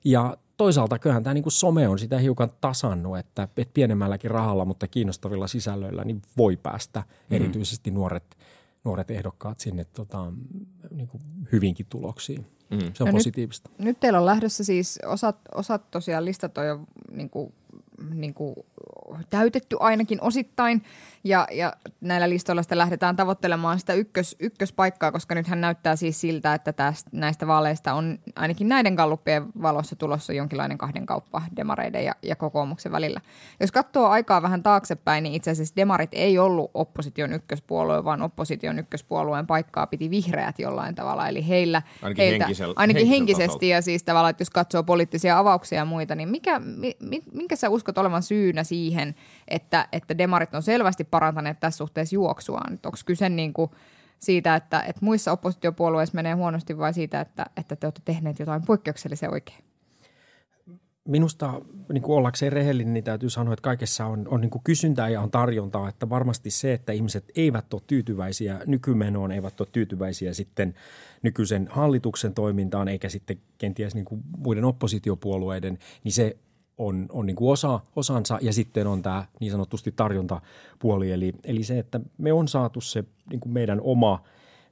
Ja 0.05 0.37
toisaalta 0.57 0.99
kyllähän 0.99 1.23
tämä 1.23 1.35
niin 1.35 1.43
kuin 1.43 1.53
some 1.53 1.89
on 1.89 1.99
sitä 1.99 2.19
hiukan 2.19 2.51
tasannut, 2.61 3.19
että, 3.19 3.49
että 3.57 3.75
pienemmälläkin 3.75 4.31
rahalla, 4.31 4.65
mutta 4.65 4.89
kiinnostavilla 4.89 5.47
sisällöillä 5.47 6.05
niin 6.05 6.23
voi 6.37 6.57
päästä 6.57 7.01
mm. 7.01 7.37
erityisesti 7.37 7.91
nuoret, 7.91 8.37
nuoret 8.85 9.11
ehdokkaat 9.11 9.61
sinne 9.61 9.85
tota, 9.85 10.33
niin 10.91 11.09
kuin 11.09 11.23
hyvinkin 11.53 11.87
tuloksiin. 11.89 12.47
Mm. 12.71 12.79
Se 12.95 13.03
on 13.03 13.07
ja 13.07 13.13
positiivista. 13.13 13.71
Nyt, 13.71 13.85
nyt 13.85 14.01
teillä 14.01 14.19
on 14.19 14.27
lähdössä 14.27 14.65
siis, 14.65 14.99
osat, 15.07 15.37
osat 15.55 15.91
tosiaan 15.91 16.25
listat 16.25 16.59
on 16.59 16.67
jo 16.67 16.81
niin 17.13 17.31
kuin, 17.31 17.53
niin 18.15 18.35
kuin 18.35 18.55
täytetty 19.31 19.77
ainakin 19.81 20.23
osittain 20.23 20.83
ja, 21.25 21.47
ja 21.53 21.73
näillä 22.01 22.29
listoilla 22.29 22.63
sitten 22.63 22.79
lähdetään 22.79 23.17
tavoittelemaan 23.17 23.79
sitä 23.79 23.95
ykkös, 23.95 24.37
ykköspaikkaa, 24.41 25.13
koska 25.13 25.35
nythän 25.35 25.61
näyttää 25.61 25.97
siis 25.97 26.21
siltä, 26.21 26.55
että 26.55 26.73
tästä, 26.73 27.11
näistä 27.13 27.47
vaaleista 27.47 27.95
on 27.95 28.19
ainakin 28.37 28.69
näiden 28.69 28.95
galluppien 28.95 29.47
valossa 29.63 29.97
tulossa 29.97 30.33
jonkinlainen 30.33 30.79
kahden 30.79 31.07
kauppa 31.07 31.43
demareiden 31.57 32.05
ja, 32.05 32.15
ja 32.23 32.37
kokoomuksen 32.37 32.93
välillä. 32.93 33.21
Jos 33.61 33.73
katsoo 33.73 34.07
aikaa 34.07 34.43
vähän 34.43 34.63
taaksepäin, 34.63 35.23
niin 35.23 35.35
itse 35.35 35.51
asiassa 35.51 35.77
demarit 35.77 36.11
ei 36.13 36.39
ollut 36.39 36.71
opposition 36.75 37.33
ykköspuolue, 37.33 38.05
vaan 38.05 38.23
opposition 38.23 38.79
ykköspuolueen 38.79 39.47
paikkaa 39.47 39.87
piti 39.87 40.11
vihreät 40.11 40.59
jollain 40.59 40.95
tavalla. 40.95 41.29
Eli 41.29 41.49
heillä, 41.49 41.83
ainakin, 42.03 42.25
heiltä, 42.25 42.45
henkisel, 42.45 42.73
ainakin 42.77 43.07
henkisesti 43.07 43.41
henkisesti 43.41 43.69
ja 43.69 43.83
siis 43.83 44.03
tavallaan, 44.03 44.31
että 44.31 44.41
jos 44.41 44.51
katsoo 44.51 44.83
poliittisia 44.83 45.39
avauksia 45.39 45.79
ja 45.79 45.85
muita, 45.85 46.15
niin 46.15 46.29
mikä, 46.29 46.59
mi, 46.59 46.97
minkä 47.33 47.57
sä 47.57 47.69
uskot 47.69 47.99
olevan 47.99 48.23
syynä 48.23 48.65
siihen, 48.71 49.15
että, 49.49 49.89
että 49.93 50.19
demarit 50.19 50.55
on 50.55 50.63
selvästi 50.63 51.05
parantaneet 51.05 51.61
tässä 51.61 51.79
suhteessa 51.79 52.15
juoksuaan? 52.15 52.73
Onko 52.73 52.99
kyse 53.07 53.29
niin 53.29 53.53
kuin 53.53 53.71
siitä, 54.19 54.57
että, 54.57 54.81
että 54.81 55.05
muissa 55.05 55.33
oppositiopuolueissa 55.33 56.15
menee 56.15 56.35
huonosti 56.35 56.79
vai 56.79 56.95
siitä, 56.95 57.21
että, 57.21 57.47
että 57.57 57.77
te 57.77 57.87
olette 57.87 58.03
tehneet 58.05 58.39
jotain 58.39 58.63
poikkeuksellisen 58.67 59.33
oikein? 59.33 59.65
Minusta 61.09 61.61
niin 61.93 62.03
kuin 62.03 62.17
ollakseen 62.17 62.53
rehellinen, 62.53 62.95
niin 62.95 63.05
täytyy 63.05 63.31
sanoa, 63.31 63.55
että 63.55 63.63
kaikessa 63.63 64.07
on, 64.07 64.29
on 64.29 64.41
niin 64.41 64.51
kuin 64.51 64.63
kysyntää 64.65 65.09
ja 65.09 65.21
on 65.21 65.31
tarjontaa. 65.31 65.89
Että 65.89 66.09
varmasti 66.09 66.51
se, 66.51 66.73
että 66.73 66.93
ihmiset 66.93 67.25
eivät 67.37 67.75
ole 67.75 67.83
tyytyväisiä 67.87 68.61
nykymenoon, 68.67 69.33
eivät 69.33 69.61
ole 69.61 69.69
tyytyväisiä 69.73 70.35
sitten 70.35 70.75
nykyisen 71.23 71.69
hallituksen 71.71 72.35
toimintaan, 72.35 72.89
eikä 72.89 73.09
sitten 73.09 73.41
kenties 73.59 73.95
niin 73.95 74.05
kuin 74.05 74.23
muiden 74.39 74.65
oppositiopuolueiden, 74.65 75.79
niin 76.05 76.13
se 76.13 76.37
on, 76.81 77.07
on 77.13 77.27
niin 77.27 77.37
kuin 77.37 77.53
osa, 77.53 77.81
osansa 77.97 78.39
ja 78.43 78.53
sitten 78.53 78.87
on 78.87 79.03
tämä 79.03 79.25
niin 79.41 79.53
sanotusti 79.53 79.93
tarjontapuoli. 79.93 81.13
Eli, 81.13 81.33
eli 81.45 81.63
se, 81.63 81.79
että 81.79 82.01
me 82.19 82.33
on 82.33 82.49
saatu 82.49 82.81
se 82.81 83.05
niin 83.31 83.41
kuin 83.41 83.53
meidän 83.53 83.81
oma– 83.81 84.23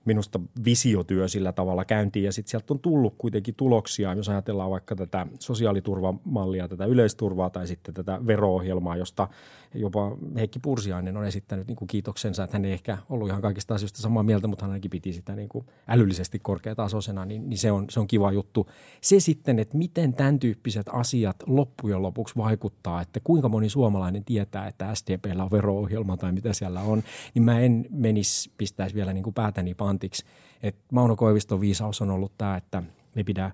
minusta 0.09 0.41
visiotyö 0.65 1.29
sillä 1.29 1.53
tavalla 1.53 1.85
käyntiin 1.85 2.25
ja 2.25 2.33
sitten 2.33 2.51
sieltä 2.51 2.75
on 2.75 2.81
tullut 2.81 3.15
kuitenkin 3.19 3.55
tuloksia, 3.55 4.15
jos 4.15 4.29
ajatellaan 4.29 4.71
vaikka 4.71 4.97
tätä 4.97 5.27
sosiaaliturvamallia, 5.39 6.69
tätä 6.69 6.85
yleisturvaa 6.85 7.51
tai 7.51 7.67
sitten 7.67 7.95
tätä 7.95 8.21
vero-ohjelmaa, 8.27 8.97
josta 8.97 9.29
jopa 9.75 10.17
Heikki 10.37 10.59
Pursiainen 10.59 11.17
on 11.17 11.27
esittänyt 11.27 11.67
niin 11.67 11.77
kuin 11.77 11.89
kiitoksensa, 11.89 12.45
että 12.45 12.55
hän 12.55 12.65
ei 12.65 12.73
ehkä 12.73 12.99
ollut 13.09 13.29
ihan 13.29 13.43
kaikista 13.43 13.75
asioista 13.75 14.03
samaa 14.03 14.23
mieltä, 14.23 14.47
mutta 14.47 14.65
hän 14.65 14.71
ainakin 14.71 14.91
piti 14.91 15.13
sitä 15.13 15.35
niin 15.35 15.49
kuin 15.49 15.67
älyllisesti 15.89 16.39
korkeatasoisena, 16.39 17.25
niin, 17.25 17.49
niin 17.49 17.59
se, 17.59 17.73
on, 17.73 17.87
se 17.91 18.01
on 18.01 18.07
kiva 18.07 18.33
juttu. 18.33 18.71
Se 19.01 19.21
sitten, 19.21 19.59
että 19.59 19.79
miten 19.79 20.15
tämän 20.15 20.39
tyyppiset 20.39 20.87
asiat 20.93 21.37
loppujen 21.47 22.03
lopuksi 22.03 22.37
vaikuttaa, 22.37 23.03
että 23.03 23.21
kuinka 23.25 23.49
moni 23.49 23.69
suomalainen 23.69 24.25
tietää, 24.25 24.69
että 24.69 24.95
SDPllä 24.95 25.45
on 25.45 25.51
vero-ohjelma 25.51 26.17
tai 26.17 26.33
mitä 26.33 26.53
siellä 26.53 26.81
on, 26.81 27.03
niin 27.35 27.43
mä 27.43 27.61
en 27.61 27.87
menisi, 27.91 28.51
pistäisi 28.59 28.95
vielä 28.95 29.13
niin 29.13 29.25
kuin 29.25 29.35
päätäni 29.35 29.75
pantiksi. 29.99 30.25
että 30.63 30.81
Mauno 30.93 31.17
Koiviston 31.17 31.61
viisaus 31.61 32.03
on 32.03 32.11
ollut 32.11 32.33
tämä, 32.39 32.57
että 32.57 32.83
ei 33.17 33.25
pidä, 33.25 33.51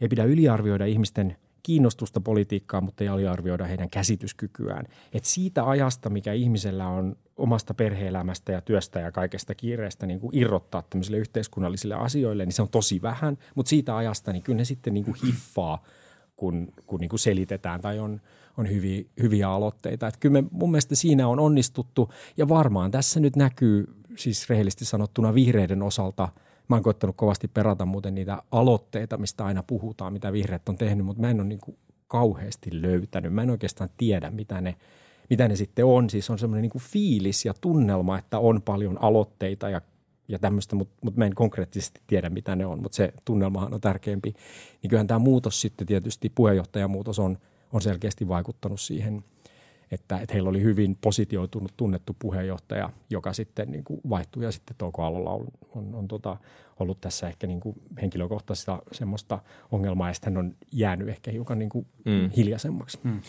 ei 0.00 0.08
pidä 0.08 0.24
yliarvioida 0.24 0.86
ihmisten 0.86 1.36
kiinnostusta 1.62 2.20
politiikkaan, 2.20 2.84
mutta 2.84 3.04
ei 3.04 3.08
aliarvioida 3.08 3.64
heidän 3.64 3.90
käsityskykyään. 3.90 4.86
Et 5.12 5.24
siitä 5.24 5.68
ajasta, 5.68 6.10
mikä 6.10 6.32
ihmisellä 6.32 6.88
on 6.88 7.16
omasta 7.36 7.74
perheelämästä 7.74 8.52
ja 8.52 8.60
työstä 8.60 9.00
ja 9.00 9.12
kaikesta 9.12 9.54
kiireestä 9.54 10.06
niin 10.06 10.20
kuin 10.20 10.36
irrottaa 10.36 10.82
tämmöisille 10.90 11.18
yhteiskunnallisille 11.18 11.94
asioille, 11.94 12.44
niin 12.44 12.52
se 12.52 12.62
on 12.62 12.68
tosi 12.68 13.02
vähän, 13.02 13.38
mutta 13.54 13.70
siitä 13.70 13.96
ajasta 13.96 14.32
niin 14.32 14.42
kyllä 14.42 14.56
ne 14.56 14.64
sitten 14.64 14.94
niin 14.94 15.04
kuin 15.04 15.16
hiffaa, 15.26 15.82
kun, 16.36 16.72
kun 16.86 17.00
niin 17.00 17.08
kuin 17.08 17.20
selitetään 17.20 17.80
tai 17.80 17.98
on, 17.98 18.20
on 18.56 18.70
hyviä, 18.70 19.04
hyviä 19.22 19.50
aloitteita. 19.50 20.06
Et 20.06 20.16
kyllä 20.16 20.42
me, 20.42 20.48
mun 20.50 20.70
mielestä 20.70 20.94
siinä 20.94 21.28
on 21.28 21.40
onnistuttu 21.40 22.12
ja 22.36 22.48
varmaan 22.48 22.90
tässä 22.90 23.20
nyt 23.20 23.36
näkyy 23.36 23.86
siis 24.16 24.48
rehellisesti 24.48 24.84
sanottuna 24.84 25.34
vihreiden 25.34 25.82
osalta, 25.82 26.28
mä 26.68 26.76
oon 26.76 26.82
koittanut 26.82 27.16
kovasti 27.16 27.48
perata 27.48 27.86
muuten 27.86 28.14
niitä 28.14 28.42
aloitteita, 28.50 29.16
mistä 29.16 29.44
aina 29.44 29.62
puhutaan, 29.62 30.12
mitä 30.12 30.32
vihreät 30.32 30.68
on 30.68 30.76
tehnyt, 30.76 31.06
mutta 31.06 31.20
mä 31.20 31.30
en 31.30 31.40
ole 31.40 31.48
niin 31.48 31.60
kuin 31.60 31.78
kauheasti 32.08 32.82
löytänyt. 32.82 33.32
Mä 33.32 33.42
en 33.42 33.50
oikeastaan 33.50 33.90
tiedä, 33.96 34.30
mitä 34.30 34.60
ne, 34.60 34.74
mitä 35.30 35.48
ne 35.48 35.56
sitten 35.56 35.84
on. 35.84 36.10
Siis 36.10 36.30
on 36.30 36.38
semmoinen 36.38 36.62
niin 36.62 36.82
fiilis 36.82 37.44
ja 37.44 37.54
tunnelma, 37.60 38.18
että 38.18 38.38
on 38.38 38.62
paljon 38.62 39.02
aloitteita 39.02 39.68
ja, 39.68 39.80
ja 40.28 40.38
tämmöistä, 40.38 40.76
mutta, 40.76 40.94
mutta 41.02 41.18
mä 41.18 41.26
en 41.26 41.34
konkreettisesti 41.34 42.00
tiedä, 42.06 42.30
mitä 42.30 42.56
ne 42.56 42.66
on, 42.66 42.82
mutta 42.82 42.96
se 42.96 43.12
tunnelmahan 43.24 43.74
on 43.74 43.80
tärkeämpi. 43.80 44.34
Niin 44.82 44.88
kyllähän 44.90 45.06
tämä 45.06 45.18
muutos 45.18 45.60
sitten 45.60 45.86
tietysti, 45.86 46.32
puheenjohtajamuutos 46.34 47.18
on, 47.18 47.38
on 47.72 47.82
selkeästi 47.82 48.28
vaikuttanut 48.28 48.80
siihen– 48.80 49.24
että, 49.90 50.18
että 50.18 50.32
heillä 50.32 50.50
oli 50.50 50.62
hyvin 50.62 50.98
positioitunut 51.00 51.72
tunnettu 51.76 52.16
puheenjohtaja, 52.18 52.90
joka 53.10 53.32
sitten 53.32 53.70
niin 53.70 53.84
kuin 53.84 54.00
vaihtui 54.08 54.44
ja 54.44 54.52
sitten 54.52 54.76
Touko 54.78 55.04
Alolla 55.04 55.30
on, 55.30 55.46
on, 55.74 55.94
on 55.94 56.08
tota, 56.08 56.36
ollut 56.78 57.00
tässä 57.00 57.28
ehkä 57.28 57.46
niin 57.46 57.60
kuin 57.60 57.76
henkilökohtaista 58.02 58.82
semmoista 58.92 59.38
ongelmaa 59.72 60.08
ja 60.08 60.14
sitten 60.14 60.34
hän 60.34 60.46
on 60.46 60.56
jäänyt 60.72 61.08
ehkä 61.08 61.30
hiukan 61.30 61.58
niin 61.58 61.68
kuin 61.68 61.86
mm. 62.04 62.30
hiljaisemmaksi. 62.36 62.98
Mm. 63.02 63.20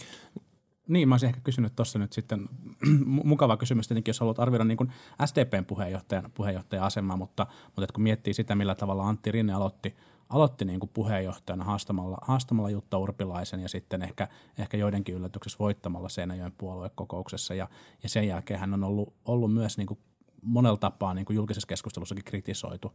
Niin, 0.88 1.10
mä 1.10 1.14
olisin 1.14 1.28
ehkä 1.28 1.42
kysynyt 1.44 1.76
tuossa 1.76 2.00
nyt 2.00 2.14
sitten, 2.14 2.50
mukava 3.06 3.58
kysymys 3.58 3.88
tietenkin, 3.88 4.10
jos 4.10 4.20
haluat 4.20 4.40
arvioida 4.40 4.64
niin 4.64 4.78
kuin 4.78 4.92
SDPn 5.26 5.66
puheenjohtajan, 5.66 6.32
puheenjohtajan 6.34 6.86
asemaa, 6.86 7.18
mutta, 7.18 7.48
mutta 7.66 7.94
kun 7.94 8.04
miettii 8.04 8.34
sitä, 8.34 8.56
millä 8.56 8.76
tavalla 8.76 9.10
Antti 9.10 9.32
Rinne 9.32 9.54
aloitti– 9.54 9.96
aloitti 10.30 10.66
niin 10.66 10.80
kuin 10.80 10.90
puheenjohtajana 10.94 11.64
haastamalla, 11.64 12.18
haastamalla 12.22 12.70
Jutta 12.70 12.98
Urpilaisen 12.98 13.60
ja 13.60 13.70
sitten 13.70 14.02
ehkä, 14.02 14.28
ehkä 14.58 14.78
joidenkin 14.78 15.16
yllätyksessä 15.16 15.60
voittamalla 15.60 16.10
Seinäjoen 16.10 16.54
puoluekokouksessa. 16.58 17.54
Ja, 17.54 17.68
ja 18.04 18.10
sen 18.10 18.28
jälkeen 18.28 18.60
hän 18.60 18.74
on 18.74 18.84
ollut, 18.84 19.14
ollut 19.26 19.54
myös 19.54 19.78
niin 19.78 19.88
kuin 19.88 20.00
monella 20.42 20.78
tapaa 20.78 21.14
niin 21.14 21.26
kuin 21.26 21.36
julkisessa 21.36 21.68
keskustelussakin 21.68 22.24
kritisoitu, 22.24 22.92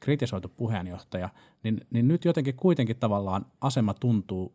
kritisoitu 0.00 0.48
puheenjohtaja, 0.48 1.28
niin, 1.62 1.80
niin 1.90 2.08
nyt 2.08 2.24
jotenkin 2.24 2.56
kuitenkin 2.56 2.96
tavallaan 2.96 3.46
asema 3.60 3.94
tuntuu 3.94 4.54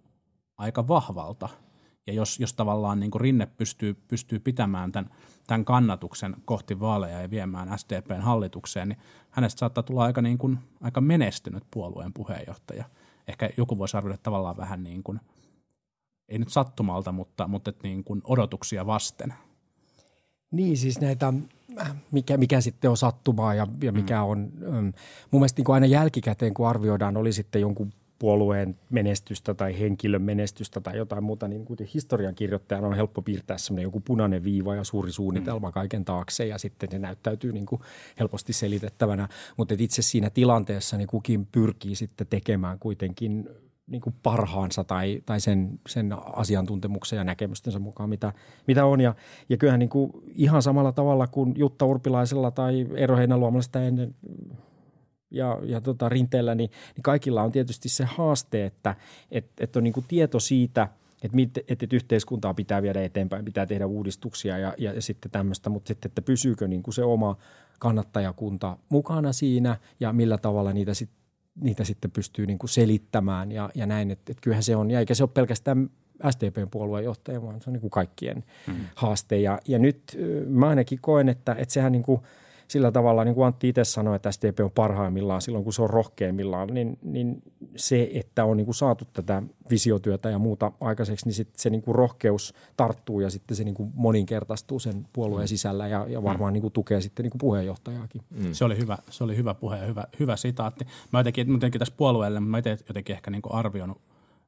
aika 0.57 0.87
vahvalta– 0.87 1.49
ja 2.07 2.13
jos, 2.13 2.39
jos 2.39 2.53
tavallaan 2.53 2.99
niin 2.99 3.11
kuin 3.11 3.21
Rinne 3.21 3.45
pystyy, 3.45 3.93
pystyy 4.07 4.39
pitämään 4.39 4.91
tämän, 4.91 5.11
tämän 5.47 5.65
kannatuksen 5.65 6.35
kohti 6.45 6.79
vaaleja 6.79 7.21
ja 7.21 7.29
viemään 7.29 7.79
SDPn 7.79 8.21
hallitukseen, 8.21 8.89
niin 8.89 8.99
hänestä 9.29 9.59
saattaa 9.59 9.83
tulla 9.83 10.03
aika, 10.03 10.21
niin 10.21 10.37
kuin, 10.37 10.59
aika 10.81 11.01
menestynyt 11.01 11.63
puolueen 11.71 12.13
puheenjohtaja. 12.13 12.85
Ehkä 13.27 13.49
joku 13.57 13.77
voisi 13.77 13.97
arvioida 13.97 14.19
tavallaan 14.23 14.57
vähän 14.57 14.83
niin 14.83 15.03
kuin, 15.03 15.19
ei 16.29 16.39
nyt 16.39 16.49
sattumalta, 16.49 17.11
mutta, 17.11 17.47
mutta 17.47 17.73
niin 17.83 18.03
kuin 18.03 18.21
odotuksia 18.23 18.85
vasten. 18.85 19.33
Niin, 20.51 20.77
siis 20.77 21.01
näitä, 21.01 21.33
mikä, 22.11 22.37
mikä 22.37 22.61
sitten 22.61 22.89
on 22.89 22.97
sattumaa 22.97 23.53
ja, 23.53 23.67
ja 23.83 23.91
mikä 23.91 24.17
mm. 24.17 24.23
on, 24.23 24.51
um, 24.67 24.93
mun 25.31 25.41
mielestä 25.41 25.59
niin 25.59 25.65
kuin 25.65 25.73
aina 25.73 25.85
jälkikäteen 25.85 26.53
kun 26.53 26.67
arvioidaan, 26.67 27.17
oli 27.17 27.33
sitten 27.33 27.61
jonkun 27.61 27.93
puolueen 28.19 28.79
menestystä 28.89 29.53
tai 29.53 29.79
henkilön 29.79 30.21
menestystä 30.21 30.81
tai 30.81 30.97
jotain 30.97 31.23
muuta, 31.23 31.47
niin 31.47 31.65
kuten 31.65 31.87
historiankirjoittajana 31.93 32.87
on 32.87 32.95
helppo 32.95 33.21
piirtää 33.21 33.57
semmoinen 33.57 33.83
joku 33.83 33.99
punainen 33.99 34.43
viiva 34.43 34.75
ja 34.75 34.83
suuri 34.83 35.11
suunnitelma 35.11 35.71
kaiken 35.71 36.05
taakse 36.05 36.45
ja 36.45 36.57
sitten 36.57 36.89
ne 36.91 36.99
näyttäytyy 36.99 37.53
niin 37.53 37.65
kuin 37.65 37.81
helposti 38.19 38.53
selitettävänä. 38.53 39.27
Mutta 39.57 39.75
itse 39.77 40.01
siinä 40.01 40.29
tilanteessa 40.29 40.97
niin 40.97 41.07
kukin 41.07 41.45
pyrkii 41.45 41.95
sitten 41.95 42.27
tekemään 42.27 42.79
kuitenkin 42.79 43.49
niin 43.87 44.01
kuin 44.01 44.15
parhaansa 44.23 44.83
tai, 44.83 45.21
tai 45.25 45.39
sen, 45.39 45.79
sen 45.87 46.13
asiantuntemuksen 46.33 47.17
ja 47.17 47.23
näkemystensä 47.23 47.79
mukaan, 47.79 48.09
mitä, 48.09 48.33
mitä 48.67 48.85
on. 48.85 49.01
Ja, 49.01 49.15
ja 49.49 49.57
kyllähän 49.57 49.79
niin 49.79 49.89
kuin 49.89 50.11
ihan 50.35 50.61
samalla 50.61 50.91
tavalla 50.91 51.27
kuin 51.27 51.53
Jutta 51.57 51.85
Urpilaisella 51.85 52.51
tai 52.51 52.87
Eero 52.95 53.17
Heinäluomalla 53.17 53.61
sitä 53.61 53.87
ennen 53.87 54.15
ja, 55.35 55.59
ja 55.63 55.81
tota 55.81 56.09
rinteellä, 56.09 56.55
niin, 56.55 56.69
niin 56.95 57.03
kaikilla 57.03 57.43
on 57.43 57.51
tietysti 57.51 57.89
se 57.89 58.03
haaste, 58.05 58.65
että 58.65 58.95
et, 59.31 59.45
et 59.59 59.75
on 59.75 59.83
niin 59.83 59.93
kuin 59.93 60.05
tieto 60.07 60.39
siitä, 60.39 60.87
että, 61.23 61.35
mit, 61.35 61.57
että 61.67 61.85
yhteiskuntaa 61.93 62.53
pitää 62.53 62.81
viedä 62.81 63.03
eteenpäin, 63.03 63.45
pitää 63.45 63.65
tehdä 63.65 63.85
uudistuksia 63.85 64.57
ja, 64.57 64.73
ja, 64.77 64.93
ja 64.93 65.01
sitten 65.01 65.31
tämmöistä, 65.31 65.69
mutta 65.69 65.87
sitten, 65.87 66.09
että 66.09 66.21
pysyykö 66.21 66.67
niin 66.67 66.83
kuin 66.83 66.93
se 66.93 67.03
oma 67.03 67.37
kannattajakunta 67.79 68.77
mukana 68.89 69.33
siinä 69.33 69.77
ja 69.99 70.13
millä 70.13 70.37
tavalla 70.37 70.73
niitä 70.73 70.93
sitten 70.93 71.25
niitä 71.61 71.83
sitten 71.83 72.11
pystyy 72.11 72.45
niin 72.45 72.59
kuin 72.59 72.69
selittämään 72.69 73.51
ja, 73.51 73.69
ja 73.75 73.85
näin, 73.85 74.11
että, 74.11 74.31
että 74.31 74.41
kyllähän 74.41 74.63
se 74.63 74.75
on, 74.75 74.91
ja 74.91 74.99
eikä 74.99 75.13
se 75.13 75.23
ole 75.23 75.29
pelkästään 75.33 75.89
SDPn 76.29 76.67
puolueenjohtaja, 76.71 77.41
vaan 77.41 77.59
se 77.59 77.69
on 77.69 77.73
niin 77.73 77.81
kuin 77.81 77.91
kaikkien 77.91 78.43
mm. 78.67 78.73
haaste. 78.95 79.39
Ja, 79.39 79.59
ja 79.67 79.79
nyt 79.79 80.17
mä 80.47 80.69
ainakin 80.69 80.99
koen, 81.01 81.29
että, 81.29 81.55
että 81.59 81.73
sehän 81.73 81.91
niin 81.91 82.03
kuin– 82.03 82.21
sillä 82.67 82.91
tavalla, 82.91 83.23
niin 83.23 83.35
kuin 83.35 83.45
Antti 83.45 83.69
itse 83.69 83.83
sanoi, 83.83 84.15
että 84.15 84.31
SDP 84.31 84.59
on 84.63 84.71
parhaimmillaan 84.71 85.41
silloin, 85.41 85.63
kun 85.63 85.73
se 85.73 85.81
on 85.81 85.89
rohkeimmillaan, 85.89 86.67
niin, 86.73 86.97
niin 87.01 87.41
se, 87.75 88.09
että 88.13 88.45
on 88.45 88.57
niin 88.57 88.65
kuin 88.65 88.75
saatu 88.75 89.05
tätä 89.13 89.43
visiotyötä 89.69 90.29
ja 90.29 90.39
muuta 90.39 90.71
aikaiseksi, 90.81 91.25
niin 91.25 91.33
sit 91.33 91.49
se 91.57 91.69
niin 91.69 91.81
kuin 91.81 91.95
rohkeus 91.95 92.53
tarttuu 92.77 93.19
ja 93.19 93.29
sitten 93.29 93.57
se 93.57 93.63
niin 93.63 93.75
kuin 93.75 93.91
moninkertaistuu 93.93 94.79
sen 94.79 95.07
puolueen 95.13 95.45
mm. 95.45 95.47
sisällä 95.47 95.87
ja, 95.87 96.05
ja 96.09 96.23
varmaan 96.23 96.53
niin 96.53 96.61
kuin 96.61 96.73
tukee 96.73 97.01
sitten 97.01 97.23
niin 97.23 97.31
kuin 97.31 97.39
puheenjohtajaakin. 97.39 98.21
Mm. 98.29 98.53
Se, 98.53 98.65
oli 98.65 98.77
hyvä, 98.77 98.97
se 99.09 99.23
oli 99.23 99.37
hyvä 99.37 99.53
puhe 99.53 99.77
ja 99.77 99.85
hyvä, 99.85 100.03
hyvä 100.19 100.35
sitaatti. 100.35 100.87
Mä 101.13 101.19
jotenkin, 101.19 101.51
jotenkin 101.51 101.79
tässä 101.79 101.93
puolueelle, 101.97 102.39
mä 102.39 102.57
itse 102.57 102.77
jotenkin 102.87 103.15
ehkä 103.15 103.31
niin 103.31 103.41
kuin 103.41 103.53
arvioinut 103.53 104.01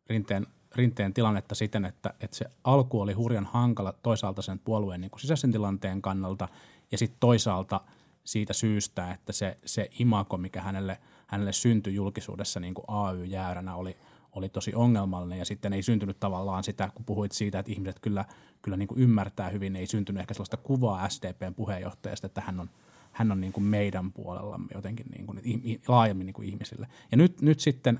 rinteen 0.09 0.47
rinteen 0.75 1.13
tilannetta 1.13 1.55
siten, 1.55 1.85
että, 1.85 2.13
että 2.19 2.37
se 2.37 2.45
alku 2.63 3.01
oli 3.01 3.13
hurjan 3.13 3.45
hankala 3.45 3.93
toisaalta 4.03 4.41
sen 4.41 4.59
puolueen 4.59 5.01
niin 5.01 5.11
kuin 5.11 5.21
sisäisen 5.21 5.51
tilanteen 5.51 6.01
kannalta 6.01 6.47
ja 6.91 6.97
sitten 6.97 7.19
toisaalta– 7.19 7.81
siitä 8.27 8.53
syystä, 8.53 9.11
että 9.11 9.33
se, 9.33 9.57
se 9.65 9.89
imako, 9.99 10.37
mikä 10.37 10.61
hänelle, 10.61 10.97
hänelle 11.27 11.53
syntyi 11.53 11.95
julkisuudessa 11.95 12.59
niin 12.59 12.73
kuin 12.73 12.85
AY-jääränä, 12.87 13.75
oli, 13.75 13.97
oli 14.31 14.49
tosi 14.49 14.75
ongelmallinen 14.75 15.39
ja 15.39 15.45
sitten 15.45 15.73
ei 15.73 15.83
syntynyt 15.83 16.19
tavallaan 16.19 16.63
sitä, 16.63 16.89
kun 16.95 17.05
puhuit 17.05 17.31
siitä, 17.31 17.59
että 17.59 17.71
ihmiset 17.71 17.99
kyllä, 17.99 18.25
kyllä 18.61 18.77
niin 18.77 18.87
kuin 18.87 18.99
ymmärtää 18.99 19.49
hyvin, 19.49 19.75
ei 19.75 19.87
syntynyt 19.87 20.19
ehkä 20.19 20.33
sellaista 20.33 20.57
kuvaa 20.57 21.09
SDPn 21.09 21.53
puheenjohtajasta, 21.55 22.27
että 22.27 22.41
hän 22.41 22.59
on, 22.59 22.69
hän 23.11 23.31
on 23.31 23.41
niin 23.41 23.53
kuin 23.53 23.63
meidän 23.63 24.11
puolellamme 24.11 24.67
jotenkin 24.73 25.05
niin 25.11 25.25
kuin, 25.25 25.41
laajemmin 25.87 26.25
niin 26.25 26.33
kuin 26.33 26.47
ihmisille. 26.49 26.87
Ja 27.11 27.17
nyt, 27.17 27.41
nyt 27.41 27.59
sitten 27.59 27.99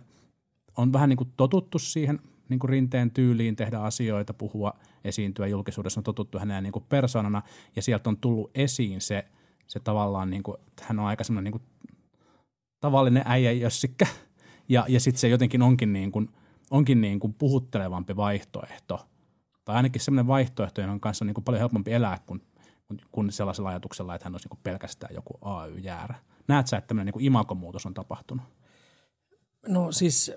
on 0.78 0.94
vähän 0.94 1.10
niin 1.10 1.18
kuin 1.18 1.34
totuttu 1.38 1.80
siihen 1.80 2.20
niin 2.50 2.60
kuin 2.60 2.70
rinteen 2.70 3.12
tyyliin 3.12 3.56
tehdä 3.56 3.80
asioita, 3.80 4.34
puhua, 4.34 4.74
esiintyä 5.04 5.48
julkisuudessa, 5.48 6.00
on 6.00 6.04
totuttu 6.04 6.40
häneen 6.40 6.64
niin 6.64 6.74
kuin 6.74 6.86
persoonana 6.90 7.42
ja 7.76 7.82
sieltä 7.82 8.10
on 8.10 8.18
tullut 8.18 8.52
esiin 8.56 9.02
se– 9.02 9.26
se 9.68 9.80
tavallaan, 9.80 10.30
niin 10.30 10.44
kuin, 10.44 10.58
että 10.68 10.86
hän 10.88 11.00
on 11.00 11.06
aika 11.06 11.24
semmoinen 11.24 11.54
niin 11.54 11.62
kuin, 11.62 11.94
tavallinen 12.80 13.24
äijä 13.26 13.52
jössikkä. 13.52 14.08
Ja, 14.70 14.86
ja 14.88 15.00
sitten 15.00 15.20
se 15.20 15.28
jotenkin 15.28 15.62
onkin, 15.62 15.94
niin 15.94 16.12
kuin, 16.12 16.30
onkin 16.72 17.02
niin 17.02 17.20
kuin 17.20 17.34
puhuttelevampi 17.34 18.16
vaihtoehto. 18.16 19.08
Tai 19.66 19.76
ainakin 19.76 20.02
semmoinen 20.02 20.28
vaihtoehto, 20.28 20.82
jonka 20.82 21.00
kanssa 21.00 21.26
on 21.26 21.28
niin 21.28 21.34
kuin 21.34 21.44
paljon 21.44 21.60
helpompi 21.60 21.94
elää 21.94 22.20
kuin, 22.26 22.42
kuin 23.12 23.32
sellaisella 23.32 23.70
ajatuksella, 23.70 24.16
että 24.16 24.26
hän 24.26 24.34
olisi 24.34 24.46
niin 24.46 24.50
kuin 24.50 24.60
pelkästään 24.64 25.16
joku 25.16 25.34
AY-jäärä. 25.42 26.16
Näet 26.48 26.68
sä, 26.68 26.78
että 26.78 26.88
tämmöinen 26.88 27.14
niin 27.16 27.26
imakomuutos 27.26 27.86
on 27.86 27.94
tapahtunut? 27.94 28.46
No 29.68 29.92
siis 29.92 30.32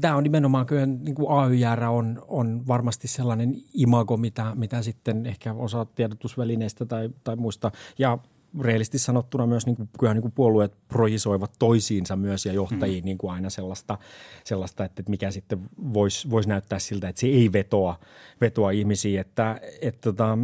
tämä 0.00 0.16
on 0.16 0.22
nimenomaan 0.22 0.66
kyllä 0.66 0.86
niin 0.86 1.14
kuin 1.14 1.26
AYR 1.30 1.84
on, 1.84 2.24
on 2.28 2.66
varmasti 2.66 3.08
sellainen 3.08 3.56
imago, 3.74 4.16
mitä, 4.16 4.52
mitä 4.54 4.82
sitten 4.82 5.26
ehkä 5.26 5.54
osa 5.54 5.84
tiedotusvälineistä 5.84 6.84
tai, 6.84 7.10
tai 7.24 7.36
muista. 7.36 7.70
Ja 7.98 8.18
reellisesti 8.60 8.98
sanottuna 8.98 9.46
myös 9.46 9.66
niin 9.66 9.76
kuin, 9.76 9.88
kyllä 9.98 10.14
niin 10.14 10.22
kuin 10.22 10.32
puolueet 10.32 10.76
projisoivat 10.88 11.52
toisiinsa 11.58 12.16
myös 12.16 12.46
ja 12.46 12.52
johtajiin 12.52 13.04
mm. 13.04 13.06
niin 13.06 13.18
kuin 13.18 13.32
aina 13.32 13.50
sellaista, 13.50 13.98
sellaista 14.44 14.84
että, 14.84 15.00
että 15.00 15.10
mikä 15.10 15.30
sitten 15.30 15.60
voisi 15.94 16.30
vois 16.30 16.46
näyttää 16.46 16.78
siltä, 16.78 17.08
että 17.08 17.20
se 17.20 17.26
ei 17.26 17.52
vetoa, 17.52 17.98
vetoa 18.40 18.70
ihmisiin. 18.70 19.20
Että, 19.20 19.60
että, 19.80 20.00
tota, 20.00 20.38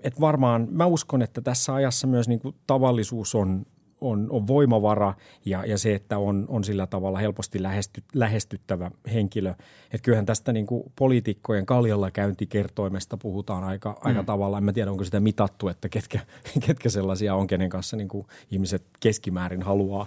että 0.00 0.20
varmaan 0.20 0.68
mä 0.70 0.86
uskon, 0.86 1.22
että 1.22 1.40
tässä 1.40 1.74
ajassa 1.74 2.06
myös 2.06 2.28
niin 2.28 2.40
kuin 2.40 2.54
tavallisuus 2.66 3.34
on, 3.34 3.66
on, 4.00 4.26
on 4.30 4.46
voimavara 4.46 5.14
ja, 5.44 5.64
ja 5.66 5.78
se, 5.78 5.94
että 5.94 6.18
on, 6.18 6.44
on 6.48 6.64
sillä 6.64 6.86
tavalla 6.86 7.18
helposti 7.18 7.62
lähesty, 7.62 8.02
lähestyttävä 8.14 8.90
henkilö. 9.12 9.50
Että 9.84 10.02
kyllähän 10.02 10.26
tästä 10.26 10.52
niin 10.52 10.66
kuin 10.66 10.92
poliitikkojen 10.96 11.66
kaljalla 11.66 12.10
käyntikertoimesta 12.10 13.16
puhutaan 13.16 13.64
aika, 13.64 13.90
mm. 13.90 13.96
aika 14.00 14.22
tavalla. 14.22 14.58
En 14.58 14.64
mä 14.64 14.72
tiedä, 14.72 14.90
onko 14.90 15.04
sitä 15.04 15.20
mitattu, 15.20 15.68
että 15.68 15.88
ketkä, 15.88 16.20
ketkä 16.66 16.88
sellaisia 16.88 17.34
on, 17.34 17.46
kenen 17.46 17.68
kanssa 17.70 17.96
niin 17.96 18.08
kuin 18.08 18.26
ihmiset 18.50 18.82
keskimäärin 19.00 19.62
haluaa, 19.62 20.06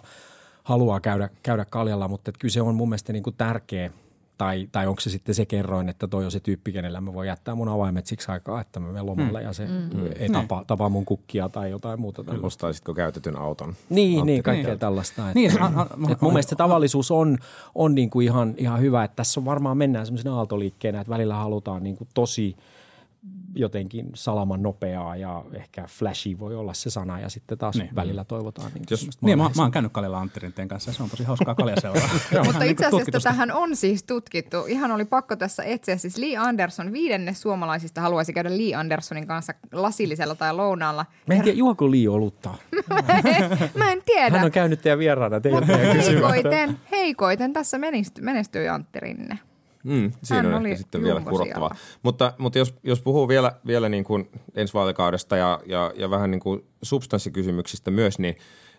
haluaa 0.63 0.99
käydä, 0.99 1.29
käydä 1.43 1.65
kaljalla, 1.65 2.07
mutta 2.07 2.31
kyllä 2.39 2.51
se 2.51 2.61
on 2.61 2.75
mun 2.75 2.89
mielestä 2.89 3.13
niin 3.13 3.23
kuin 3.23 3.35
tärkeä– 3.35 3.91
tai, 4.37 4.69
tai 4.71 4.87
onko 4.87 5.01
se 5.01 5.09
sitten 5.09 5.35
se 5.35 5.45
kerroin, 5.45 5.89
että 5.89 6.07
toi 6.07 6.25
on 6.25 6.31
se 6.31 6.39
tyyppi, 6.39 6.71
kenellä 6.71 7.01
mä 7.01 7.13
voin 7.13 7.27
jättää 7.27 7.55
mun 7.55 7.69
avaimet 7.69 8.05
siksi 8.05 8.31
aikaa, 8.31 8.61
että 8.61 8.79
mä 8.79 8.87
menen 8.87 9.05
lomalle 9.05 9.39
mm. 9.39 9.45
ja 9.45 9.53
se 9.53 9.65
mm. 9.65 10.05
ei 10.19 10.29
mm. 10.29 10.33
tapa, 10.33 10.63
tapa 10.67 10.89
mun 10.89 11.05
kukkia 11.05 11.49
tai 11.49 11.71
jotain 11.71 12.01
muuta. 12.01 12.23
Ostaisitko 12.41 12.93
käytetyn 12.93 13.39
auton? 13.39 13.75
Niin, 13.89 14.19
Antti 14.19 14.31
niin 14.31 14.43
kaikkea 14.43 14.69
niin. 14.69 14.79
tällaista. 14.79 15.21
Että, 15.29 15.39
niin, 15.39 15.61
a, 15.61 15.65
a, 15.65 15.87
että 16.11 16.25
mun 16.25 16.33
mielestä 16.33 16.49
se 16.49 16.55
tavallisuus 16.55 17.11
on, 17.11 17.37
on 17.75 17.95
niin 17.95 18.09
kuin 18.09 18.25
ihan, 18.25 18.53
ihan 18.57 18.81
hyvä, 18.81 19.03
että 19.03 19.15
tässä 19.15 19.39
on 19.39 19.45
varmaan 19.45 19.77
mennään 19.77 20.05
semmoisen 20.05 20.31
aaltoliikkeenä, 20.31 21.01
että 21.01 21.13
välillä 21.13 21.35
halutaan 21.35 21.83
niin 21.83 21.97
kuin 21.97 22.07
tosi– 22.13 22.55
jotenkin 23.55 24.09
salaman 24.13 24.63
nopeaa 24.63 25.15
ja 25.15 25.45
ehkä 25.53 25.85
flashy 25.87 26.39
voi 26.39 26.55
olla 26.55 26.73
se 26.73 26.89
sana 26.89 27.19
ja 27.19 27.29
sitten 27.29 27.57
taas 27.57 27.75
niin. 27.75 27.95
välillä 27.95 28.23
toivotaan. 28.23 28.71
Niin, 28.73 28.85
Jos, 28.89 29.09
niin 29.21 29.37
mä, 29.37 29.49
mä 29.55 29.61
oon 29.61 29.71
käynyt 29.71 29.91
Kaljalla 29.93 30.19
Antti 30.19 30.39
kanssa 30.67 30.93
se 30.93 31.03
on 31.03 31.09
tosi 31.09 31.23
hauskaa 31.23 31.55
kaljaseuraa. 31.55 32.09
Mutta 32.45 32.59
niin 32.59 32.71
itse 32.71 32.85
asiassa 32.85 33.19
tähän 33.29 33.51
on 33.51 33.75
siis 33.75 34.03
tutkittu. 34.03 34.65
Ihan 34.67 34.91
oli 34.91 35.05
pakko 35.05 35.35
tässä 35.35 35.63
etsiä. 35.63 35.97
Siis 35.97 36.17
Lee 36.17 36.37
Anderson, 36.37 36.93
viidenne 36.93 37.33
suomalaisista 37.33 38.01
haluaisi 38.01 38.33
käydä 38.33 38.49
Lee 38.57 38.75
Andersonin 38.75 39.27
kanssa 39.27 39.53
lasillisella 39.71 40.35
tai 40.35 40.53
lounaalla. 40.53 41.05
Mä 41.27 41.33
en 41.33 41.41
tiedä, 41.41 41.57
juoko 41.57 41.91
Lee 41.91 42.09
olutta? 42.09 42.49
mä 43.79 43.91
en 43.91 44.01
tiedä. 44.05 44.37
Hän 44.37 44.45
on 44.45 44.51
käynyt 44.51 44.81
teidän 44.81 44.99
vieraana 44.99 45.39
teidän 45.39 45.63
heikoiten, 45.63 46.79
heikoiten 46.91 47.53
tässä 47.53 47.77
menestyi 48.21 48.69
Antti 48.69 48.99
Rinne. 48.99 49.39
Mm, 49.83 50.11
siinä 50.23 50.43
Hän 50.43 50.53
on 50.53 50.65
ehkä 50.65 50.77
sitten 50.77 51.03
vielä 51.03 51.21
kurottavaa. 51.21 51.75
Mutta, 52.03 52.33
mutta 52.37 52.59
jos, 52.59 52.73
jos 52.83 53.01
puhuu 53.01 53.27
vielä, 53.27 53.51
vielä 53.67 53.89
niin 53.89 54.03
kuin 54.03 54.29
ensi 54.55 54.73
vaalikaudesta 54.73 55.37
ja, 55.37 55.59
ja, 55.65 55.91
ja 55.95 56.09
vähän 56.09 56.31
niin 56.31 56.41
kuin 56.41 56.65
substanssikysymyksistä 56.81 57.91
myös, 57.91 58.19
niin, 58.19 58.35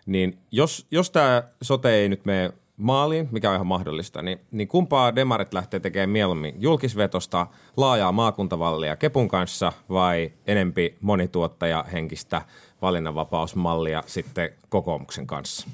niin 0.07 0.39
jos, 0.51 0.87
jos 0.91 1.11
tämä 1.11 1.43
sote 1.63 1.91
ei 1.95 2.09
nyt 2.09 2.25
mene 2.25 2.53
maaliin, 2.77 3.29
mikä 3.33 3.51
on 3.51 3.55
ihan 3.55 3.67
mahdollista, 3.67 4.23
niin, 4.23 4.41
niin 4.51 4.69
kumpaa 4.69 5.17
demarit 5.17 5.55
lähtee 5.55 5.81
tekemään 5.81 6.11
mieluummin? 6.11 6.55
Julkisvetosta 6.59 7.47
laajaa 7.77 8.13
maakuntavallia 8.13 8.97
Kepun 8.97 9.29
kanssa 9.29 9.73
vai 9.89 10.33
enempi 10.47 10.97
monituottaja 11.01 11.85
henkistä 11.93 12.43
valinnanvapausmallia 12.83 14.03
sitten 14.07 14.51
kokoomuksen 14.69 15.27
kanssa? 15.27 15.69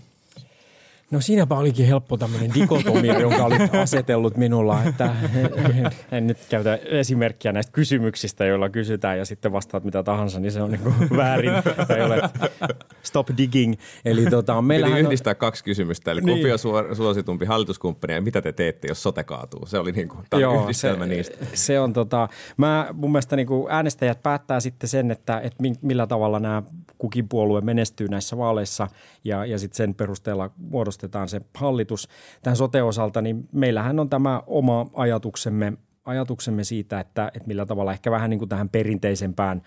No 1.11 1.21
siinäpä 1.21 1.55
olikin 1.55 1.87
helppo 1.87 2.17
tämmöinen 2.17 2.55
dikotomia, 2.55 3.19
jonka 3.21 3.45
olit 3.45 3.75
asetellut 3.75 4.37
minulla, 4.37 4.85
että 4.85 5.15
en 6.13 6.27
nyt 6.27 6.39
käytä 6.49 6.79
esimerkkiä 6.85 7.53
näistä 7.53 7.73
kysymyksistä, 7.73 8.45
joilla 8.45 8.69
kysytään 8.69 9.19
ja 9.19 9.25
sitten 9.25 9.53
vastaat 9.53 9.85
mitä 9.85 10.03
tahansa, 10.03 10.41
niin 10.41 10.53
se 10.53 10.63
on 10.63 10.71
niin 10.71 10.81
kuin 10.81 10.95
väärin 11.17 11.53
tai 11.89 12.03
olet 12.03 12.25
stop 13.03 13.29
digging. 13.37 13.75
Eli 14.05 14.27
tota, 14.27 14.65
Piti 14.69 15.01
yhdistää 15.01 15.31
on... 15.31 15.37
kaksi 15.37 15.65
kysymystä, 15.65 16.11
eli 16.11 16.21
niin. 16.21 16.37
kumpi 16.37 16.53
on 16.53 16.97
suositumpi 16.97 17.45
hallituskumppani 17.45 18.15
ja 18.15 18.21
mitä 18.21 18.43
te 18.43 18.53
teette, 18.53 18.89
jos 18.89 19.03
sote 19.03 19.25
kaatuu? 19.25 19.67
Se 19.67 19.79
oli 19.79 19.93
niin 19.93 20.09
kuin, 20.09 20.25
Joo, 20.39 20.63
yhdistelmä 20.63 21.05
se, 21.05 21.11
niistä. 21.11 21.47
Se 21.55 21.81
on 21.81 21.93
tota, 21.93 22.29
mä 22.57 22.89
mun 22.93 23.13
mielestä 23.13 23.37
niin 23.37 23.47
kuin 23.47 23.73
äänestäjät 23.73 24.23
päättää 24.23 24.61
sitten 24.61 24.89
sen, 24.89 25.11
että, 25.11 25.41
että 25.41 25.63
millä 25.83 26.07
tavalla 26.07 26.41
nämä 26.41 26.63
kukin 26.99 27.29
puolue 27.29 27.61
menestyy 27.61 28.09
näissä 28.09 28.37
vaaleissa 28.37 28.89
ja, 29.25 29.45
ja 29.45 29.59
sitten 29.59 29.77
sen 29.77 29.95
perusteella 29.95 30.51
muodostetaan 31.01 31.29
se 31.29 31.41
hallitus. 31.55 32.09
Tämän 32.43 32.57
sote-osalta, 32.57 33.23
niin 33.23 33.49
meillähän 33.53 33.99
on 34.01 34.09
tämä 34.09 34.43
oma 34.47 34.87
ajatuksemme, 34.95 35.73
ajatuksemme 36.05 36.65
siitä, 36.65 37.01
että, 37.01 37.31
että 37.35 37.47
millä 37.47 37.67
tavalla 37.67 37.93
ehkä 37.93 38.11
vähän 38.11 38.31
niin 38.31 38.39
kuin 38.39 38.49
tähän 38.49 38.69
perinteisempään 38.69 39.63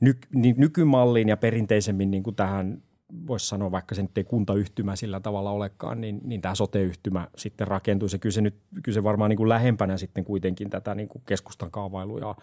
ny, 0.00 0.14
nykymalliin 0.56 1.28
ja 1.28 1.36
perinteisemmin 1.36 2.10
niin 2.10 2.22
kuin 2.22 2.36
tähän 2.36 2.82
voisi 3.26 3.46
sanoa, 3.46 3.70
vaikka 3.70 3.94
se 3.94 4.02
nyt 4.02 4.18
ei 4.18 4.24
kuntayhtymä 4.24 4.96
sillä 4.96 5.20
tavalla 5.20 5.50
olekaan, 5.50 6.00
niin, 6.00 6.20
niin 6.24 6.40
tämä 6.40 6.54
sote-yhtymä 6.54 7.28
sitten 7.36 7.68
rakentuu. 7.68 8.08
Se 8.08 8.18
kyllä 8.18 8.34
se, 8.34 8.40
nyt, 8.40 8.54
kyllä 8.82 8.94
se 8.94 9.02
varmaan 9.02 9.28
niin 9.28 9.36
kuin 9.36 9.48
lähempänä 9.48 9.96
sitten 9.96 10.24
kuitenkin 10.24 10.70
tätä 10.70 10.94
niin 10.94 11.08
kuin 11.08 11.22
keskustan 11.26 11.70
kaavailuja 11.70 12.34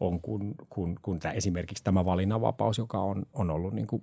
on 0.00 0.20
kuin, 0.20 0.54
kuin, 0.68 0.98
kuin 1.02 1.18
tämä, 1.18 1.32
esimerkiksi 1.32 1.84
tämä 1.84 2.04
valinnanvapaus, 2.04 2.78
joka 2.78 3.00
on, 3.00 3.26
on 3.32 3.50
ollut 3.50 3.74
niin 3.74 3.86
kuin 3.86 4.02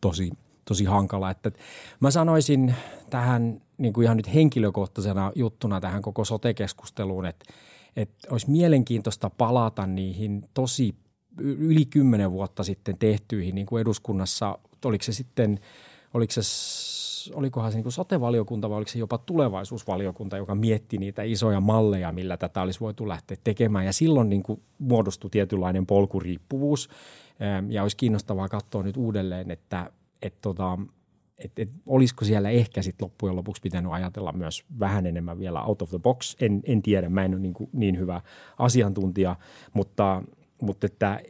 tosi, 0.00 0.30
tosi 0.64 0.84
hankala. 0.84 1.30
Että 1.30 1.50
mä 2.00 2.10
sanoisin 2.10 2.74
tähän 3.10 3.60
niin 3.78 3.92
kuin 3.92 4.04
ihan 4.04 4.16
nyt 4.16 4.34
henkilökohtaisena 4.34 5.32
juttuna 5.34 5.80
tähän 5.80 6.02
koko 6.02 6.24
sote-keskusteluun, 6.24 7.26
että, 7.26 7.44
että 7.96 8.28
olisi 8.30 8.50
mielenkiintoista 8.50 9.30
palata 9.30 9.86
niihin 9.86 10.48
tosi 10.54 10.94
yli 11.38 11.84
kymmenen 11.84 12.30
vuotta 12.30 12.64
sitten 12.64 12.98
tehtyihin 12.98 13.54
niin 13.54 13.66
kuin 13.66 13.80
eduskunnassa, 13.80 14.58
oliko 14.84 15.04
se 15.04 15.12
sitten, 15.12 15.60
oliko 16.14 16.32
se 16.32 16.42
olikohan 17.32 17.72
se 17.72 17.76
niin 17.76 17.82
kuin 17.82 17.92
sote-valiokunta 17.92 18.70
vai 18.70 18.76
oliko 18.76 18.90
se 18.90 18.98
jopa 18.98 19.18
tulevaisuusvaliokunta, 19.18 20.36
joka 20.36 20.54
mietti 20.54 20.98
niitä 20.98 21.22
isoja 21.22 21.60
malleja, 21.60 22.12
millä 22.12 22.36
tätä 22.36 22.62
olisi 22.62 22.80
voitu 22.80 23.08
lähteä 23.08 23.36
tekemään. 23.44 23.86
Ja 23.86 23.92
silloin 23.92 24.28
niin 24.28 24.42
kuin 24.42 24.62
muodostui 24.78 25.30
tietynlainen 25.30 25.86
polkuriippuvuus 25.86 26.88
ja 27.68 27.82
olisi 27.82 27.96
kiinnostavaa 27.96 28.48
katsoa 28.48 28.82
nyt 28.82 28.96
uudelleen, 28.96 29.50
että, 29.50 29.90
että 30.24 30.38
tota, 30.42 30.78
että 31.38 31.62
et, 31.62 31.70
olisiko 31.86 32.24
siellä 32.24 32.50
ehkä 32.50 32.82
sitten 32.82 33.04
loppujen 33.04 33.36
lopuksi 33.36 33.62
pitänyt 33.62 33.92
ajatella 33.92 34.32
myös 34.32 34.64
vähän 34.80 35.06
enemmän 35.06 35.38
vielä 35.38 35.62
out 35.62 35.82
of 35.82 35.90
the 35.90 35.98
box. 35.98 36.36
En, 36.40 36.62
en 36.64 36.82
tiedä, 36.82 37.08
mä 37.08 37.24
en 37.24 37.34
ole 37.34 37.40
niin, 37.40 37.54
kuin 37.54 37.70
niin 37.72 37.98
hyvä 37.98 38.20
asiantuntija, 38.58 39.36
mutta, 39.72 40.22
mutta 40.62 40.86
että 40.86 41.20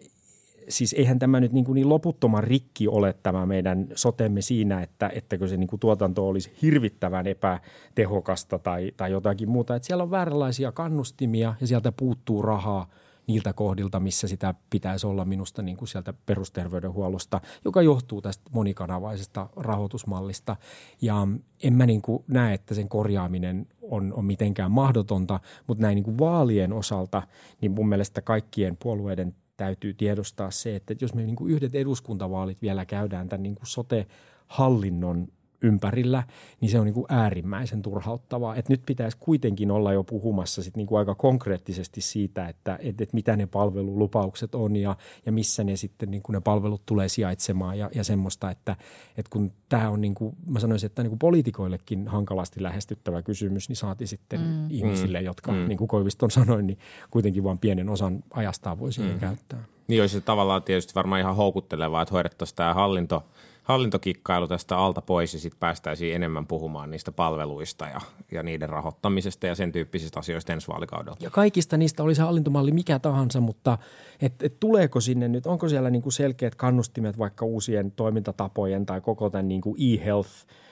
siis 0.68 0.92
eihän 0.92 1.18
tämä 1.18 1.40
nyt 1.40 1.52
niin, 1.52 1.64
kuin 1.64 1.74
niin 1.74 1.88
loputtoman 1.88 2.44
rikki 2.44 2.88
ole 2.88 3.12
tämä 3.22 3.46
meidän 3.46 3.88
sotemme 3.94 4.40
siinä, 4.40 4.82
että 4.82 5.10
ettäkö 5.14 5.48
se 5.48 5.56
niin 5.56 5.68
kuin 5.68 5.80
tuotanto 5.80 6.28
olisi 6.28 6.52
hirvittävän 6.62 7.26
epätehokasta 7.26 8.58
tai, 8.58 8.92
tai 8.96 9.10
jotakin 9.10 9.50
muuta. 9.50 9.76
Että 9.76 9.86
siellä 9.86 10.02
on 10.02 10.10
vääränlaisia 10.10 10.72
kannustimia 10.72 11.54
ja 11.60 11.66
sieltä 11.66 11.92
puuttuu 11.92 12.42
rahaa 12.42 12.90
niiltä 13.26 13.52
kohdilta, 13.52 14.00
missä 14.00 14.28
sitä 14.28 14.54
pitäisi 14.70 15.06
olla 15.06 15.24
minusta 15.24 15.62
niin 15.62 15.76
kuin 15.76 15.88
sieltä 15.88 16.14
perusterveydenhuollosta, 16.26 17.40
joka 17.64 17.82
johtuu 17.82 18.22
tästä 18.22 18.50
monikanavaisesta 18.52 19.48
rahoitusmallista. 19.56 20.56
Ja 21.02 21.28
en 21.62 21.72
mä 21.72 21.86
niin 21.86 22.02
kuin 22.02 22.24
näe, 22.28 22.54
että 22.54 22.74
sen 22.74 22.88
korjaaminen 22.88 23.66
on, 23.82 24.12
on 24.12 24.24
mitenkään 24.24 24.70
mahdotonta, 24.70 25.40
mutta 25.66 25.82
näin 25.82 25.94
niin 25.94 26.04
kuin 26.04 26.18
vaalien 26.18 26.72
osalta, 26.72 27.22
niin 27.60 27.72
mun 27.72 27.88
mielestä 27.88 28.22
kaikkien 28.22 28.76
puolueiden 28.76 29.34
täytyy 29.56 29.94
tiedostaa 29.94 30.50
se, 30.50 30.76
että 30.76 30.94
jos 31.00 31.14
me 31.14 31.22
niin 31.22 31.36
kuin 31.36 31.52
yhdet 31.52 31.74
eduskuntavaalit 31.74 32.62
vielä 32.62 32.86
käydään 32.86 33.28
tämän 33.28 33.42
niin 33.42 33.54
kuin 33.54 33.66
sote-hallinnon 33.66 35.28
ympärillä, 35.64 36.22
niin 36.60 36.70
se 36.70 36.78
on 36.78 36.84
niin 36.84 36.94
kuin 36.94 37.06
äärimmäisen 37.08 37.82
turhauttavaa. 37.82 38.56
Et 38.56 38.68
nyt 38.68 38.82
pitäisi 38.86 39.16
kuitenkin 39.20 39.70
olla 39.70 39.92
jo 39.92 40.04
puhumassa 40.04 40.62
sit 40.62 40.76
niin 40.76 40.86
kuin 40.86 40.98
aika 40.98 41.14
konkreettisesti 41.14 42.00
siitä, 42.00 42.48
että 42.48 42.78
et, 42.82 43.00
et 43.00 43.12
mitä 43.12 43.36
ne 43.36 43.46
palvelulupaukset 43.46 44.54
on 44.54 44.76
ja, 44.76 44.96
ja 45.26 45.32
missä 45.32 45.64
ne 45.64 45.76
sitten 45.76 46.10
niin 46.10 46.22
kuin 46.22 46.34
ne 46.34 46.40
palvelut 46.40 46.82
tulee 46.86 47.08
sijaitsemaan 47.08 47.78
ja, 47.78 47.90
ja 47.94 48.04
semmoista, 48.04 48.50
että 48.50 48.76
et 49.16 49.28
kun 49.28 49.52
tämä 49.68 49.90
on 49.90 50.00
niin 50.00 50.14
kuin, 50.14 50.36
mä 50.46 50.60
sanoisin, 50.60 50.86
että 50.86 51.02
niin 51.02 51.10
kuin 51.10 51.18
poliitikoillekin 51.18 52.08
hankalasti 52.08 52.62
lähestyttävä 52.62 53.22
kysymys, 53.22 53.68
niin 53.68 53.76
saati 53.76 54.06
sitten 54.06 54.40
mm. 54.40 54.66
ihmisille, 54.70 55.20
jotka 55.20 55.52
mm. 55.52 55.68
niin 55.68 55.78
kuin 55.78 55.88
Koiviston 55.88 56.30
sanoi, 56.30 56.62
niin 56.62 56.78
kuitenkin 57.10 57.44
vain 57.44 57.58
pienen 57.58 57.88
osan 57.88 58.24
ajastaan 58.30 58.78
voi 58.78 58.92
siihen 58.92 59.12
mm. 59.12 59.20
käyttää. 59.20 59.64
Niin 59.88 60.02
olisi 60.02 60.14
se 60.14 60.20
tavallaan 60.20 60.62
tietysti 60.62 60.94
varmaan 60.94 61.20
ihan 61.20 61.36
houkuttelevaa, 61.36 62.02
että 62.02 62.12
hoidettaisiin 62.12 62.56
tämä 62.56 62.74
hallinto– 62.74 63.22
hallintokikkailu 63.64 64.48
tästä 64.48 64.78
alta 64.78 65.02
pois 65.02 65.34
ja 65.34 65.40
sitten 65.40 65.60
päästäisiin 65.60 66.14
enemmän 66.14 66.46
puhumaan 66.46 66.90
niistä 66.90 67.12
palveluista 67.12 67.84
ja, 67.84 68.00
ja 68.32 68.42
niiden 68.42 68.68
rahoittamisesta 68.68 69.46
ja 69.46 69.54
sen 69.54 69.72
tyyppisistä 69.72 70.20
asioista 70.20 70.52
ensi 70.52 70.68
vaalikaudella. 70.68 71.16
Ja 71.20 71.30
kaikista 71.30 71.76
niistä 71.76 72.02
olisi 72.02 72.20
hallintomalli 72.20 72.72
mikä 72.72 72.98
tahansa, 72.98 73.40
mutta 73.40 73.78
et, 74.20 74.42
et 74.42 74.60
tuleeko 74.60 75.00
sinne 75.00 75.28
nyt, 75.28 75.46
onko 75.46 75.68
siellä 75.68 75.90
niinku 75.90 76.10
selkeät 76.10 76.54
kannustimet 76.54 77.18
vaikka 77.18 77.44
uusien 77.44 77.92
toimintatapojen 77.92 78.86
tai 78.86 79.00
koko 79.00 79.30
tämän 79.30 79.48
niinku 79.48 79.76
e-health– 79.78 80.30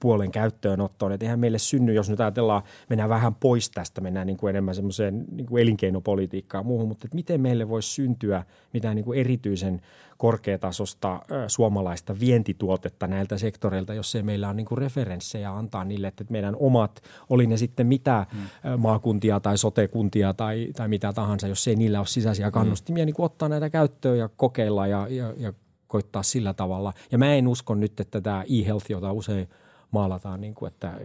puolen 0.00 0.30
käyttöönottoon. 0.30 1.12
Että 1.12 1.26
eihän 1.26 1.40
meille 1.40 1.58
synny, 1.58 1.92
jos 1.92 2.10
nyt 2.10 2.20
ajatellaan, 2.20 2.62
mennään 2.88 3.10
vähän 3.10 3.34
pois 3.34 3.70
tästä, 3.70 4.00
mennään 4.00 4.26
niin 4.26 4.36
kuin 4.36 4.50
enemmän 4.50 4.74
semmoiseen 4.74 5.24
niin 5.32 5.46
kuin 5.46 5.62
elinkeinopolitiikkaan 5.62 6.66
muuhun, 6.66 6.88
mutta 6.88 7.06
että 7.06 7.14
miten 7.14 7.40
meille 7.40 7.68
voisi 7.68 7.88
syntyä 7.88 8.44
mitään 8.72 8.96
niin 8.96 9.04
kuin 9.04 9.20
erityisen 9.20 9.80
korkeatasosta 10.18 11.20
suomalaista 11.46 12.20
vientituotetta 12.20 13.06
näiltä 13.06 13.38
sektoreilta, 13.38 13.94
jos 13.94 14.14
ei 14.14 14.22
meillä 14.22 14.48
on 14.48 14.56
niin 14.56 14.66
kuin 14.66 14.78
referenssejä 14.78 15.52
antaa 15.52 15.84
niille, 15.84 16.08
että 16.08 16.24
meidän 16.28 16.56
omat, 16.58 17.02
oli 17.28 17.46
ne 17.46 17.56
sitten 17.56 17.86
mitä 17.86 18.26
hmm. 18.32 18.80
maakuntia 18.80 19.40
tai 19.40 19.58
sotekuntia 19.58 20.34
tai, 20.34 20.68
tai 20.76 20.88
mitä 20.88 21.12
tahansa, 21.12 21.48
jos 21.48 21.68
ei 21.68 21.76
niillä 21.76 21.98
ole 21.98 22.06
sisäisiä 22.06 22.50
kannustimia, 22.50 23.02
hmm. 23.02 23.06
niin 23.06 23.14
kuin 23.14 23.26
ottaa 23.26 23.48
näitä 23.48 23.70
käyttöön 23.70 24.18
ja 24.18 24.28
kokeilla 24.36 24.86
ja, 24.86 25.06
ja, 25.10 25.34
ja 25.36 25.52
koittaa 25.88 26.22
sillä 26.22 26.54
tavalla. 26.54 26.92
Ja 27.12 27.18
mä 27.18 27.34
en 27.34 27.48
usko 27.48 27.74
nyt, 27.74 28.00
että 28.00 28.20
tämä 28.20 28.42
e-health, 28.42 28.90
jota 28.90 29.12
usein 29.12 29.48
maalataan, 29.90 30.40
niin 30.40 30.54
kuin, 30.54 30.72
että, 30.72 31.00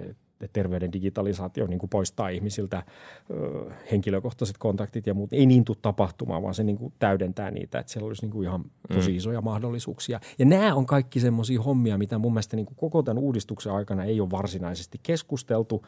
terveyden 0.53 0.93
digitalisaatio 0.93 1.67
niin 1.67 1.79
kuin 1.79 1.89
poistaa 1.89 2.29
ihmisiltä 2.29 2.83
ö, 3.29 3.71
henkilökohtaiset 3.91 4.57
kontaktit 4.57 5.07
ja 5.07 5.13
muut. 5.13 5.33
Ei 5.33 5.45
niin 5.45 5.65
tule 5.65 5.77
tapahtumaan, 5.81 6.43
vaan 6.43 6.53
se 6.53 6.63
niin 6.63 6.77
kuin 6.77 6.93
täydentää 6.99 7.51
niitä, 7.51 7.79
että 7.79 7.91
siellä 7.91 8.07
olisi 8.07 8.21
niin 8.21 8.31
kuin 8.31 8.47
ihan 8.47 8.65
tosi 8.93 9.11
mm. 9.11 9.17
isoja 9.17 9.41
mahdollisuuksia. 9.41 10.19
Ja 10.39 10.45
nämä 10.45 10.75
on 10.75 10.85
kaikki 10.85 11.19
semmoisia 11.19 11.61
hommia, 11.61 11.97
mitä 11.97 12.17
mun 12.17 12.33
mielestä 12.33 12.55
niin 12.55 12.65
kuin 12.65 12.75
koko 12.75 13.03
tämän 13.03 13.23
uudistuksen 13.23 13.73
aikana 13.73 14.03
ei 14.03 14.21
ole 14.21 14.31
varsinaisesti 14.31 14.99
keskusteltu. 15.03 15.85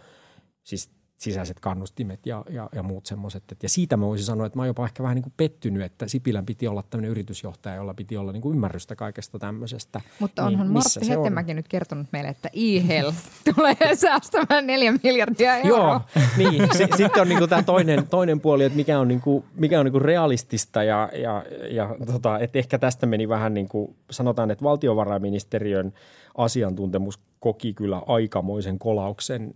Siis 0.63 0.89
sisäiset 1.17 1.59
kannustimet 1.59 2.25
ja, 2.25 2.43
ja, 2.49 2.69
ja 2.75 2.83
muut 2.83 3.05
semmoiset. 3.05 3.43
Ja 3.63 3.69
siitä 3.69 3.97
mä 3.97 4.05
voisin 4.05 4.25
sanoa, 4.25 4.45
että 4.45 4.57
mä 4.57 4.61
oon 4.61 4.67
jopa 4.67 4.85
ehkä 4.85 5.03
vähän 5.03 5.15
niin 5.15 5.23
kuin 5.23 5.33
pettynyt, 5.37 5.83
että 5.83 6.07
Sipilän 6.07 6.45
piti 6.45 6.67
olla 6.67 6.83
tämmöinen 6.89 7.11
yritysjohtaja, 7.11 7.75
jolla 7.75 7.93
piti 7.93 8.17
olla 8.17 8.31
niin 8.31 8.41
kuin 8.41 8.55
ymmärrystä 8.55 8.95
kaikesta 8.95 9.39
tämmöisestä. 9.39 10.01
Mutta 10.19 10.41
niin 10.41 10.47
onhan 10.47 10.67
niin, 10.67 10.73
Martti 10.73 11.09
Hetemäki 11.09 11.53
nyt 11.53 11.67
kertonut 11.67 12.07
meille, 12.11 12.29
että 12.29 12.49
e-health 12.53 13.17
tulee 13.55 13.95
säästämään 13.95 14.67
neljä 14.67 14.93
miljardia 15.03 15.57
euroa. 15.57 16.01
Joo, 16.15 16.25
niin. 16.37 16.67
S- 16.73 16.97
sitten 16.97 17.21
on 17.21 17.29
niin 17.29 17.39
kuin 17.39 17.49
tämä 17.49 17.63
toinen, 17.63 18.07
toinen 18.07 18.39
puoli, 18.39 18.63
että 18.63 18.75
mikä 18.77 18.99
on, 18.99 19.07
niin 19.07 19.21
kuin, 19.21 19.43
mikä 19.55 19.79
on 19.79 19.85
niin 19.85 19.91
kuin 19.91 20.01
realistista 20.01 20.83
ja, 20.83 21.09
ja, 21.13 21.45
ja 21.71 21.95
tota, 22.05 22.39
että 22.39 22.59
ehkä 22.59 22.77
tästä 22.79 23.05
meni 23.05 23.29
vähän 23.29 23.53
niin 23.53 23.67
kuin, 23.67 23.95
sanotaan, 24.11 24.51
että 24.51 24.63
valtiovarainministeriön 24.63 25.93
asiantuntemus 26.37 27.19
koki 27.39 27.73
kyllä 27.73 28.01
aikamoisen 28.07 28.79
kolauksen 28.79 29.55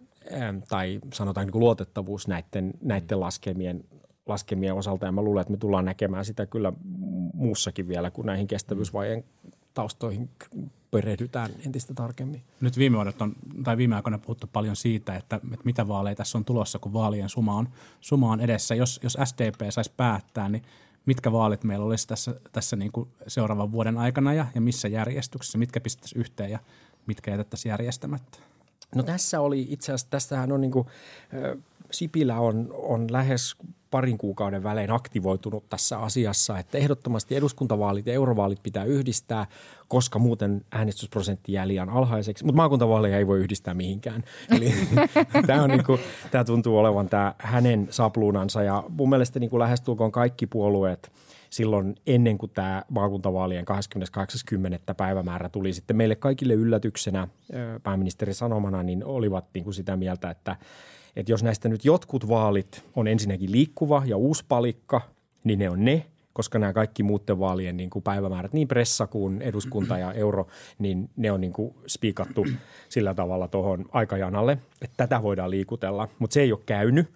tai 0.70 1.00
sanotaan 1.14 1.46
niin 1.46 1.52
kuin 1.52 1.60
luotettavuus 1.60 2.28
näiden, 2.28 2.74
näiden 2.82 3.20
laskemien, 3.20 3.84
laskemien 4.26 4.74
osalta. 4.74 5.06
Ja 5.06 5.12
mä 5.12 5.22
luulen, 5.22 5.42
että 5.42 5.52
me 5.52 5.58
tullaan 5.58 5.86
näkemään 5.86 6.26
sitä 6.26 6.46
kyllä 6.46 6.74
muussakin 7.34 7.88
vielä, 7.88 8.12
kun 8.12 8.26
näihin 8.26 8.48
kestävyysvajeen 8.48 9.24
taustoihin 9.74 10.30
perehdytään 10.92 11.52
entistä 11.66 11.94
tarkemmin. 11.94 12.42
Nyt 12.62 12.78
viime 12.78 12.98
on, 12.98 13.14
tai 13.64 13.78
viime 13.78 13.96
aikoina 13.96 14.18
puhuttu 14.18 14.48
paljon 14.54 14.76
siitä, 14.76 15.16
että, 15.16 15.36
että 15.36 15.66
mitä 15.66 15.88
vaaleja 15.88 16.16
tässä 16.16 16.38
on 16.38 16.46
tulossa, 16.46 16.80
kun 16.80 16.94
vaalien 16.94 17.30
suma 17.30 17.56
on, 17.56 17.70
suma 18.02 18.32
on 18.32 18.40
edessä. 18.40 18.76
Jos, 18.76 19.00
jos 19.04 19.18
SDP 19.24 19.62
saisi 19.70 19.92
päättää, 19.98 20.50
niin 20.50 20.64
mitkä 21.06 21.32
vaalit 21.32 21.64
meillä 21.64 21.86
olisi 21.86 22.08
tässä, 22.08 22.36
tässä 22.52 22.76
niin 22.76 22.92
kuin 22.92 23.10
seuraavan 23.28 23.72
vuoden 23.72 23.98
aikana 23.98 24.34
ja, 24.34 24.46
ja 24.56 24.62
missä 24.62 24.88
järjestyksessä, 24.88 25.58
mitkä 25.58 25.80
pistettäisiin 25.82 26.20
yhteen 26.20 26.52
ja 26.52 26.60
mitkä 27.06 27.32
jätettäisiin 27.32 27.70
järjestämättä? 27.70 28.40
No 28.96 29.04
tässä 29.04 29.42
oli 29.42 29.68
itse 29.70 29.92
asiassa, 29.92 30.08
tässähän 30.10 30.52
on 30.52 30.62
niin 30.62 30.72
kuin, 30.72 30.88
Sipilä 31.92 32.40
on, 32.40 32.68
on 32.72 33.12
lähes 33.12 33.56
parin 33.92 34.18
kuukauden 34.18 34.64
välein 34.64 34.92
aktivoitunut 34.92 35.70
tässä 35.70 36.00
asiassa, 36.00 36.60
että 36.60 36.78
ehdottomasti 36.78 37.36
eduskuntavaalit 37.36 38.08
ja 38.08 38.14
eurovaalit 38.14 38.64
pitää 38.64 38.84
yhdistää, 38.84 39.48
koska 39.88 40.20
muuten 40.20 40.66
äänestysprosentti 40.72 41.54
jää 41.54 41.68
liian 41.68 41.90
alhaiseksi. 41.90 42.46
Mutta 42.46 42.58
maakuntavaaleja 42.58 43.18
ei 43.18 43.28
voi 43.28 43.40
yhdistää 43.40 43.74
mihinkään. 43.74 44.24
Eli 44.58 44.74
tämä, 45.48 45.64
on 45.64 45.70
niin 45.70 45.86
kuin, 45.86 46.00
tämä 46.32 46.44
tuntuu 46.44 46.78
olevan 46.78 47.10
tämä 47.10 47.34
hänen 47.38 47.88
sapluunansa 47.90 48.64
ja 48.64 48.84
mun 48.90 49.10
mielestä 49.10 49.40
niin 49.40 49.50
kuin 49.50 49.60
lähestulkoon 49.60 50.12
kaikki 50.12 50.48
puolueet– 50.48 51.12
silloin 51.50 51.96
ennen 52.08 52.38
kuin 52.38 52.52
tämä 52.52 52.84
maakuntavaalien 52.90 53.66
28.10. 54.88 54.96
päivämäärä 54.98 55.50
tuli 55.50 55.74
sitten 55.74 55.96
meille 55.96 56.16
kaikille 56.16 56.54
yllätyksenä 56.54 57.28
pääministerin 57.84 58.36
sanomana, 58.36 58.84
niin 58.84 59.06
olivat 59.06 59.46
niin 59.54 59.64
kuin 59.64 59.74
sitä 59.74 59.96
mieltä, 59.96 60.30
että, 60.30 60.56
että 61.16 61.32
jos 61.32 61.44
näistä 61.44 61.70
nyt 61.70 61.86
jotkut 61.86 62.28
vaalit 62.28 62.86
on 62.96 63.08
ensinnäkin 63.08 63.52
liikkuva 63.52 64.04
ja 64.06 64.18
uusi 64.18 64.46
palikka, 64.48 65.02
niin 65.44 65.60
ne 65.60 65.70
on 65.70 65.86
ne, 65.86 66.06
koska 66.34 66.60
nämä 66.60 66.74
kaikki 66.74 67.04
muuten 67.04 67.40
vaalien 67.40 67.78
niin 67.78 67.90
kuin 67.90 68.04
päivämäärät, 68.04 68.54
niin 68.54 68.68
pressa 68.68 69.08
kuin 69.08 69.42
eduskunta 69.42 69.98
ja 69.98 70.14
euro, 70.14 70.48
niin 70.80 71.10
ne 71.16 71.32
on 71.32 71.42
niin 71.42 71.54
kuin 71.54 71.76
spiikattu 71.88 72.46
sillä 72.90 73.14
tavalla 73.14 73.48
tuohon 73.48 73.86
aikajanalle, 73.92 74.58
että 74.82 74.98
tätä 74.98 75.24
voidaan 75.24 75.50
liikutella. 75.50 76.08
Mutta 76.20 76.34
se 76.34 76.42
ei 76.42 76.52
ole 76.52 76.62
käynyt 76.66 77.08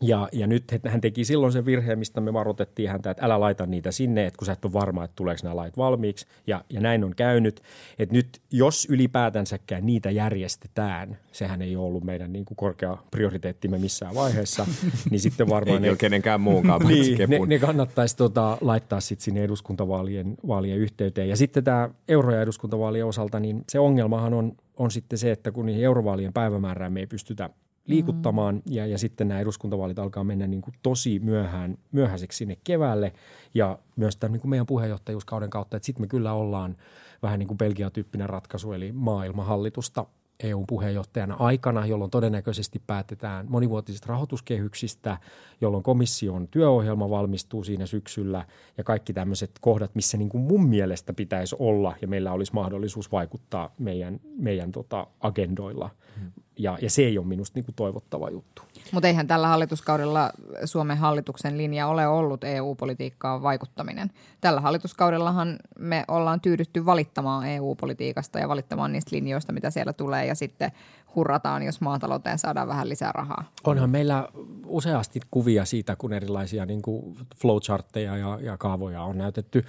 Ja, 0.00 0.28
ja 0.32 0.46
nyt 0.46 0.64
hän 0.88 1.00
teki 1.00 1.24
silloin 1.24 1.52
sen 1.52 1.66
virheen, 1.66 1.98
mistä 1.98 2.20
me 2.20 2.32
varoitettiin 2.32 2.88
häntä, 2.90 3.10
että 3.10 3.24
älä 3.24 3.40
laita 3.40 3.66
niitä 3.66 3.90
sinne, 3.90 4.26
että 4.26 4.38
kun 4.38 4.46
sä 4.46 4.52
et 4.52 4.64
ole 4.64 4.72
varma, 4.72 5.04
että 5.04 5.16
tuleeko 5.16 5.40
nämä 5.42 5.56
lait 5.56 5.76
valmiiksi. 5.76 6.26
Ja, 6.46 6.64
ja 6.70 6.80
näin 6.80 7.04
on 7.04 7.14
käynyt. 7.16 7.62
Että 7.98 8.14
nyt 8.14 8.40
jos 8.50 8.86
ylipäätänsäkään 8.90 9.86
niitä 9.86 10.10
järjestetään, 10.10 11.18
sehän 11.32 11.62
ei 11.62 11.76
ole 11.76 11.86
ollut 11.86 12.04
meidän 12.04 12.32
niin 12.32 12.44
kuin 12.44 12.56
korkea 12.56 12.96
prioriteettimme 13.10 13.78
missään 13.78 14.14
vaiheessa, 14.14 14.66
niin 15.10 15.20
sitten 15.20 15.48
varmaan... 15.48 15.84
ei 15.84 15.90
ne, 15.90 15.96
kenenkään 15.96 16.40
muunkaan 16.40 16.86
niin, 16.86 17.18
ne, 17.28 17.38
ne 17.46 17.58
kannattaisi 17.58 18.16
tota, 18.16 18.58
laittaa 18.60 19.00
sitten 19.00 19.24
sinne 19.24 19.44
eduskuntavaalien 19.44 20.34
vaalien 20.48 20.78
yhteyteen. 20.78 21.28
Ja 21.28 21.36
sitten 21.36 21.64
tämä 21.64 21.90
euro- 22.08 22.34
ja 22.34 22.42
eduskuntavaalien 22.42 23.06
osalta, 23.06 23.40
niin 23.40 23.64
se 23.68 23.78
ongelmahan 23.78 24.34
on, 24.34 24.52
on 24.76 24.90
sitten 24.90 25.18
se, 25.18 25.30
että 25.30 25.52
kun 25.52 25.66
niihin 25.66 25.84
eurovaalien 25.84 26.32
päivämäärään 26.32 26.92
me 26.92 27.00
ei 27.00 27.06
pystytä 27.06 27.50
liikuttamaan 27.86 28.54
mm. 28.54 28.62
ja, 28.66 28.86
ja 28.86 28.98
sitten 28.98 29.28
nämä 29.28 29.40
eduskuntavaalit 29.40 29.98
alkaa 29.98 30.24
mennä 30.24 30.46
niin 30.46 30.62
kuin 30.62 30.74
tosi 30.82 31.18
myöhään, 31.18 31.78
myöhäiseksi 31.92 32.38
sinne 32.38 32.56
keväälle 32.64 33.12
ja 33.54 33.78
myös 33.96 34.16
tämän 34.16 34.32
niin 34.32 34.40
kuin 34.40 34.50
meidän 34.50 34.66
puheenjohtajuuskauden 34.66 35.50
kautta, 35.50 35.76
että 35.76 35.86
sitten 35.86 36.02
me 36.02 36.06
kyllä 36.06 36.32
ollaan 36.32 36.76
vähän 37.22 37.38
niin 37.38 37.48
kuin 37.48 37.58
Belgia-tyyppinen 37.58 38.28
ratkaisu 38.28 38.72
eli 38.72 38.92
maailmanhallitusta 38.92 40.06
EUn 40.40 40.66
puheenjohtajana 40.66 41.36
aikana, 41.38 41.86
jolloin 41.86 42.10
todennäköisesti 42.10 42.82
päätetään 42.86 43.46
monivuotisista 43.48 44.08
rahoituskehyksistä, 44.08 45.18
jolloin 45.60 45.82
komission 45.82 46.48
työohjelma 46.48 47.10
valmistuu 47.10 47.64
siinä 47.64 47.86
syksyllä 47.86 48.46
ja 48.78 48.84
kaikki 48.84 49.12
tämmöiset 49.12 49.50
kohdat, 49.60 49.94
missä 49.94 50.16
niin 50.16 50.28
kuin 50.28 50.42
mun 50.42 50.68
mielestä 50.68 51.12
pitäisi 51.12 51.56
olla 51.58 51.94
ja 52.02 52.08
meillä 52.08 52.32
olisi 52.32 52.52
mahdollisuus 52.52 53.12
vaikuttaa 53.12 53.74
meidän, 53.78 54.20
meidän 54.38 54.72
tota 54.72 55.06
agendoilla. 55.20 55.90
Hmm. 56.18 56.32
Ja, 56.58 56.78
ja 56.82 56.90
se 56.90 57.02
ei 57.02 57.18
ole 57.18 57.26
minusta 57.26 57.58
niin 57.58 57.64
kuin 57.64 57.74
toivottava 57.74 58.30
juttu. 58.30 58.62
Mutta 58.92 59.08
eihän 59.08 59.26
tällä 59.26 59.46
hallituskaudella 59.46 60.30
Suomen 60.64 60.96
hallituksen 60.98 61.58
linja 61.58 61.86
ole 61.86 62.06
ollut 62.06 62.44
EU-politiikkaan 62.44 63.42
vaikuttaminen. 63.42 64.10
Tällä 64.40 64.60
hallituskaudellahan 64.60 65.58
me 65.78 66.04
ollaan 66.08 66.40
tyydytty 66.40 66.86
valittamaan 66.86 67.46
EU-politiikasta 67.46 68.38
ja 68.38 68.48
valittamaan 68.48 68.92
niistä 68.92 69.16
linjoista, 69.16 69.52
mitä 69.52 69.70
siellä 69.70 69.92
tulee 69.92 70.26
ja 70.26 70.34
sitten 70.34 70.72
hurrataan, 71.16 71.62
jos 71.62 71.80
maatalouteen 71.80 72.38
saadaan 72.38 72.68
vähän 72.68 72.88
lisää 72.88 73.12
rahaa. 73.12 73.44
Onhan 73.64 73.90
meillä 73.90 74.28
useasti 74.66 75.20
kuvia 75.30 75.64
siitä, 75.64 75.96
kun 75.96 76.12
erilaisia 76.12 76.66
niin 76.66 76.82
kuin 76.82 77.16
flowchartteja 77.36 78.16
ja, 78.16 78.38
ja 78.42 78.58
kaavoja 78.58 79.02
on 79.02 79.18
näytetty 79.18 79.64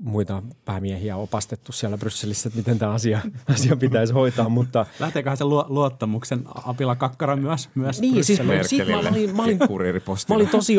muita 0.00 0.42
päämiehiä 0.64 1.16
opastettu 1.16 1.72
siellä 1.72 1.98
Brysselissä, 1.98 2.48
että 2.48 2.58
miten 2.58 2.78
tämä 2.78 2.92
asia, 2.92 3.20
asia 3.54 3.76
pitäisi 3.76 4.12
hoitaa. 4.12 4.48
Mutta... 4.48 4.86
Lähteeköhän 5.00 5.36
se 5.36 5.44
luottamuksen 5.44 6.42
apila 6.64 6.96
kakkara 6.96 7.36
myös, 7.36 7.68
myös 7.74 8.00
Niin, 8.00 8.24
siis 8.24 8.42
mä, 8.42 8.62
siitä 8.62 8.90
mä, 8.90 8.98
olin, 8.98 9.36
mä, 9.36 9.42
olin, 9.42 9.58
mä 10.28 10.34
olin 10.34 10.48
tosi 10.48 10.76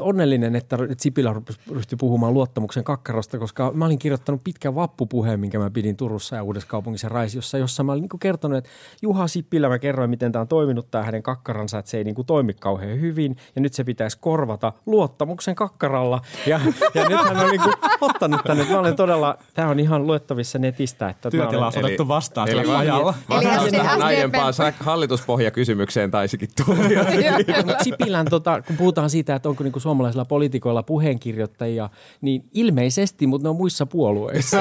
onnellinen, 0.00 0.56
että 0.56 0.78
Sipilä 0.98 1.34
ryhtyi 1.72 1.96
puhumaan 1.96 2.34
luottamuksen 2.34 2.84
kakkarosta, 2.84 3.38
koska 3.38 3.72
mä 3.74 3.84
olin 3.84 3.98
kirjoittanut 3.98 4.44
pitkän 4.44 4.74
vappupuheen, 4.74 5.40
minkä 5.40 5.58
mä 5.58 5.70
pidin 5.70 5.96
Turussa 5.96 6.36
ja 6.36 6.42
Uudessa 6.42 7.08
Raisiossa, 7.08 7.58
jossa 7.58 7.82
mä 7.82 7.92
olin 7.92 8.02
niin 8.02 8.20
kertonut, 8.20 8.58
että 8.58 8.70
Juha 9.02 9.28
Sipilä, 9.28 9.68
mä 9.68 9.78
kerroin, 9.78 10.10
miten 10.10 10.32
tämä 10.32 10.40
on 10.40 10.48
toiminut, 10.48 10.90
tämä 10.90 11.04
hänen 11.04 11.22
kakkaransa, 11.22 11.78
että 11.78 11.90
se 11.90 11.98
ei 11.98 12.04
niin 12.04 12.14
kuin 12.14 12.26
toimi 12.26 12.54
kauhean 12.54 13.00
hyvin 13.00 13.36
ja 13.56 13.60
nyt 13.60 13.74
se 13.74 13.84
pitäisi 13.84 14.18
korvata 14.20 14.72
luottamuksen 14.86 15.54
kakkaralla. 15.54 16.20
Ja, 16.46 16.60
ja 16.94 17.08
nyt 17.08 17.20
hän 17.24 17.36
on 17.36 17.50
niin 17.50 17.60
kuin 17.60 17.74
ottanut 18.00 18.33
nyt 18.36 18.44
tänne. 18.46 18.66
Mä 18.70 18.78
olen 18.78 18.96
todella, 18.96 19.38
tämä 19.54 19.68
on 19.68 19.80
ihan 19.80 20.06
luettavissa 20.06 20.58
netistä. 20.58 21.08
Että 21.08 21.30
Työtila 21.30 21.66
on 21.66 21.72
otettu 21.84 22.08
vastaan 22.08 22.48
eli, 22.48 22.60
sillä 22.60 22.78
ajalla. 22.78 23.14
Vastaus 23.28 23.70
tähän 23.70 24.02
aiempaan 24.02 24.54
hallituspohjakysymykseen 24.80 26.10
taisikin 26.10 26.48
tulla. 26.66 27.82
Sipilän, 27.82 28.26
tota, 28.30 28.62
kun 28.62 28.76
puhutaan 28.76 29.10
siitä, 29.10 29.34
että 29.34 29.48
onko 29.48 29.64
niinku 29.64 29.80
suomalaisilla 29.80 30.24
poliitikoilla 30.24 30.82
puheenkirjoittajia, 30.82 31.90
niin 32.20 32.44
ilmeisesti, 32.52 33.26
mutta 33.26 33.44
ne 33.46 33.48
on 33.48 33.56
muissa 33.56 33.86
puolueissa. 33.86 34.58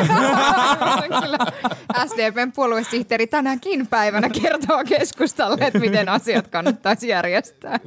SDPn 2.07 2.51
puoluesihteeri 2.55 3.27
tänäkin 3.27 3.87
päivänä 3.87 4.29
kertoo 4.29 4.83
keskustalle, 4.87 5.57
että 5.67 5.79
miten 5.79 6.09
asiat 6.09 6.47
kannattaisi 6.47 7.07
järjestää. 7.07 7.79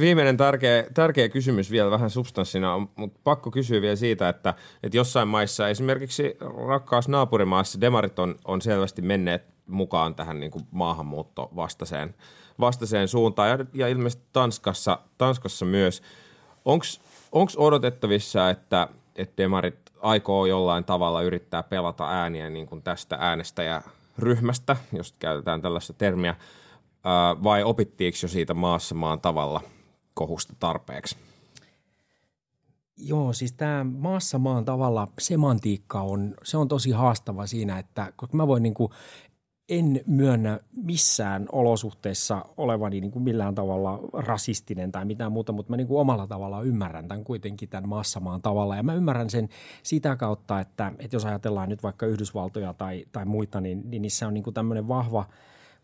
Viimeinen 0.00 0.36
tärkeä, 0.36 0.84
tärkeä 0.94 1.28
kysymys 1.28 1.70
vielä 1.70 1.90
vähän 1.90 2.10
substanssina, 2.10 2.78
mutta 2.96 3.20
pakko 3.24 3.50
kysyä 3.50 3.80
vielä 3.80 3.96
siitä, 3.96 4.28
että, 4.28 4.54
että 4.82 4.96
jossain 4.96 5.28
maissa, 5.34 5.68
esimerkiksi 5.68 6.36
rakkaassa 6.68 7.10
naapurimaassa, 7.10 7.80
demarit 7.80 8.18
on, 8.18 8.34
on 8.44 8.62
selvästi 8.62 9.02
menneet 9.02 9.42
mukaan 9.66 10.14
tähän 10.14 10.40
niin 10.40 10.50
kuin 10.50 10.64
maahanmuuttovastaiseen 10.70 12.14
vastaiseen 12.60 13.08
suuntaan 13.08 13.48
ja, 13.48 13.58
ja 13.74 13.88
ilmeisesti 13.88 14.24
Tanskassa, 14.32 14.98
Tanskassa 15.18 15.64
myös. 15.64 16.02
Onko 17.32 17.52
odotettavissa, 17.56 18.50
että, 18.50 18.88
että 19.16 19.42
demarit 19.42 19.92
aikoo 20.00 20.46
jollain 20.46 20.84
tavalla 20.84 21.22
yrittää 21.22 21.62
pelata 21.62 22.10
ääniä 22.10 22.50
niin 22.50 22.66
kuin 22.66 22.82
tästä 22.82 23.16
äänestäjäryhmästä, 23.20 24.76
jos 24.92 25.14
käytetään 25.18 25.62
tällaista 25.62 25.92
termiä, 25.92 26.34
vai 27.44 27.62
opittiinko 27.62 28.18
jo 28.22 28.28
siitä 28.28 28.54
maassa 28.54 28.94
maan 28.94 29.20
tavalla 29.20 29.60
kohusta 30.14 30.54
tarpeeksi? 30.60 31.16
Joo, 32.96 33.32
siis 33.32 33.52
tämä 33.52 33.84
maassa 33.84 34.38
maan 34.38 34.64
tavalla 34.64 35.08
semantiikka 35.18 36.00
on, 36.00 36.34
se 36.42 36.56
on 36.56 36.68
tosi 36.68 36.90
haastava 36.90 37.46
siinä, 37.46 37.78
että 37.78 38.12
koska 38.16 38.36
mä 38.36 38.46
voin 38.46 38.62
niin 38.62 38.74
kuin, 38.74 38.92
en 39.68 40.00
myönnä 40.06 40.60
missään 40.82 41.46
olosuhteissa 41.52 42.44
olevani 42.56 43.00
niin 43.00 43.10
kuin 43.10 43.22
millään 43.22 43.54
tavalla 43.54 44.00
rasistinen 44.12 44.92
tai 44.92 45.04
mitään 45.04 45.32
muuta, 45.32 45.52
mutta 45.52 45.70
mä 45.70 45.76
niin 45.76 45.86
kuin 45.86 46.00
omalla 46.00 46.26
tavalla 46.26 46.62
ymmärrän 46.62 47.08
tämän 47.08 47.24
kuitenkin 47.24 47.68
tämän 47.68 47.88
maassamaan 47.88 48.42
tavalla. 48.42 48.76
Ja 48.76 48.82
mä 48.82 48.94
ymmärrän 48.94 49.30
sen 49.30 49.48
sitä 49.82 50.16
kautta, 50.16 50.60
että, 50.60 50.92
että 50.98 51.16
jos 51.16 51.24
ajatellaan 51.24 51.68
nyt 51.68 51.82
vaikka 51.82 52.06
Yhdysvaltoja 52.06 52.74
tai, 52.74 53.04
tai 53.12 53.24
muita, 53.24 53.60
niin, 53.60 53.90
niin 53.90 54.02
niissä 54.02 54.26
on 54.26 54.34
niin 54.34 54.44
kuin 54.44 54.54
tämmöinen 54.54 54.88
vahva, 54.88 55.24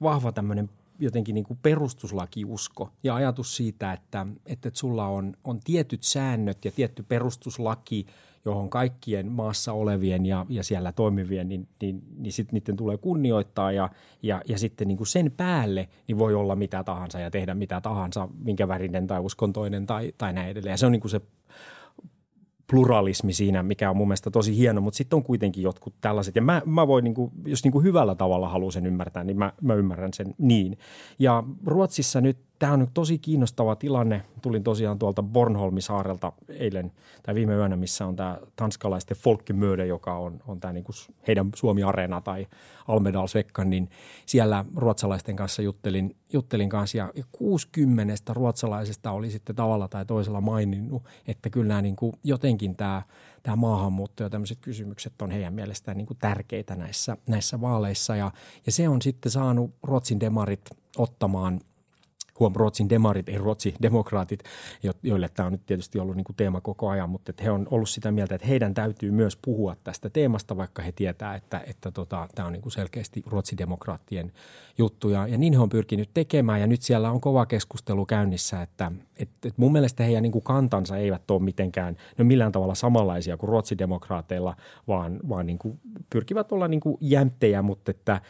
vahva 0.03 0.33
tämmöinen 0.33 0.71
jotenkin 1.01 1.35
niin 1.35 1.45
kuin 1.45 1.59
perustuslakiusko 1.63 2.91
ja 3.03 3.15
ajatus 3.15 3.57
siitä, 3.57 3.93
että, 3.93 4.27
että 4.47 4.71
sulla 4.73 5.07
on, 5.07 5.35
on 5.45 5.61
tietyt 5.61 6.05
säännöt 6.05 6.65
ja 6.65 6.71
tietty 6.71 7.03
perustuslaki, 7.03 8.07
johon 8.45 8.71
kaikkien 8.71 9.33
maassa 9.33 9.73
olevien 9.73 10.27
ja, 10.27 10.47
ja 10.49 10.65
siellä 10.65 10.93
toimivien, 10.93 11.49
niin, 11.49 11.69
niin, 11.81 12.03
niin 12.17 12.33
sitten 12.33 12.55
niiden 12.55 12.77
tulee 12.77 12.97
kunnioittaa 12.97 13.73
ja, 13.73 13.91
ja, 14.23 14.43
ja 14.49 14.59
sitten 14.59 14.89
niin 14.89 14.97
kuin 14.97 15.07
sen 15.07 15.33
päälle 15.37 15.89
niin 16.09 16.19
voi 16.19 16.35
olla 16.35 16.57
mitä 16.57 16.85
tahansa 16.85 17.19
ja 17.19 17.31
tehdä 17.31 17.55
mitä 17.55 17.81
tahansa, 17.81 18.29
minkä 18.45 18.69
värinen 18.69 19.07
tai 19.07 19.21
uskontoinen 19.21 19.87
tai, 19.87 20.13
tai 20.19 20.33
näin 20.33 20.51
edelleen. 20.51 20.73
Ja 20.73 20.77
se 20.77 20.87
on 20.87 20.93
niin 20.93 21.01
kuin 21.01 21.11
se 21.11 21.21
pluralismi 22.71 23.33
siinä, 23.33 23.63
mikä 23.63 23.91
on 23.91 23.97
mun 23.97 24.09
mielestä 24.09 24.31
tosi 24.31 24.57
hieno, 24.57 24.81
mutta 24.81 24.97
sitten 24.97 25.17
on 25.17 25.23
kuitenkin 25.23 25.63
jotkut 25.63 25.95
tällaiset. 26.01 26.37
Ja 26.37 26.43
mä, 26.43 26.63
mä 26.67 26.87
voin, 26.87 27.05
niin 27.05 27.15
kuin, 27.15 27.33
jos 27.47 27.65
niin 27.65 27.73
kuin 27.73 27.85
hyvällä 27.85 28.15
tavalla 28.15 28.49
haluan 28.49 28.73
sen 28.73 28.87
ymmärtää, 28.87 29.25
niin 29.25 29.39
mä, 29.39 29.53
mä 29.63 29.75
ymmärrän 29.75 30.13
sen 30.15 30.35
niin. 30.39 30.79
Ja 31.19 31.45
Ruotsissa 31.67 32.21
nyt 32.21 32.39
Tämä 32.61 32.73
on 32.73 32.79
nyt 32.79 32.91
tosi 32.95 33.19
kiinnostava 33.19 33.77
tilanne. 33.77 34.23
Tulin 34.43 34.63
tosiaan 34.63 34.99
tuolta 34.99 35.23
Bornholmisaarelta 35.23 36.33
eilen 36.49 36.93
tai 37.23 37.35
viime 37.35 37.55
yönä, 37.55 37.77
missä 37.77 38.07
on 38.07 38.17
tämä 38.17 38.39
tanskalaisten 38.57 39.17
Folkimöde, 39.17 39.87
joka 39.87 40.19
on, 40.19 40.41
on 40.47 40.61
tämä 40.61 40.73
niinku 40.73 40.93
heidän 41.27 41.51
Suomi-areena 41.55 42.21
tai 42.21 42.47
Almedalsvekkan, 42.89 43.71
niin 43.71 43.91
siellä 44.27 44.65
ruotsalaisten 44.77 45.37
kanssa 45.37 45.63
juttelin, 45.63 46.17
juttelin 46.33 46.69
kanssa 46.69 46.99
ja 46.99 47.13
60 47.33 48.35
ruotsalaisesta 48.35 49.11
oli 49.11 49.31
sitten 49.31 49.57
tavalla 49.57 49.89
tai 49.89 50.07
toisella 50.07 50.41
maininnut, 50.41 51.03
että 51.27 51.51
kyllä 51.51 51.69
nämä 51.69 51.83
niinku 51.83 52.13
jotenkin 52.25 52.77
tämä 52.77 53.03
tämä 53.43 53.57
maahanmuutto 53.57 54.23
ja 54.23 54.31
tämmöiset 54.31 54.59
kysymykset 54.61 55.23
on 55.23 55.31
heidän 55.31 55.55
mielestään 55.55 55.97
niin 55.97 56.07
kuin 56.07 56.19
tärkeitä 56.19 56.77
näissä, 56.77 57.17
näissä 57.29 57.61
vaaleissa. 57.61 58.17
Ja, 58.17 58.31
ja 58.67 58.73
se 58.73 58.89
on 58.89 59.03
sitten 59.03 59.33
saanut 59.33 59.71
Ruotsin 59.83 60.21
demarit 60.21 60.61
ottamaan 60.97 61.61
huom 62.41 62.53
Ruotsin 62.57 62.89
demarit, 62.89 63.29
ei 63.29 63.39
Ruotsin 63.39 63.75
demokraatit, 63.83 64.41
joille 65.03 65.29
tämä 65.29 65.47
on 65.47 65.53
nyt 65.53 65.67
tietysti 65.67 65.99
ollut 65.99 66.17
niin 66.17 66.25
kuin 66.25 66.37
teema 66.37 66.61
koko 66.61 66.89
ajan, 66.89 67.11
mutta 67.11 67.31
että 67.31 67.43
he 67.43 67.51
on 67.51 67.69
ollut 67.71 67.89
sitä 67.89 68.13
mieltä, 68.13 68.35
että 68.35 68.47
heidän 68.47 68.75
täytyy 68.75 69.11
myös 69.11 69.39
puhua 69.43 69.77
tästä 69.85 70.11
teemasta, 70.11 70.57
vaikka 70.57 70.83
he 70.83 70.93
tietää, 70.93 71.35
että, 71.35 71.61
että 71.67 71.91
tota, 71.91 72.29
tämä 72.35 72.47
on 72.47 72.53
niin 72.53 72.63
kuin 72.63 72.73
selkeästi 72.73 73.23
Ruotsin 73.27 73.59
demokraattien 73.59 74.33
juttu. 74.79 75.09
Ja, 75.09 75.27
ja 75.27 75.39
niin 75.39 75.53
he 75.53 75.59
on 75.59 75.69
pyrkinyt 75.69 76.11
tekemään 76.15 76.61
ja 76.61 76.67
nyt 76.67 76.83
siellä 76.83 77.11
on 77.11 77.21
kova 77.21 77.47
keskustelu 77.47 78.07
käynnissä, 78.07 78.63
että, 78.63 78.93
että, 79.17 79.49
että 79.49 79.61
mun 79.61 79.73
mielestä 79.73 80.05
heidän 80.05 80.23
niin 80.23 80.33
kuin 80.33 80.45
kantansa 80.45 80.97
eivät 80.97 81.31
ole 81.31 81.43
mitenkään, 81.43 81.97
ne 82.19 82.25
millään 82.25 82.53
tavalla 82.53 82.75
samanlaisia 82.75 83.37
kuin 83.37 83.49
Ruotsin 83.49 83.79
demokraateilla, 83.79 84.57
vaan, 84.89 85.21
vaan 85.29 85.47
niin 85.47 85.59
kuin 85.59 85.81
pyrkivät 86.11 86.53
olla 86.53 86.69
niin 86.69 86.81
kuin 86.81 86.97
jämttejä, 87.01 87.63
mutta 87.63 87.91
että 87.91 88.21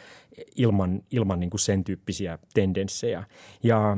ilman, 0.55 1.03
ilman 1.11 1.39
niin 1.39 1.49
kuin 1.49 1.59
sen 1.59 1.83
tyyppisiä 1.83 2.39
tendenssejä. 2.53 3.23
Ja, 3.63 3.97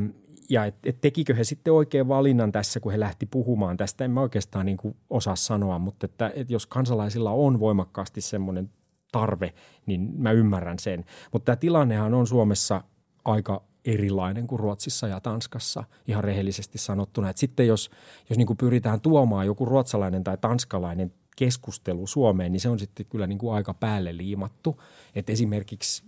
ja 0.50 0.66
et, 0.66 0.76
et 0.86 1.02
tekikö 1.02 1.36
he 1.36 1.44
sitten 1.44 1.74
oikein 1.74 2.08
valinnan 2.08 2.52
tässä, 2.52 2.80
kun 2.80 2.92
he 2.92 3.00
lähti 3.00 3.26
puhumaan 3.26 3.78
tästä, 3.78 4.06
en 4.06 4.12
mä 4.12 4.22
oikeastaan 4.22 4.66
niin 4.66 4.78
kuin 4.78 4.96
osaa 5.10 5.36
sanoa, 5.36 5.80
mutta 5.80 6.06
että, 6.06 6.32
että 6.36 6.54
jos 6.54 6.68
kansalaisilla 6.68 7.32
on 7.32 7.60
voimakkaasti 7.60 8.22
semmoinen 8.22 8.70
tarve, 9.12 9.54
niin 9.86 10.14
mä 10.18 10.32
ymmärrän 10.32 10.80
sen. 10.80 11.06
Mutta 11.32 11.46
tämä 11.46 11.56
tilannehan 11.56 12.14
on 12.14 12.28
Suomessa 12.28 12.84
aika 13.26 13.64
erilainen 13.86 14.48
kuin 14.48 14.60
Ruotsissa 14.60 15.08
ja 15.08 15.20
Tanskassa 15.20 15.84
ihan 16.08 16.24
rehellisesti 16.24 16.78
sanottuna. 16.78 17.30
Et 17.30 17.38
sitten 17.38 17.68
jos, 17.68 17.90
jos 18.30 18.38
niin 18.38 18.48
kuin 18.48 18.58
pyritään 18.58 19.02
tuomaan 19.02 19.46
joku 19.46 19.66
ruotsalainen 19.66 20.24
tai 20.24 20.38
tanskalainen 20.38 21.14
keskustelu 21.36 22.08
Suomeen, 22.08 22.52
niin 22.52 22.60
se 22.60 22.70
on 22.70 22.80
sitten 22.80 23.06
kyllä 23.06 23.28
niin 23.28 23.38
kuin 23.38 23.56
aika 23.56 23.74
päälle 23.74 24.18
liimattu. 24.18 24.82
Et 25.16 25.30
esimerkiksi 25.30 26.04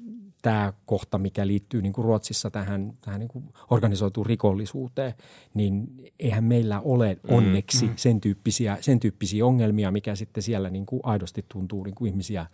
tämä 0.45 0.73
kohta, 0.85 1.17
mikä 1.17 1.47
liittyy 1.47 1.81
niin 1.81 1.93
kuin 1.93 2.05
Ruotsissa 2.05 2.51
tähän, 2.51 2.93
tähän 3.01 3.19
niin 3.19 3.27
kuin 3.27 3.45
organisoituun 3.69 4.25
rikollisuuteen, 4.25 5.13
niin 5.53 5.87
eihän 6.19 6.43
meillä 6.43 6.79
ole 6.79 7.17
onneksi 7.29 7.85
mm, 7.85 7.91
mm. 7.91 7.97
Sen, 7.97 8.21
tyyppisiä, 8.21 8.77
sen 8.81 8.99
tyyppisiä 8.99 9.45
ongelmia, 9.45 9.91
mikä 9.91 10.15
sitten 10.15 10.43
siellä 10.43 10.69
niin 10.69 10.85
kuin 10.85 10.99
aidosti 11.03 11.45
tuntuu 11.47 11.83
niin 11.83 11.95
kuin 11.95 12.09
ihmisiä, 12.09 12.45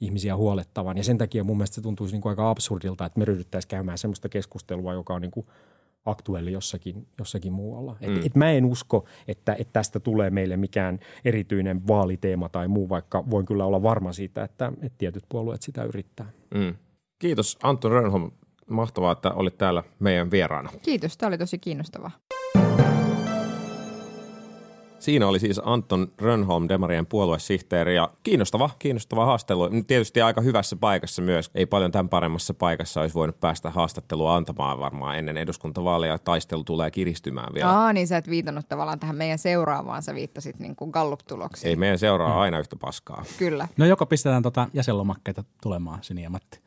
ihmisiä 0.00 0.36
huolettavan. 0.36 0.96
Ja 0.96 1.04
sen 1.04 1.18
takia 1.18 1.44
mun 1.44 1.56
mielestä 1.56 1.74
se 1.74 1.80
tuntuisi 1.80 2.14
niin 2.14 2.22
kuin 2.22 2.30
aika 2.30 2.50
absurdilta, 2.50 3.06
että 3.06 3.18
me 3.18 3.24
ryhdyttäisiin 3.24 3.68
käymään 3.68 3.98
sellaista 3.98 4.28
keskustelua, 4.28 4.94
joka 4.94 5.14
on 5.14 5.22
niin 5.22 5.30
kuin 5.30 5.46
aktuelli 6.04 6.52
jossakin, 6.52 7.06
jossakin 7.18 7.52
muualla. 7.52 7.96
Et, 8.00 8.10
mm. 8.10 8.26
et 8.26 8.36
mä 8.36 8.50
en 8.50 8.64
usko, 8.64 9.06
että, 9.28 9.54
että 9.58 9.72
tästä 9.72 10.00
tulee 10.00 10.30
meille 10.30 10.56
mikään 10.56 10.98
erityinen 11.24 11.86
vaaliteema 11.86 12.48
tai 12.48 12.68
muu, 12.68 12.88
vaikka 12.88 13.30
voin 13.30 13.46
kyllä 13.46 13.64
olla 13.64 13.82
varma 13.82 14.12
siitä, 14.12 14.44
että, 14.44 14.72
että 14.82 14.98
tietyt 14.98 15.24
puolueet 15.28 15.62
sitä 15.62 15.84
yrittää. 15.84 16.30
Mm. 16.54 16.74
Kiitos 17.20 17.58
Anton 17.62 17.90
Rönholm. 17.90 18.30
Mahtavaa, 18.70 19.12
että 19.12 19.30
olit 19.30 19.58
täällä 19.58 19.82
meidän 19.98 20.30
vieraana. 20.30 20.70
Kiitos, 20.82 21.16
tämä 21.16 21.28
oli 21.28 21.38
tosi 21.38 21.58
kiinnostavaa. 21.58 22.10
Siinä 24.98 25.28
oli 25.28 25.38
siis 25.38 25.60
Anton 25.64 26.12
Rönholm, 26.18 26.68
Demarien 26.68 27.06
puoluesihteeri 27.06 27.96
ja 27.96 28.10
kiinnostava, 28.22 28.70
kiinnostava 28.78 29.24
haastelu. 29.24 29.70
Tietysti 29.86 30.22
aika 30.22 30.40
hyvässä 30.40 30.76
paikassa 30.76 31.22
myös. 31.22 31.50
Ei 31.54 31.66
paljon 31.66 31.92
tämän 31.92 32.08
paremmassa 32.08 32.54
paikassa 32.54 33.00
olisi 33.00 33.14
voinut 33.14 33.40
päästä 33.40 33.70
haastattelua 33.70 34.36
antamaan 34.36 34.78
varmaan 34.78 35.18
ennen 35.18 35.36
eduskuntavaaleja. 35.36 36.18
Taistelu 36.18 36.64
tulee 36.64 36.90
kiristymään 36.90 37.54
vielä. 37.54 37.70
Aa, 37.70 37.92
niin 37.92 38.06
sä 38.06 38.16
et 38.16 38.30
viitannut 38.30 38.68
tavallaan 38.68 39.00
tähän 39.00 39.16
meidän 39.16 39.38
seuraavaan, 39.38 40.02
sä 40.02 40.14
viittasit 40.14 40.58
niin 40.58 40.76
kuin 40.76 40.90
Gallup-tuloksiin. 40.90 41.68
Ei 41.68 41.76
meidän 41.76 41.98
seuraa 41.98 42.32
hmm. 42.32 42.40
aina 42.40 42.58
yhtä 42.58 42.76
paskaa. 42.76 43.24
Kyllä. 43.38 43.68
No 43.76 43.86
joko 43.86 44.06
pistetään 44.06 44.42
tota 44.42 44.68
jäsenlomakkeita 44.72 45.44
tulemaan, 45.62 45.98
Sini 46.02 46.22
ja 46.22 46.30
Matti. 46.30 46.60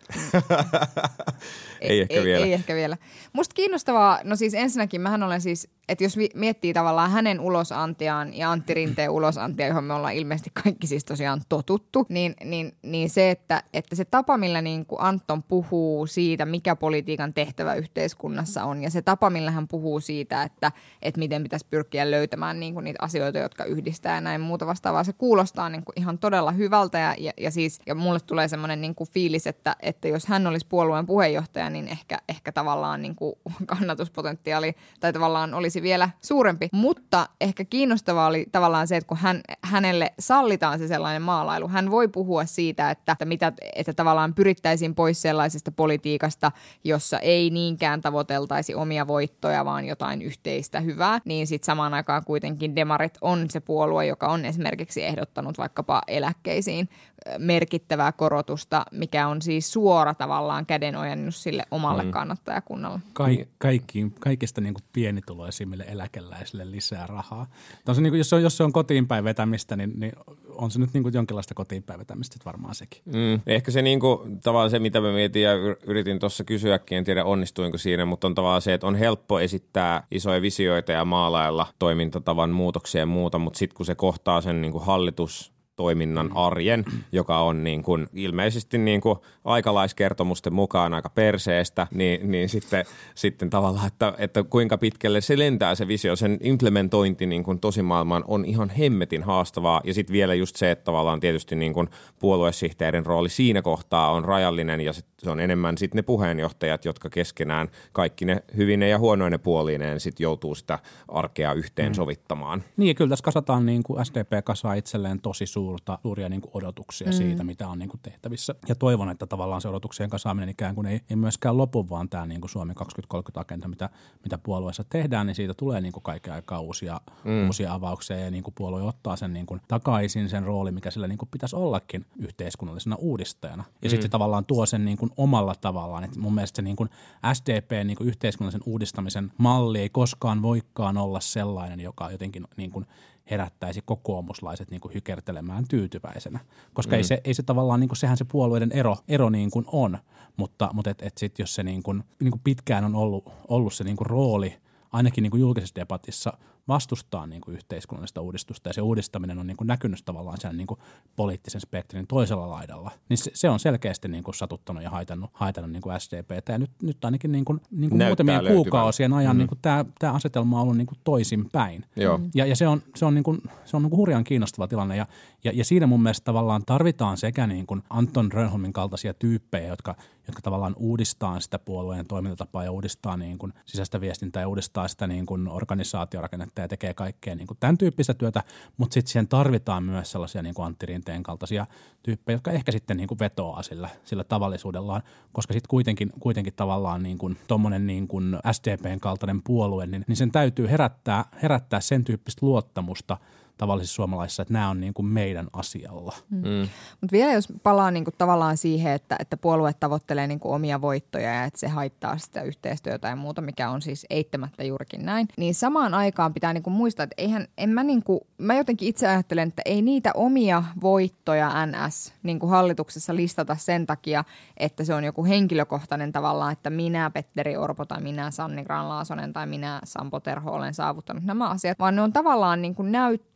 Ei, 1.81 1.89
ei, 1.89 2.01
ehkä 2.01 2.15
ei, 2.15 2.25
vielä. 2.25 2.45
Ei 2.45 2.53
ehkä 2.53 2.75
vielä. 2.75 2.97
Musta 3.33 3.53
kiinnostavaa, 3.53 4.19
no 4.23 4.35
siis 4.35 4.53
ensinnäkin 4.53 5.01
mähän 5.01 5.23
olen 5.23 5.41
siis, 5.41 5.69
että 5.89 6.03
jos 6.03 6.17
miettii 6.33 6.73
tavallaan 6.73 7.11
hänen 7.11 7.39
ulosantiaan 7.39 8.33
ja 8.33 8.51
Antti 8.51 8.73
Rinteen 8.73 9.09
ulosantia, 9.17 9.67
johon 9.67 9.83
me 9.83 9.93
ollaan 9.93 10.13
ilmeisesti 10.13 10.51
kaikki 10.63 10.87
siis 10.87 11.05
tosiaan 11.05 11.41
totuttu, 11.49 12.05
niin, 12.09 12.33
niin, 12.43 12.75
niin 12.81 13.09
se, 13.09 13.31
että, 13.31 13.63
että 13.73 13.95
se 13.95 14.05
tapa, 14.05 14.37
millä 14.37 14.61
niin 14.61 14.85
kuin 14.85 15.01
Anton 15.01 15.43
puhuu 15.43 16.07
siitä, 16.07 16.45
mikä 16.45 16.75
politiikan 16.75 17.33
tehtävä 17.33 17.75
yhteiskunnassa 17.75 18.63
on 18.63 18.83
ja 18.83 18.89
se 18.89 19.01
tapa, 19.01 19.29
millä 19.29 19.51
hän 19.51 19.67
puhuu 19.67 19.99
siitä, 19.99 20.43
että, 20.43 20.71
että 21.01 21.19
miten 21.19 21.43
pitäisi 21.43 21.65
pyrkiä 21.69 22.11
löytämään 22.11 22.59
niin 22.59 22.73
kuin 22.73 22.83
niitä 22.83 22.99
asioita, 23.01 23.39
jotka 23.39 23.63
yhdistää 23.65 24.15
ja 24.15 24.21
näin 24.21 24.41
muuta 24.41 24.65
vastaavaa, 24.65 25.03
se 25.03 25.13
kuulostaa 25.13 25.69
niin 25.69 25.85
kuin 25.85 25.93
ihan 25.99 26.17
todella 26.17 26.51
hyvältä 26.51 26.97
ja, 26.97 27.15
ja, 27.17 27.31
ja 27.37 27.51
siis 27.51 27.79
ja 27.85 27.95
mulle 27.95 28.19
tulee 28.19 28.47
semmoinen 28.47 28.81
niin 28.81 28.95
kuin 28.95 29.09
fiilis, 29.09 29.47
että, 29.47 29.75
että 29.79 30.02
jos 30.07 30.27
hän 30.27 30.47
olisi 30.47 30.65
puolueen 30.69 31.05
puheenjohtaja, 31.05 31.69
niin 31.69 31.87
ehkä, 31.87 32.19
ehkä 32.29 32.51
tavallaan 32.51 33.01
niin 33.01 33.15
kuin 33.15 33.35
kannatuspotentiaali 33.65 34.75
tai 34.99 35.13
tavallaan 35.13 35.53
olisi 35.53 35.81
vielä 35.81 36.09
suurempi. 36.21 36.69
Mutta 36.71 37.29
ehkä 37.41 37.65
kiinnostavaa 37.65 38.27
oli 38.27 38.45
tavallaan 38.51 38.87
se, 38.87 38.97
että 38.97 39.07
kun 39.07 39.17
hän, 39.17 39.41
hänelle 39.61 40.13
sallitaan 40.19 40.79
se 40.79 40.87
sellainen 40.87 41.21
maalailu, 41.21 41.67
hän 41.67 41.91
voi 41.91 42.07
puhua 42.07 42.45
siitä, 42.45 42.91
että, 42.91 43.11
että, 43.11 43.25
mitä, 43.25 43.53
että 43.75 43.93
tavallaan 43.93 44.33
pyrittäisiin 44.33 44.95
pois 44.95 45.21
sellaisesta 45.21 45.71
politiikasta, 45.71 46.51
jossa 46.83 47.19
ei 47.19 47.49
niinkään 47.49 48.01
tavoiteltaisi 48.01 48.75
omia 48.75 49.07
voittoja, 49.07 49.65
vaan 49.65 49.85
jotain 49.85 50.21
yhteistä 50.21 50.79
hyvää, 50.79 51.19
niin 51.25 51.47
sitten 51.47 51.65
samaan 51.65 51.93
aikaan 51.93 52.25
kuitenkin 52.25 52.75
Demarit 52.75 53.17
on 53.21 53.49
se 53.49 53.59
puolue, 53.59 54.05
joka 54.05 54.27
on 54.27 54.45
esimerkiksi 54.45 55.03
ehdottanut 55.03 55.57
vaikkapa 55.57 56.01
eläkkeisiin 56.07 56.89
merkittävää 57.37 58.11
korotusta, 58.11 58.85
mikä 58.91 59.27
on 59.27 59.41
siis 59.41 59.73
suora 59.83 60.13
tavallaan 60.13 60.65
kädenojennus 60.65 61.43
sille 61.43 61.63
omalle 61.71 62.03
mm. 62.03 62.11
kannattajakunnalle. 62.11 62.99
Ka- 63.13 63.25
kaikki, 63.57 64.11
kaikista 64.19 64.61
niin 64.61 64.73
kuin 64.73 64.83
pienituloisimmille 64.93 65.85
eläkeläisille 65.87 66.71
lisää 66.71 67.07
rahaa. 67.07 67.47
Se 67.93 68.01
niin 68.01 68.11
kuin, 68.11 68.17
jos, 68.17 68.29
se 68.29 68.35
on, 68.35 68.43
jos 68.43 68.57
se 68.57 68.63
on 68.63 68.73
kotiinpäin 68.73 69.23
vetämistä, 69.23 69.75
niin, 69.75 69.93
niin 69.99 70.11
on 70.47 70.71
se 70.71 70.79
nyt 70.79 70.93
niin 70.93 71.03
kuin 71.03 71.13
jonkinlaista 71.13 71.53
kotiinpäin 71.53 71.99
vetämistä 71.99 72.37
varmaan 72.45 72.75
sekin. 72.75 73.01
Mm. 73.05 73.39
Ehkä 73.47 73.71
se 73.71 73.81
niin 73.81 73.99
kuin, 73.99 74.39
tavallaan 74.39 74.69
se, 74.69 74.79
mitä 74.79 75.01
mä 75.01 75.11
mietin 75.11 75.41
ja 75.41 75.51
yritin 75.87 76.19
tuossa 76.19 76.43
kysyäkin, 76.43 76.97
en 76.97 77.03
tiedä 77.03 77.25
onnistuinko 77.25 77.77
siinä, 77.77 78.05
mutta 78.05 78.27
on 78.27 78.35
tavallaan 78.35 78.61
se, 78.61 78.73
että 78.73 78.87
on 78.87 78.95
helppo 78.95 79.39
esittää 79.39 80.03
isoja 80.11 80.41
visioita 80.41 80.91
ja 80.91 81.05
maalailla 81.05 81.67
toimintatavan 81.79 82.49
muutoksia 82.49 83.01
ja 83.01 83.05
muuta, 83.05 83.39
mutta 83.39 83.57
sitten 83.57 83.77
kun 83.77 83.85
se 83.85 83.95
kohtaa 83.95 84.41
sen 84.41 84.61
niin 84.61 84.71
kuin 84.71 84.85
hallitus 84.85 85.53
toiminnan 85.75 86.27
mm. 86.27 86.37
arjen, 86.37 86.85
joka 87.11 87.39
on 87.39 87.63
niin 87.63 87.83
kuin 87.83 88.07
ilmeisesti 88.13 88.77
niin 88.77 89.01
kuin 89.01 89.19
aikalaiskertomusten 89.43 90.53
mukaan 90.53 90.93
aika 90.93 91.09
perseestä, 91.09 91.87
niin, 91.93 92.31
niin 92.31 92.49
sitten, 92.49 92.85
sitten 93.15 93.49
tavallaan, 93.49 93.87
että, 93.87 94.13
että 94.17 94.43
kuinka 94.43 94.77
pitkälle 94.77 95.21
se 95.21 95.37
lentää 95.37 95.75
se 95.75 95.87
visio, 95.87 96.15
sen 96.15 96.37
implementointi 96.41 97.25
niin 97.25 97.43
kuin 97.43 97.59
tosimaailmaan 97.59 98.23
on 98.27 98.45
ihan 98.45 98.69
hemmetin 98.69 99.23
haastavaa. 99.23 99.81
Ja 99.83 99.93
sitten 99.93 100.13
vielä 100.13 100.33
just 100.33 100.55
se, 100.55 100.71
että 100.71 100.83
tavallaan 100.83 101.19
tietysti 101.19 101.55
niin 101.55 101.73
kuin 101.73 101.89
puoluesihteerin 102.19 103.05
rooli 103.05 103.29
siinä 103.29 103.61
kohtaa 103.61 104.11
on 104.11 104.25
rajallinen 104.25 104.81
ja 104.81 104.93
sit 104.93 105.05
se 105.23 105.29
on 105.29 105.39
enemmän 105.39 105.77
sitten 105.77 105.97
ne 105.97 106.01
puheenjohtajat, 106.01 106.85
jotka 106.85 107.09
keskenään 107.09 107.67
kaikki 107.91 108.25
ne 108.25 108.43
hyvine 108.57 108.89
ja 108.89 108.99
huonoine 108.99 109.37
puolineen 109.37 109.99
sitten 109.99 110.23
joutuu 110.23 110.55
sitä 110.55 110.79
arkea 111.07 111.53
yhteen 111.53 111.91
mm. 111.91 111.95
sovittamaan. 111.95 112.63
Niin 112.77 112.87
ja 112.87 112.93
kyllä 112.93 113.09
tässä 113.09 113.23
kasataan 113.23 113.65
niin 113.65 113.83
kuin 113.83 114.05
SDP 114.05 114.45
kasaa 114.45 114.73
itselleen 114.73 115.21
tosi 115.21 115.45
suurta, 115.63 115.99
suuria 116.01 116.29
niin 116.29 116.41
kuin 116.41 116.51
odotuksia 116.53 117.07
mm. 117.07 117.13
siitä, 117.13 117.43
mitä 117.43 117.67
on 117.67 117.79
niin 117.79 117.89
kuin 117.89 117.99
tehtävissä. 118.03 118.55
Ja 118.67 118.75
toivon, 118.75 119.09
että 119.09 119.25
tavallaan 119.25 119.61
se 119.61 119.67
odotuksien 119.67 120.09
kasaaminen 120.09 120.49
ikään 120.49 120.75
kuin 120.75 120.87
ei, 120.87 121.01
ei 121.09 121.15
myöskään 121.15 121.57
lopu, 121.57 121.89
vaan 121.89 122.09
tämä 122.09 122.25
niin 122.25 122.41
kuin 122.41 122.49
Suomi 122.49 122.73
2030-agenda, 122.73 123.67
mitä, 123.67 123.89
mitä 124.23 124.37
puolueessa 124.37 124.83
tehdään, 124.83 125.27
niin 125.27 125.35
siitä 125.35 125.53
tulee 125.53 125.81
niin 125.81 125.91
kuin 125.91 126.03
kaiken 126.03 126.33
aikaa 126.33 126.59
uusia, 126.59 127.01
mm. 127.23 127.45
uusia 127.45 127.73
avauksia 127.73 128.19
ja 128.19 128.31
niin 128.31 128.43
kuin 128.43 128.53
puolue 128.57 128.81
ottaa 128.81 129.15
sen 129.15 129.33
niin 129.33 129.45
kuin 129.45 129.61
takaisin 129.67 130.29
sen 130.29 130.43
rooli, 130.43 130.71
mikä 130.71 130.91
sillä 130.91 131.07
niin 131.07 131.17
kuin 131.17 131.29
pitäisi 131.29 131.55
ollakin 131.55 132.05
yhteiskunnallisena 132.17 132.95
uudistajana. 132.95 133.63
Ja 133.81 133.87
mm. 133.87 133.89
sitten 133.89 134.11
tavallaan 134.11 134.45
tuo 134.45 134.65
sen 134.65 134.85
niin 134.85 134.97
kuin 134.97 135.11
omalla 135.17 135.55
tavallaan. 135.55 136.03
Et 136.03 136.17
mun 136.17 136.35
mielestä 136.35 136.55
se 136.55 136.61
niin 136.61 136.75
kuin 136.75 136.89
SDP 137.33 137.71
niin 137.83 137.97
kuin 137.97 138.07
yhteiskunnallisen 138.07 138.63
uudistamisen 138.65 139.31
malli 139.37 139.79
ei 139.79 139.89
koskaan 139.89 140.41
voikaan 140.41 140.97
olla 140.97 141.19
sellainen, 141.19 141.79
joka 141.79 142.11
jotenkin 142.11 142.47
niin 142.57 142.71
kuin 142.71 142.85
herättäisi 143.31 143.81
kokoomuslaiset 143.85 144.71
niin 144.71 144.81
kuin 144.81 144.93
hykertelemään 144.93 145.65
tyytyväisenä. 145.69 146.39
Koska 146.73 146.95
mm. 146.95 146.97
ei, 146.97 147.03
se, 147.03 147.21
ei 147.23 147.33
se 147.33 147.43
tavallaan, 147.43 147.79
niin 147.79 147.87
kuin, 147.87 147.97
sehän 147.97 148.17
se 148.17 148.25
puolueiden 148.25 148.71
ero, 148.71 148.97
ero 149.07 149.29
niin 149.29 149.51
kuin 149.51 149.65
on, 149.67 149.97
mutta, 150.37 150.69
mutta 150.73 150.89
et, 150.89 151.01
et 151.01 151.17
sit 151.17 151.39
jos 151.39 151.55
se 151.55 151.63
niin 151.63 151.83
kuin, 151.83 152.03
niin 152.19 152.31
kuin 152.31 152.41
pitkään 152.43 152.85
on 152.85 152.95
ollut, 152.95 153.29
ollut 153.47 153.73
se 153.73 153.83
niin 153.83 153.97
kuin 153.97 154.07
rooli, 154.07 154.57
ainakin 154.91 155.21
niin 155.21 155.31
kuin 155.31 155.41
julkisessa 155.41 155.75
debatissa– 155.75 156.33
vastustaa 156.67 157.27
niin 157.27 157.41
kuin 157.41 157.55
yhteiskunnallista 157.55 158.21
uudistusta 158.21 158.69
ja 158.69 158.73
se 158.73 158.81
uudistaminen 158.81 159.39
on 159.39 159.47
niin 159.47 159.57
kuin 159.57 159.67
näkynyt 159.67 159.99
tavallaan 160.05 160.37
sen 160.41 160.57
niin 160.57 160.67
kuin 160.67 160.79
poliittisen 161.15 161.61
spektrin 161.61 162.07
toisella 162.07 162.49
laidalla, 162.49 162.91
niin 163.09 163.17
se, 163.17 163.31
se 163.33 163.49
on 163.49 163.59
selkeästi 163.59 164.07
niin 164.07 164.23
kuin 164.23 164.35
satuttanut 164.35 164.83
ja 164.83 164.89
haitannut, 164.89 165.29
haitannut 165.33 165.71
niin 165.71 165.81
kuin 165.81 165.99
SDPtä. 165.99 166.51
Ja 166.51 166.57
nyt, 166.57 166.71
nyt 166.81 167.05
ainakin 167.05 167.31
niin 167.31 167.45
kuin, 167.45 167.61
niin 167.71 167.89
kuin 167.89 168.03
muutamien 168.03 168.43
löytyvän. 168.43 168.55
kuukausien 168.55 169.13
ajan 169.13 169.35
mm. 169.35 169.37
niin 169.37 169.47
kuin 169.47 169.59
tämä, 169.61 169.85
tämä 169.99 170.13
asetelma 170.13 170.57
on 170.57 170.63
ollut 170.63 170.77
niin 170.77 170.87
kuin 170.87 170.97
toisinpäin. 171.03 171.85
Joo. 171.95 172.19
Ja, 172.35 172.45
ja 172.45 172.55
se 172.55 172.67
on, 172.67 172.81
se 172.95 173.05
on, 173.05 173.15
niin 173.15 173.23
kuin, 173.23 173.41
se 173.65 173.77
on 173.77 173.83
niin 173.83 173.89
kuin 173.89 173.97
hurjan 173.97 174.23
kiinnostava 174.23 174.67
tilanne 174.67 174.97
ja, 174.97 175.05
ja, 175.43 175.51
ja 175.55 175.65
siinä 175.65 175.87
mun 175.87 176.03
mielestä 176.03 176.25
tavallaan 176.25 176.63
tarvitaan 176.65 177.17
sekä 177.17 177.47
niin 177.47 177.65
kuin 177.65 177.83
Anton 177.89 178.31
Rönholmin 178.31 178.73
kaltaisia 178.73 179.13
tyyppejä, 179.13 179.67
jotka, 179.67 179.95
jotka 180.27 180.41
tavallaan 180.41 180.75
uudistaa 180.77 181.39
sitä 181.39 181.59
puolueen 181.59 182.07
toimintatapaa 182.07 182.63
ja 182.63 182.71
uudistaa 182.71 183.17
niin 183.17 183.37
kuin 183.37 183.53
sisäistä 183.65 184.01
viestintää 184.01 184.41
ja 184.41 184.47
uudistaa 184.47 184.87
sitä 184.87 185.07
niin 185.07 185.25
kuin 185.25 185.47
organisaatiorakennetta 185.47 186.52
ja 186.61 186.67
tekee 186.67 186.93
kaikkea 186.93 187.35
niin 187.35 187.47
kuin 187.47 187.57
tämän 187.59 187.77
tyyppistä 187.77 188.13
työtä, 188.13 188.43
mutta 188.77 188.93
sitten 188.93 189.11
siihen 189.11 189.27
tarvitaan 189.27 189.83
myös 189.83 190.11
sellaisia 190.11 190.41
niin 190.41 190.55
kuin 190.55 190.65
Antti 190.65 190.85
Rinteen 190.85 191.23
kaltaisia 191.23 191.65
tyyppejä, 192.03 192.35
jotka 192.35 192.51
ehkä 192.51 192.71
sitten 192.71 192.97
niin 192.97 193.07
kuin 193.07 193.19
vetoaa 193.19 193.63
sillä, 193.63 193.89
sillä 194.05 194.23
tavallisuudellaan, 194.23 195.01
koska 195.31 195.53
sitten 195.53 195.69
kuitenkin, 195.69 196.11
kuitenkin 196.19 196.53
tavallaan 196.55 197.03
niin 197.03 197.17
kuin 197.17 197.37
tommonen 197.47 197.87
niin 197.87 198.07
kuin 198.07 198.37
SDPn 198.51 198.99
kaltainen 198.99 199.41
puolue, 199.43 199.85
niin, 199.85 200.05
niin 200.07 200.15
sen 200.15 200.31
täytyy 200.31 200.69
herättää, 200.69 201.25
herättää 201.41 201.81
sen 201.81 202.03
tyyppistä 202.03 202.45
luottamusta 202.45 203.17
tavallisissa 203.57 203.95
suomalaisissa, 203.95 204.41
että 204.41 204.53
nämä 204.53 204.69
on 204.69 204.79
niin 204.79 204.93
kuin 204.93 205.05
meidän 205.05 205.47
asialla. 205.53 206.15
Mm. 206.29 206.67
Mutta 207.01 207.11
vielä 207.11 207.33
jos 207.33 207.53
palaa 207.63 207.91
niinku 207.91 208.11
tavallaan 208.17 208.57
siihen, 208.57 208.93
että, 208.93 209.15
että 209.19 209.37
puolue 209.37 209.73
tavoittelee 209.73 210.27
niinku 210.27 210.51
omia 210.51 210.81
voittoja 210.81 211.33
ja 211.33 211.43
että 211.43 211.59
se 211.59 211.67
haittaa 211.67 212.17
sitä 212.17 212.41
yhteistyötä 212.41 213.07
ja 213.07 213.15
muuta, 213.15 213.41
mikä 213.41 213.69
on 213.69 213.81
siis 213.81 214.05
eittämättä 214.09 214.63
juurikin 214.63 215.05
näin, 215.05 215.27
niin 215.37 215.55
samaan 215.55 215.93
aikaan 215.93 216.33
pitää 216.33 216.53
niinku 216.53 216.69
muistaa, 216.69 217.03
että 217.03 217.15
eihän, 217.17 217.47
en 217.57 217.69
mä, 217.69 217.83
niinku, 217.83 218.27
mä 218.37 218.55
jotenkin 218.55 218.87
itse 218.89 219.07
ajattelen, 219.07 219.47
että 219.47 219.61
ei 219.65 219.81
niitä 219.81 220.11
omia 220.15 220.63
voittoja 220.81 221.65
NS 221.65 222.13
niinku 222.23 222.47
hallituksessa 222.47 223.15
listata 223.15 223.55
sen 223.55 223.85
takia, 223.85 224.23
että 224.57 224.83
se 224.83 224.93
on 224.93 225.03
joku 225.03 225.25
henkilökohtainen 225.25 226.11
tavallaan, 226.11 226.51
että 226.51 226.69
minä 226.69 227.09
Petteri 227.09 227.57
Orpo 227.57 227.85
tai 227.85 228.01
minä 228.01 228.31
Sanni 228.31 228.63
Granlaasonen 228.63 229.33
tai 229.33 229.47
minä 229.47 229.81
Sampo 229.83 230.19
Terho 230.19 230.51
olen 230.51 230.73
saavuttanut 230.73 231.23
nämä 231.23 231.49
asiat, 231.49 231.79
vaan 231.79 231.95
ne 231.95 232.01
on 232.01 232.13
tavallaan 232.13 232.61
niinku 232.61 232.83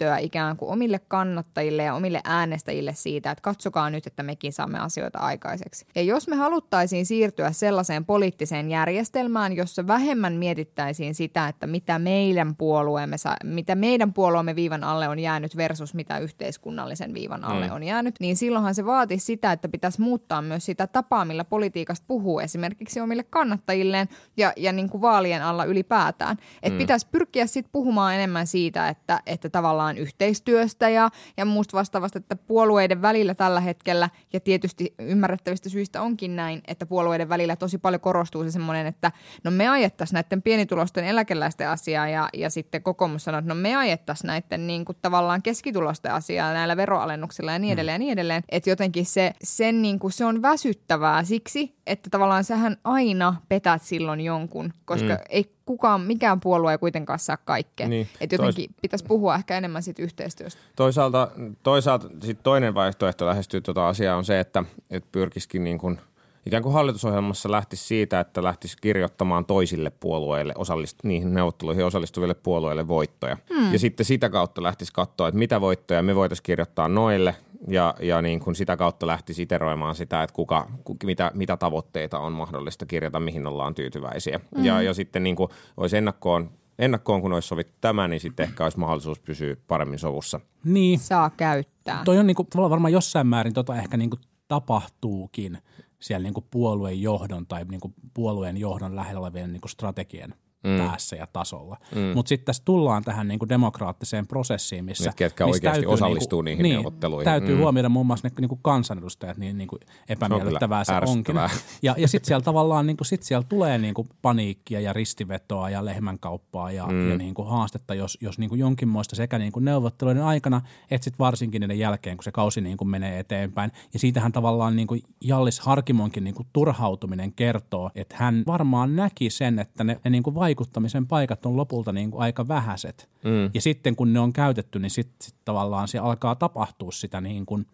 näyttöä 0.07 0.25
ikään 0.25 0.57
kuin 0.57 0.71
omille 0.71 0.99
kannattajille 0.99 1.83
ja 1.83 1.93
omille 1.93 2.21
äänestäjille 2.23 2.93
siitä, 2.93 3.31
että 3.31 3.41
katsokaa 3.41 3.89
nyt, 3.89 4.07
että 4.07 4.23
mekin 4.23 4.53
saamme 4.53 4.79
asioita 4.79 5.19
aikaiseksi. 5.19 5.85
Ja 5.95 6.01
jos 6.01 6.27
me 6.27 6.35
haluttaisiin 6.35 7.05
siirtyä 7.05 7.51
sellaiseen 7.51 8.05
poliittiseen 8.05 8.69
järjestelmään, 8.69 9.53
jossa 9.53 9.87
vähemmän 9.87 10.33
mietittäisiin 10.33 11.15
sitä, 11.15 11.47
että 11.47 11.67
mitä 11.67 11.99
meidän 11.99 12.55
puolueemme, 12.55 13.15
mitä 13.43 13.75
meidän 13.75 14.13
puolueemme 14.13 14.55
viivan 14.55 14.83
alle 14.83 15.07
on 15.07 15.19
jäänyt 15.19 15.57
versus 15.57 15.93
mitä 15.93 16.19
yhteiskunnallisen 16.19 17.13
viivan 17.13 17.43
alle 17.43 17.67
mm. 17.67 17.73
on 17.73 17.83
jäänyt, 17.83 18.15
niin 18.19 18.35
silloinhan 18.37 18.75
se 18.75 18.85
vaatisi 18.85 19.25
sitä, 19.25 19.51
että 19.51 19.69
pitäisi 19.69 20.01
muuttaa 20.01 20.41
myös 20.41 20.65
sitä 20.65 20.87
tapaa, 20.87 21.25
millä 21.25 21.43
politiikasta 21.43 22.05
puhuu 22.07 22.39
esimerkiksi 22.39 22.99
omille 22.99 23.23
kannattajilleen 23.23 24.07
ja, 24.37 24.53
ja 24.57 24.71
niin 24.71 24.89
kuin 24.89 25.01
vaalien 25.01 25.43
alla 25.43 25.65
ylipäätään. 25.65 26.37
Että 26.63 26.75
mm. 26.75 26.77
pitäisi 26.77 27.07
pyrkiä 27.11 27.47
sitten 27.47 27.71
puhumaan 27.71 28.15
enemmän 28.15 28.47
siitä, 28.47 28.89
että, 28.89 29.21
että 29.25 29.49
tavallaan 29.49 29.96
yhteistyöstä 29.97 30.89
ja, 30.89 31.09
ja 31.37 31.45
muusta 31.45 31.77
vastaavasta, 31.77 32.19
että 32.19 32.35
puolueiden 32.35 33.01
välillä 33.01 33.35
tällä 33.35 33.59
hetkellä, 33.59 34.09
ja 34.33 34.39
tietysti 34.39 34.93
ymmärrettävistä 34.99 35.69
syistä 35.69 36.01
onkin 36.01 36.35
näin, 36.35 36.61
että 36.67 36.85
puolueiden 36.85 37.29
välillä 37.29 37.55
tosi 37.55 37.77
paljon 37.77 38.01
korostuu 38.01 38.43
se 38.43 38.51
semmoinen, 38.51 38.87
että 38.87 39.11
no 39.43 39.51
me 39.51 39.67
ajettaisiin 39.67 40.13
näiden 40.13 40.41
pienitulosten 40.41 41.05
eläkeläisten 41.05 41.69
asiaa, 41.69 42.09
ja, 42.09 42.29
ja 42.33 42.49
sitten 42.49 42.83
kokoomus 42.83 43.23
sanoo, 43.23 43.39
että 43.39 43.53
no 43.53 43.55
me 43.55 43.75
ajettaisiin 43.75 44.27
näiden 44.27 44.67
niin 44.67 44.85
kuin 44.85 44.97
tavallaan 45.01 45.41
keskitulosten 45.41 46.13
asiaa 46.13 46.53
näillä 46.53 46.77
veroalennuksilla 46.77 47.51
ja 47.51 47.59
niin 47.59 47.73
edelleen 47.73 47.95
ja 47.95 47.99
niin 47.99 48.13
edelleen. 48.13 48.43
Että 48.49 48.69
jotenkin 48.69 49.05
se, 49.05 49.33
sen 49.43 49.81
niin 49.81 49.99
kuin, 49.99 50.11
se 50.11 50.25
on 50.25 50.41
väsyttävää 50.41 51.23
siksi, 51.23 51.75
että 51.87 52.09
tavallaan 52.09 52.43
sähän 52.43 52.77
aina 52.83 53.35
petät 53.49 53.81
silloin 53.81 54.21
jonkun, 54.21 54.73
koska 54.85 55.13
mm. 55.13 55.19
ei 55.29 55.56
kukaan, 55.67 56.01
mikään 56.01 56.39
puolue 56.39 56.71
ei 56.71 56.77
kuitenkaan 56.77 57.19
saa 57.19 57.37
kaikkea. 57.37 57.87
Niin. 57.87 58.07
Että 58.21 58.35
jotenkin 58.35 58.69
Tois... 58.69 58.79
pitäisi 58.81 59.05
puhua 59.05 59.35
ehkä 59.35 59.57
enemmän 59.57 59.83
siitä 59.83 60.03
yhteistyöstä. 60.03 60.61
Toisaalta, 60.75 61.31
toisaalta 61.63 62.07
sit 62.23 62.39
toinen 62.43 62.73
vaihtoehto 62.73 63.25
lähestyä 63.25 63.61
tuota 63.61 63.87
asiaa 63.87 64.17
on 64.17 64.25
se, 64.25 64.39
että, 64.39 64.63
että 64.91 65.09
pyrkisikin 65.11 65.63
niin 65.63 65.77
kuin– 65.77 65.99
ikään 66.47 66.63
kuin 66.63 66.73
hallitusohjelmassa 66.73 67.51
lähtisi 67.51 67.85
siitä, 67.85 68.19
että 68.19 68.43
lähtisi 68.43 68.77
kirjoittamaan 68.81 69.45
toisille 69.45 69.89
puolueille, 69.89 70.53
osallist, 70.57 70.97
niihin 71.03 71.33
neuvotteluihin 71.33 71.85
osallistuville 71.85 72.33
puolueille 72.33 72.87
voittoja. 72.87 73.37
Hmm. 73.53 73.73
Ja 73.73 73.79
sitten 73.79 74.05
sitä 74.05 74.29
kautta 74.29 74.63
lähtisi 74.63 74.93
katsoa, 74.93 75.27
että 75.27 75.37
mitä 75.37 75.61
voittoja 75.61 76.03
me 76.03 76.15
voitaisiin 76.15 76.43
kirjoittaa 76.43 76.87
noille 76.87 77.35
ja, 77.67 77.95
ja 77.99 78.21
niin 78.21 78.39
kuin 78.39 78.55
sitä 78.55 78.77
kautta 78.77 79.07
lähtisi 79.07 79.41
iteroimaan 79.41 79.95
sitä, 79.95 80.23
että 80.23 80.33
kuka, 80.33 80.67
mitä, 81.03 81.31
mitä 81.33 81.57
tavoitteita 81.57 82.19
on 82.19 82.33
mahdollista 82.33 82.85
kirjata, 82.85 83.19
mihin 83.19 83.47
ollaan 83.47 83.75
tyytyväisiä. 83.75 84.39
Hmm. 84.55 84.65
Ja, 84.65 84.81
ja 84.81 84.93
sitten 84.93 85.23
niin 85.23 85.35
kuin 85.35 85.49
olisi 85.77 85.97
ennakkoon 85.97 86.51
ennakkoon, 86.79 87.21
kun 87.21 87.33
olisi 87.33 87.47
sovittu 87.47 87.77
tämä, 87.81 88.07
niin 88.07 88.19
sitten 88.19 88.43
ehkä 88.43 88.63
olisi 88.63 88.79
mahdollisuus 88.79 89.19
pysyä 89.19 89.55
paremmin 89.67 89.99
sovussa. 89.99 90.39
Niin. 90.63 90.99
Saa 90.99 91.29
käyttää. 91.29 92.01
Toi 92.05 92.17
on 92.17 92.27
niin 92.27 92.35
kuin, 92.35 92.47
varmaan 92.55 92.93
jossain 92.93 93.27
määrin 93.27 93.53
tota 93.53 93.75
ehkä 93.75 93.97
niin 93.97 94.09
kuin 94.09 94.19
tapahtuukin 94.47 95.57
siellä 95.99 96.23
niin 96.23 96.33
kuin 96.33 96.45
puolueen 96.51 97.01
johdon 97.01 97.47
tai 97.47 97.65
niin 97.65 97.81
kuin 97.81 97.93
puolueen 98.13 98.57
johdon 98.57 98.95
lähellä 98.95 99.19
olevien 99.21 99.53
niin 99.53 99.61
kuin 99.61 99.71
strategian 99.71 100.33
mm. 100.63 100.77
päässä 100.77 101.15
ja 101.15 101.27
tasolla. 101.27 101.77
Mm. 101.95 102.01
Mutta 102.01 102.29
sitten 102.29 102.45
tässä 102.45 102.63
tullaan 102.65 103.03
tähän 103.03 103.27
niinku 103.27 103.49
demokraattiseen 103.49 104.27
prosessiin, 104.27 104.85
missä... 104.85 105.09
Nyt, 105.09 105.15
ketkä 105.15 105.45
missä 105.45 105.55
oikeasti 105.55 105.81
täytyy, 105.81 105.93
osallistuu 105.93 106.41
niinku, 106.41 106.63
niihin 106.63 106.73
niin, 106.73 106.83
neuvotteluihin. 106.83 107.25
Täytyy 107.25 107.55
mm. 107.55 107.61
huomioida 107.61 107.89
muun 107.89 108.05
muassa 108.05 108.27
ne 108.27 108.33
niinku 108.39 108.55
kansanedustajat, 108.55 109.37
niin 109.37 109.57
niinku 109.57 109.77
epämiellyttävää 110.09 110.83
se, 110.83 110.93
se 111.05 111.11
onkin. 111.11 111.35
Ja, 111.81 111.95
ja 111.97 112.07
sitten 112.07 112.27
siellä 112.27 112.43
tavallaan 112.43 112.87
niinku, 112.87 113.03
sit 113.03 113.23
siellä 113.23 113.45
tulee 113.49 113.77
niinku 113.77 114.07
paniikkia 114.21 114.79
ja 114.79 114.93
ristivetoa 114.93 115.69
ja 115.69 115.85
lehmänkauppaa 115.85 116.71
ja, 116.71 116.87
mm. 116.87 117.09
ja 117.09 117.17
niinku 117.17 117.43
haastetta, 117.43 117.93
jos, 117.93 118.17
jos 118.21 118.39
niinku 118.39 118.55
jonkinmoista 118.55 119.15
sekä 119.15 119.37
niinku 119.37 119.59
neuvotteluiden 119.59 120.23
aikana, 120.23 120.61
että 120.91 121.03
sitten 121.03 121.19
varsinkin 121.19 121.61
niiden 121.61 121.79
jälkeen, 121.79 122.17
kun 122.17 122.23
se 122.23 122.31
kausi 122.31 122.61
niinku 122.61 122.85
menee 122.85 123.19
eteenpäin. 123.19 123.71
Ja 123.93 123.99
siitähän 123.99 124.31
tavallaan 124.31 124.75
niinku 124.75 124.97
Jallis 125.21 125.59
Harkimonkin 125.59 126.23
niinku 126.23 126.45
turhautuminen 126.53 127.33
kertoo, 127.33 127.91
että 127.95 128.15
hän 128.19 128.43
varmaan 128.47 128.95
näki 128.95 129.29
sen, 129.29 129.59
että 129.59 129.83
ne, 129.83 129.99
ne 130.03 130.09
niinku 130.09 130.35
vaikuttamisen 130.47 131.07
paikat 131.07 131.45
on 131.45 131.57
lopulta 131.57 131.91
niin 131.91 132.11
kuin 132.11 132.21
aika 132.21 132.47
vähäiset. 132.47 133.09
Mm. 133.23 133.49
Ja 133.53 133.61
sitten 133.61 133.95
kun 133.95 134.13
ne 134.13 134.19
on 134.19 134.33
käytetty, 134.33 134.79
niin 134.79 134.89
sitten 134.89 135.15
sit 135.21 135.35
tavallaan 135.45 135.87
se 135.87 135.99
alkaa 135.99 136.35
tapahtua 136.35 136.91
sitä 136.91 137.21
niin 137.21 137.45
kuin 137.45 137.67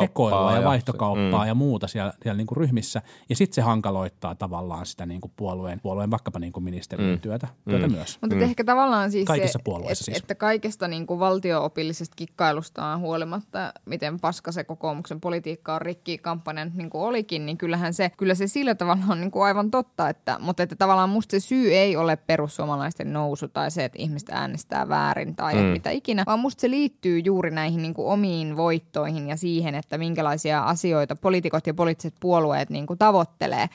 sekoilua 0.00 0.52
ja, 0.52 0.58
ja 0.58 0.64
vaihtokauppaa 0.64 1.42
mm. 1.42 1.48
ja 1.48 1.54
muuta 1.54 1.88
siellä, 1.88 2.12
siellä 2.22 2.36
niin 2.36 2.46
kuin 2.46 2.56
ryhmissä. 2.56 3.02
Ja 3.28 3.36
sitten 3.36 3.54
se 3.54 3.62
hankaloittaa 3.62 4.34
tavallaan 4.34 4.86
sitä 4.86 5.06
niin 5.06 5.20
kuin 5.20 5.32
puolueen, 5.36 5.80
puolueen 5.80 6.10
vaikkapa 6.10 6.38
niin 6.38 6.52
kuin 6.52 6.64
ministeriön 6.64 7.10
mm. 7.10 7.20
työtä, 7.20 7.48
työtä 7.68 7.86
mm. 7.86 7.92
myös. 7.92 8.18
Mutta 8.20 8.36
mm. 8.36 8.42
ehkä 8.42 8.64
tavallaan 8.64 9.10
siis 9.10 9.26
Kaikissa 9.26 9.58
se, 9.58 9.64
puolueissa 9.64 10.02
et, 10.02 10.04
siis. 10.04 10.18
että 10.18 10.34
kaikesta 10.34 10.88
niin 10.88 11.06
kuin 11.06 11.20
valtio-opillisesta 11.20 12.16
kikkailustaan 12.16 13.00
huolimatta, 13.00 13.72
miten 13.86 14.20
paska 14.20 14.52
se 14.52 14.64
kokoomuksen 14.64 15.20
politiikka 15.20 15.74
on 15.74 15.82
rikki 15.82 16.18
kampanja 16.18 16.64
niin 16.64 16.90
kuin 16.90 17.02
olikin, 17.02 17.46
niin 17.46 17.58
kyllähän 17.58 17.94
se, 17.94 18.10
kyllä 18.16 18.34
se 18.34 18.46
sillä 18.46 18.74
tavalla 18.74 19.04
on 19.08 19.20
niin 19.20 19.30
kuin 19.30 19.44
aivan 19.44 19.70
totta, 19.70 20.08
että, 20.08 20.38
mutta 20.40 20.62
että 20.62 20.76
tavallaan 20.76 21.10
musta 21.10 21.30
se 21.30 21.40
syy 21.40 21.74
ei 21.74 21.96
ole 21.96 22.09
perussuomalaisten 22.16 23.12
nousu 23.12 23.48
tai 23.48 23.70
se, 23.70 23.84
että 23.84 23.98
ihmiset 24.02 24.28
äänestää 24.32 24.88
väärin 24.88 25.36
tai 25.36 25.54
mm. 25.54 25.60
mitä 25.60 25.90
ikinä, 25.90 26.22
vaan 26.26 26.40
musta 26.40 26.60
se 26.60 26.70
liittyy 26.70 27.18
juuri 27.18 27.50
näihin 27.50 27.82
niin 27.82 27.94
kuin 27.94 28.08
omiin 28.08 28.56
voittoihin 28.56 29.28
ja 29.28 29.36
siihen, 29.36 29.74
että 29.74 29.98
minkälaisia 29.98 30.62
asioita 30.62 31.16
poliitikot 31.16 31.66
ja 31.66 31.74
poliittiset 31.74 32.14
puolueet 32.20 32.70
niin 32.70 32.86
kuin 32.86 32.98
tavoittelee 32.98 33.68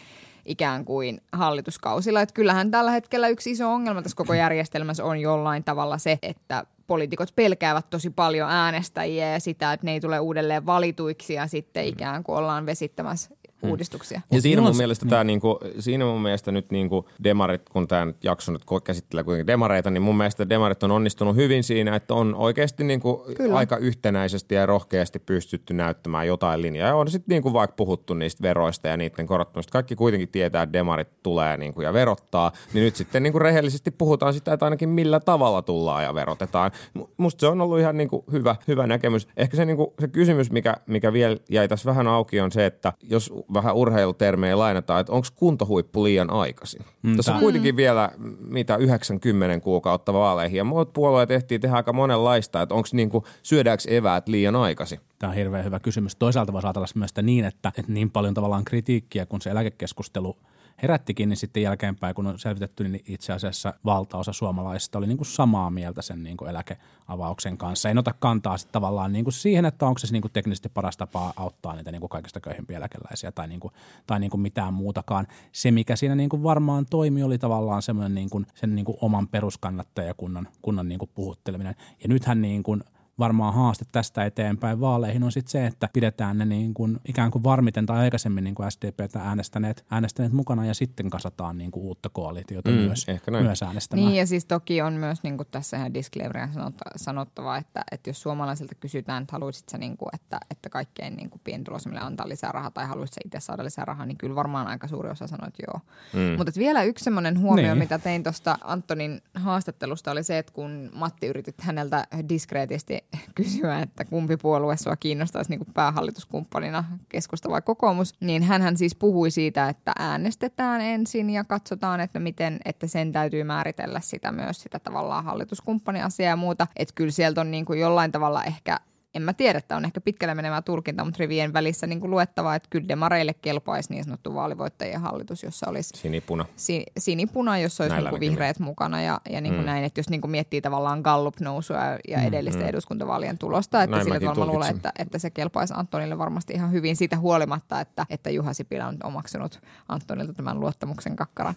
ikään 0.46 0.86
kuin 0.86 1.22
hallituskausilla. 1.32 2.22
Että 2.22 2.34
kyllähän 2.34 2.72
tällä 2.72 2.92
hetkellä 2.92 3.28
yksi 3.28 3.52
iso 3.52 3.74
ongelma 3.74 4.02
tässä 4.02 4.16
koko 4.16 4.34
järjestelmässä 4.34 5.06
on 5.06 5.20
jollain 5.20 5.64
tavalla 5.64 5.98
se, 5.98 6.20
että 6.22 6.66
poliitikot 6.88 7.30
pelkäävät 7.36 7.90
tosi 7.90 8.10
paljon 8.10 8.50
äänestäjiä 8.50 9.32
ja 9.32 9.40
sitä, 9.40 9.74
että 9.74 9.86
ne 9.86 9.92
ei 9.92 10.00
tule 10.00 10.20
uudelleen 10.20 10.66
valituiksi 10.66 11.34
ja 11.34 11.48
sitten 11.48 11.86
ikään 11.86 12.24
kuin 12.24 12.38
ollaan 12.38 12.66
vesittämässä 12.66 13.30
mm. 13.30 13.45
Uudistuksia. 13.70 14.22
Ja 14.32 14.42
siinä 14.42 14.62
mun, 14.62 14.78
mielestä 14.78 15.06
niin. 15.06 15.10
tämä, 15.10 15.24
niinku, 15.24 15.60
siinä 15.80 16.06
mun 16.06 16.22
mielestä 16.22 16.52
nyt 16.52 16.72
niinku 16.72 17.10
demarit, 17.24 17.70
kun 17.70 17.88
tämä 17.88 18.14
jakso 18.24 18.52
nyt 18.52 18.62
käsittelee 18.84 19.24
kuitenkin 19.24 19.48
demareita, 19.48 19.90
niin 19.90 20.02
mun 20.02 20.18
mielestä 20.18 20.50
demarit 20.50 20.84
on 20.84 20.92
onnistunut 20.92 21.36
hyvin 21.36 21.64
siinä, 21.64 21.96
että 21.96 22.14
on 22.14 22.36
oikeasti 22.36 22.84
niinku 22.84 23.26
aika 23.54 23.78
yhtenäisesti 23.78 24.56
ja 24.56 24.66
rohkeasti 24.66 25.20
pystytty 25.20 25.74
näyttämään 25.74 26.28
jotain 26.28 26.62
linjaa. 26.62 26.88
Ja 26.88 26.96
on 26.96 27.12
sitten 27.12 27.36
niinku 27.36 27.54
vaikka 27.54 27.76
puhuttu 27.76 28.14
niistä 28.14 28.42
veroista 28.42 28.88
ja 28.88 28.98
niiden 28.98 29.28
korottamista. 29.28 29.72
Kaikki 29.72 29.96
kuitenkin 29.96 30.30
tietää, 30.30 30.64
että 30.64 30.74
demarit 30.74 31.24
tulee 31.24 31.58
niinku 31.58 31.82
ja 31.82 31.94
verottaa, 31.94 32.52
niin 32.74 32.84
nyt 32.84 32.96
sitten 32.96 33.24
niinku 33.24 33.40
rehellisesti 33.40 33.92
puhutaan 33.92 34.34
sitä, 34.34 34.54
että 34.54 34.66
ainakin 34.66 34.90
millä 34.90 35.20
tavalla 35.20 35.62
tullaan 35.62 36.04
ja 36.04 36.16
verotetaan. 36.16 36.72
Musta 37.18 37.40
se 37.40 37.48
on 37.48 37.62
ollut 37.62 37.80
ihan 37.80 37.98
niinku 37.98 38.26
hyvä, 38.32 38.56
hyvä 38.68 38.88
näkemys. 38.88 39.28
Ehkä 39.38 39.58
se, 39.58 39.66
niinku, 39.66 39.94
se 40.00 40.08
kysymys, 40.08 40.52
mikä, 40.52 40.76
mikä 40.88 41.14
vielä 41.14 41.38
jäi 41.50 41.68
tässä 41.68 41.90
vähän 41.90 42.08
auki, 42.08 42.42
on 42.42 42.52
se, 42.52 42.66
että 42.66 42.94
jos 43.04 43.34
vähän 43.56 43.76
urheilutermejä 43.76 44.58
lainataan, 44.58 45.02
että 45.02 45.14
onko 45.14 45.28
kuntohuippu 45.36 46.04
liian 46.04 46.30
aikaisin. 46.30 46.82
Mm, 47.02 47.16
Tässä 47.16 47.34
on 47.34 47.40
kuitenkin 47.40 47.76
vielä 47.76 48.12
mitä 48.40 48.76
90 48.76 49.60
kuukautta 49.60 50.14
vaaleihin 50.14 50.58
ja 50.58 50.64
muut 50.64 50.94
puolueet 50.94 51.28
tehtiin 51.28 51.62
tehdä 51.62 51.76
aika 51.76 51.94
monenlaista, 51.94 52.62
että 52.62 52.76
onko 52.76 52.88
niinku, 52.92 53.24
syödäänkö 53.44 53.84
eväät 53.88 54.28
liian 54.28 54.56
aikaisin. 54.56 55.00
Tämä 55.20 55.30
on 55.30 55.36
hirveän 55.36 55.66
hyvä 55.66 55.80
kysymys. 55.80 56.16
Toisaalta 56.16 56.54
voisi 56.54 56.68
ajatella 56.68 56.88
myös 56.96 57.10
sitä 57.10 57.22
niin, 57.22 57.46
että, 57.46 57.72
että 57.78 57.92
niin 57.92 58.12
paljon 58.12 58.34
tavallaan 58.34 58.66
kritiikkiä, 58.66 59.26
kun 59.26 59.42
se 59.42 59.50
eläkekeskustelu– 59.50 60.38
herättikin, 60.82 61.30
niin 61.30 61.38
sitten 61.38 61.64
jälkeenpäin, 61.64 62.16
kun 62.16 62.28
on 62.28 62.40
selvitetty, 62.40 62.88
niin 62.88 63.04
itse 63.08 63.34
asiassa 63.34 63.74
valtaosa 63.86 64.34
suomalaisista 64.34 64.98
oli 64.98 65.08
niin 65.08 65.18
kuin 65.18 65.28
samaa 65.28 65.70
mieltä 65.70 66.02
sen 66.02 66.24
niin 66.24 66.38
kuin 66.38 66.50
eläkeavauksen 66.50 67.58
kanssa. 67.58 67.90
En 67.90 67.98
ota 67.98 68.14
kantaa 68.20 68.58
sitten 68.58 68.74
tavallaan 68.74 69.14
niin 69.14 69.26
kuin 69.26 69.34
siihen, 69.34 69.66
että 69.66 69.86
onko 69.86 70.00
se 70.00 70.08
niin 70.12 70.22
kuin 70.22 70.32
teknisesti 70.32 70.70
paras 70.70 70.98
tapa 70.98 71.34
auttaa 71.36 71.76
niitä 71.76 71.92
niin 71.92 72.00
kuin 72.00 72.10
kaikista 72.10 72.40
köyhimpiä 72.40 72.78
eläkeläisiä 72.78 73.32
tai, 73.32 73.48
niin 73.48 73.60
kuin, 73.60 73.74
tai 74.08 74.20
niin 74.20 74.32
kuin 74.32 74.42
mitään 74.42 74.74
muutakaan. 74.74 75.28
Se, 75.52 75.72
mikä 75.72 75.96
siinä 75.96 76.16
niin 76.16 76.30
kuin 76.30 76.44
varmaan 76.44 76.86
toimi, 76.90 77.24
oli 77.24 77.38
tavallaan 77.38 77.82
semmoinen 77.82 78.16
niin 78.16 78.30
kuin, 78.30 78.48
sen 78.56 78.76
niin 78.76 78.86
kuin 78.86 78.98
oman 79.02 79.28
peruskannattajakunnan 79.28 80.48
kunnan 80.62 80.88
niin 80.88 81.00
kuin 81.00 81.12
puhutteleminen. 81.16 81.76
Ja 82.04 82.08
nythän 82.10 82.42
niin 82.42 82.64
kuin 82.64 82.84
varmaan 83.20 83.54
haaste 83.54 83.86
tästä 83.92 84.26
eteenpäin 84.26 84.80
vaaleihin 84.80 85.24
on 85.24 85.32
sitten 85.32 85.52
se, 85.52 85.66
että 85.66 85.90
pidetään 85.94 86.38
ne 86.38 86.46
niin 86.46 86.74
kuin 86.74 87.00
ikään 87.08 87.32
kuin 87.32 87.44
varmiten 87.44 87.86
tai 87.86 87.98
aikaisemmin 88.00 88.44
niin 88.44 88.56
kuin 88.56 88.72
SDPtä 88.72 89.20
äänestäneet, 89.20 89.86
äänestäneet 89.92 90.34
mukana 90.34 90.66
ja 90.66 90.74
sitten 90.74 91.10
kasataan 91.10 91.58
niin 91.58 91.72
kuin 91.72 91.84
uutta 91.84 92.10
koalitiota 92.10 92.72
Mm, 92.72 92.78
myös, 92.78 93.06
ehkä 93.10 93.32
näin. 93.32 93.46
myös 93.46 93.64
äänestämään. 93.64 94.08
Niin 94.08 94.18
ja 94.18 94.26
siis 94.28 94.46
toki 94.46 94.82
on 94.82 94.94
myös 94.94 95.24
niin 95.24 95.38
kuin 95.38 95.48
tässä 95.52 95.78
ihan 95.78 95.94
disclaimeria 95.94 96.50
sanottava, 96.96 97.58
että, 97.58 97.84
että 97.92 98.10
jos 98.10 98.22
suomalaisilta 98.22 98.76
kysytään, 98.76 99.24
että 99.24 99.32
haluaisit 99.32 99.70
sä, 99.70 99.78
niin 99.78 99.98
kuin, 99.98 100.10
että, 100.14 100.40
että 100.52 100.70
kaikkein 100.70 101.16
niin 101.16 101.30
kuin 101.30 101.42
pienituloisimmille 101.44 102.06
antaa 102.06 102.30
lisää 102.30 102.52
rahaa 102.52 102.72
tai 102.72 102.86
haluaisit 102.86 103.14
sä 103.14 103.22
itse 103.26 103.40
saada 103.40 103.64
lisää 103.64 103.86
rahaa, 103.86 104.06
niin 104.06 104.18
kyllä 104.18 104.36
varmaan 104.36 104.68
aika 104.68 104.88
suuri 104.88 105.10
osa 105.10 105.28
sanoo, 105.28 105.48
että 105.48 105.64
joo. 105.68 105.80
Mm. 106.14 106.38
Mutta 106.38 106.52
vielä 106.58 106.84
yksi 106.84 107.04
semmoinen 107.04 107.40
huomio, 107.40 107.66
Niin. 107.66 107.78
mitä 107.78 108.00
tein 108.00 108.24
tuosta 108.24 108.58
Antonin 108.64 109.22
haastattelusta 109.34 110.12
oli 110.12 110.24
se, 110.24 110.38
että 110.38 110.54
kun 110.54 110.90
Matti 110.94 111.28
yritit 111.28 111.62
häneltä 111.62 112.08
diskreetisti 112.30 113.05
kysyä, 113.36 113.80
että 113.80 114.06
kumpi 114.06 114.38
puolue 114.38 114.78
sua 114.78 114.96
kiinnostaisi 114.96 115.50
niin 115.50 115.74
päähallituskumppanina, 115.74 116.84
keskusta 117.10 117.50
vai 117.50 117.62
kokoomus, 117.62 118.14
niin 118.20 118.44
hän 118.44 118.78
siis 118.78 118.96
puhui 118.96 119.32
siitä, 119.32 119.70
että 119.70 119.92
äänestetään 120.00 120.82
ensin 120.82 121.30
ja 121.30 121.44
katsotaan, 121.44 122.00
että 122.00 122.20
miten, 122.20 122.60
että 122.66 122.88
sen 122.88 123.12
täytyy 123.12 123.44
määritellä 123.44 124.00
sitä 124.00 124.32
myös 124.32 124.62
sitä 124.62 124.80
tavallaan 124.80 125.24
hallituskumppaniasiaa 125.24 126.30
ja 126.30 126.36
muuta. 126.36 126.68
Että 126.76 126.96
kyllä 126.96 127.12
sieltä 127.12 127.42
on 127.42 127.52
niin 127.52 127.66
kuin 127.66 127.80
jollain 127.80 128.12
tavalla 128.12 128.44
ehkä 128.44 128.80
en 129.16 129.22
mä 129.22 129.34
tiedä, 129.34 129.58
että 129.58 129.76
on 129.76 129.86
ehkä 129.86 130.02
pitkälle 130.02 130.36
menevää 130.36 130.62
tulkinta, 130.62 131.06
mutta 131.06 131.18
rivien 131.20 131.54
välissä 131.54 131.88
niin 131.88 132.00
kuin 132.00 132.12
luettavaa, 132.12 132.56
että 132.56 132.70
kyllä 132.70 132.88
demareille 132.88 133.34
kelpaisi 133.34 133.94
niin 133.94 134.04
sanottu 134.04 134.36
vaalivoittajien 134.36 135.02
hallitus, 135.02 135.44
jossa 135.44 135.70
olisi 135.70 135.90
Sinipuna. 135.98 136.46
si, 136.56 136.86
sinipuna, 136.98 137.58
jossa 137.58 137.84
olisi 137.84 137.94
Näillä 137.94 138.10
niin 138.10 138.20
kuin 138.20 138.30
vihreät 138.30 138.60
mukana 138.60 139.02
ja, 139.02 139.22
ja 139.30 139.42
niin 139.42 139.54
kuin 139.54 139.64
mm. 139.64 139.66
näin, 139.66 139.84
että 139.84 140.00
jos 140.00 140.10
niin 140.10 140.22
kuin 140.22 140.32
miettii 140.32 140.62
tavallaan 140.62 141.02
Gallup-nousua 141.02 141.80
ja 142.08 142.22
edellisten 142.22 142.64
mm. 142.64 142.70
eduskuntavaalien 142.70 143.38
tulosta, 143.38 143.84
että 143.84 143.96
Näin 143.96 144.04
sillä 144.04 144.20
tavalla 144.20 144.46
mä 144.46 144.52
luulen, 144.52 144.76
että, 144.76 144.92
että 145.00 145.20
se 145.20 145.30
kelpaisi 145.30 145.74
Antonille 145.78 146.18
varmasti 146.18 146.54
ihan 146.54 146.72
hyvin 146.72 146.96
siitä 146.96 147.18
huolimatta, 147.18 147.82
että, 147.82 148.06
että 148.10 148.30
Juha 148.30 148.54
Sipilä 148.54 148.88
on 148.88 148.98
omaksunut 149.04 149.60
Antonilta 149.90 150.34
tämän 150.34 150.60
luottamuksen 150.60 151.16
kakkaran. 151.16 151.56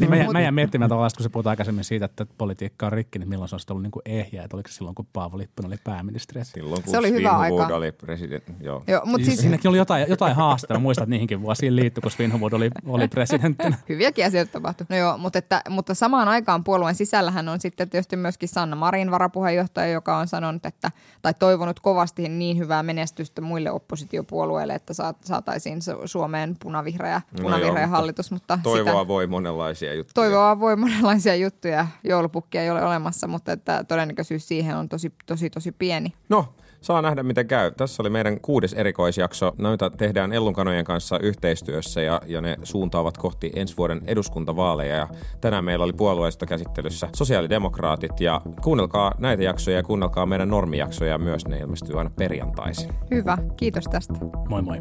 Niin 0.00 0.10
mä, 0.10 0.16
jään- 0.16 0.26
Mut- 0.26 0.32
mä 0.32 0.40
jään 0.40 0.54
miettimään 0.54 0.88
tavallaan, 0.88 1.10
kun 1.16 1.22
sä 1.22 1.30
puhut 1.30 1.46
aikaisemmin 1.46 1.84
siitä, 1.84 2.04
että 2.04 2.26
politiikka 2.38 2.86
on 2.86 2.92
rikki, 2.92 3.18
niin 3.18 3.28
milloin 3.28 3.48
se 3.48 3.54
olisi 3.54 3.66
ollut 3.70 3.82
niin 3.82 3.90
kuin 3.90 4.02
ehjä, 4.04 4.44
että 4.44 4.56
oliko 4.56 4.68
se 4.68 4.74
silloin, 4.74 4.94
kun 4.94 5.06
Paavo 5.12 5.38
Lipponen 5.38 5.68
oli 5.68 5.78
pääministeri. 5.84 6.44
Silloin 6.44 6.82
kun 6.82 6.89
Se 6.90 6.98
oli 6.98 7.10
hyvä 7.12 7.30
aika. 7.30 7.66
oli 7.76 7.92
presidentti. 7.92 8.52
Joo. 8.60 8.82
Joo, 8.86 9.00
mutta 9.04 9.16
Siis, 9.16 9.26
siis 9.26 9.40
Siinäkin 9.40 9.68
oli 9.68 9.76
jotain, 9.78 10.06
jotain 10.08 10.36
haasteita. 10.36 10.74
Mä 10.74 10.80
muistan, 10.80 11.02
että 11.02 11.10
niihinkin 11.10 11.42
vuosiin 11.42 11.76
liittyi, 11.76 12.02
kun 12.02 12.10
Svinhuvud 12.10 12.52
oli, 12.52 12.70
oli 12.86 13.08
presidenttinä. 13.08 13.76
Hyviäkin 13.88 14.26
asioita 14.26 14.52
tapahtui. 14.52 14.86
No 14.88 14.96
joo, 14.96 15.18
mutta, 15.18 15.38
että, 15.38 15.62
mutta 15.68 15.94
samaan 15.94 16.28
aikaan 16.28 16.64
puolueen 16.64 16.94
sisällähän 16.94 17.48
on 17.48 17.60
sitten 17.60 17.90
tietysti 17.90 18.16
myöskin 18.16 18.48
Sanna 18.48 18.76
Marin 18.76 19.10
varapuheenjohtaja, 19.10 19.86
joka 19.92 20.16
on 20.16 20.28
sanonut, 20.28 20.66
että, 20.66 20.90
tai 21.22 21.34
toivonut 21.38 21.80
kovasti 21.80 22.28
niin 22.28 22.58
hyvää 22.58 22.82
menestystä 22.82 23.40
muille 23.40 23.70
oppositiopuolueille, 23.70 24.74
että 24.74 24.94
saat- 24.94 25.24
saataisiin 25.24 25.78
Su- 25.78 26.02
Suomeen 26.04 26.56
punavihreä, 26.62 27.20
No 27.32 27.42
punavihreä 27.42 27.68
joo, 27.72 27.86
mutta 27.86 27.96
hallitus. 27.96 28.30
Mutta 28.30 28.58
Toivoa 28.62 28.92
sitä, 28.92 29.08
voi 29.08 29.26
monenlaisia 29.26 29.94
juttuja. 29.94 30.14
toivoa 30.14 30.60
voi 30.60 30.76
monenlaisia 30.76 31.34
juttuja. 31.36 31.86
Joulupukkia 32.04 32.62
ei 32.62 32.70
ole 32.70 32.84
olemassa, 32.84 33.26
mutta 33.26 33.52
että 33.52 33.84
todennäköisyys 33.84 34.48
siihen 34.48 34.76
on 34.76 34.88
tosi, 34.88 35.12
tosi, 35.26 35.50
tosi 35.50 35.72
pieni. 35.72 36.12
No, 36.28 36.54
saa 36.80 37.02
nähdä 37.02 37.22
miten 37.22 37.46
käy. 37.46 37.70
Tässä 37.70 38.02
oli 38.02 38.10
meidän 38.10 38.40
kuudes 38.40 38.72
erikoisjakso. 38.72 39.52
Noita 39.58 39.90
tehdään 39.90 40.32
Ellunkanojen 40.32 40.84
kanssa 40.84 41.18
yhteistyössä 41.18 42.02
ja, 42.02 42.20
ja 42.26 42.40
ne 42.40 42.56
suuntaavat 42.62 43.18
kohti 43.18 43.52
ensi 43.54 43.76
vuoden 43.76 44.00
eduskuntavaaleja. 44.06 44.96
Ja 44.96 45.08
tänään 45.40 45.64
meillä 45.64 45.84
oli 45.84 45.92
puolueista 45.92 46.46
käsittelyssä 46.46 47.08
sosiaalidemokraatit 47.16 48.20
ja 48.20 48.40
kuunnelkaa 48.62 49.14
näitä 49.18 49.42
jaksoja 49.42 49.76
ja 49.76 49.82
kuunnelkaa 49.82 50.26
meidän 50.26 50.48
normijaksoja 50.48 51.18
myös. 51.18 51.48
Ne 51.48 51.58
ilmestyy 51.58 51.98
aina 51.98 52.10
perjantaisin. 52.10 52.92
Hyvä, 53.10 53.38
kiitos 53.56 53.84
tästä. 53.84 54.14
Moi 54.48 54.62
moi. 54.62 54.80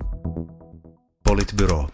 Politbyro. 1.24 1.88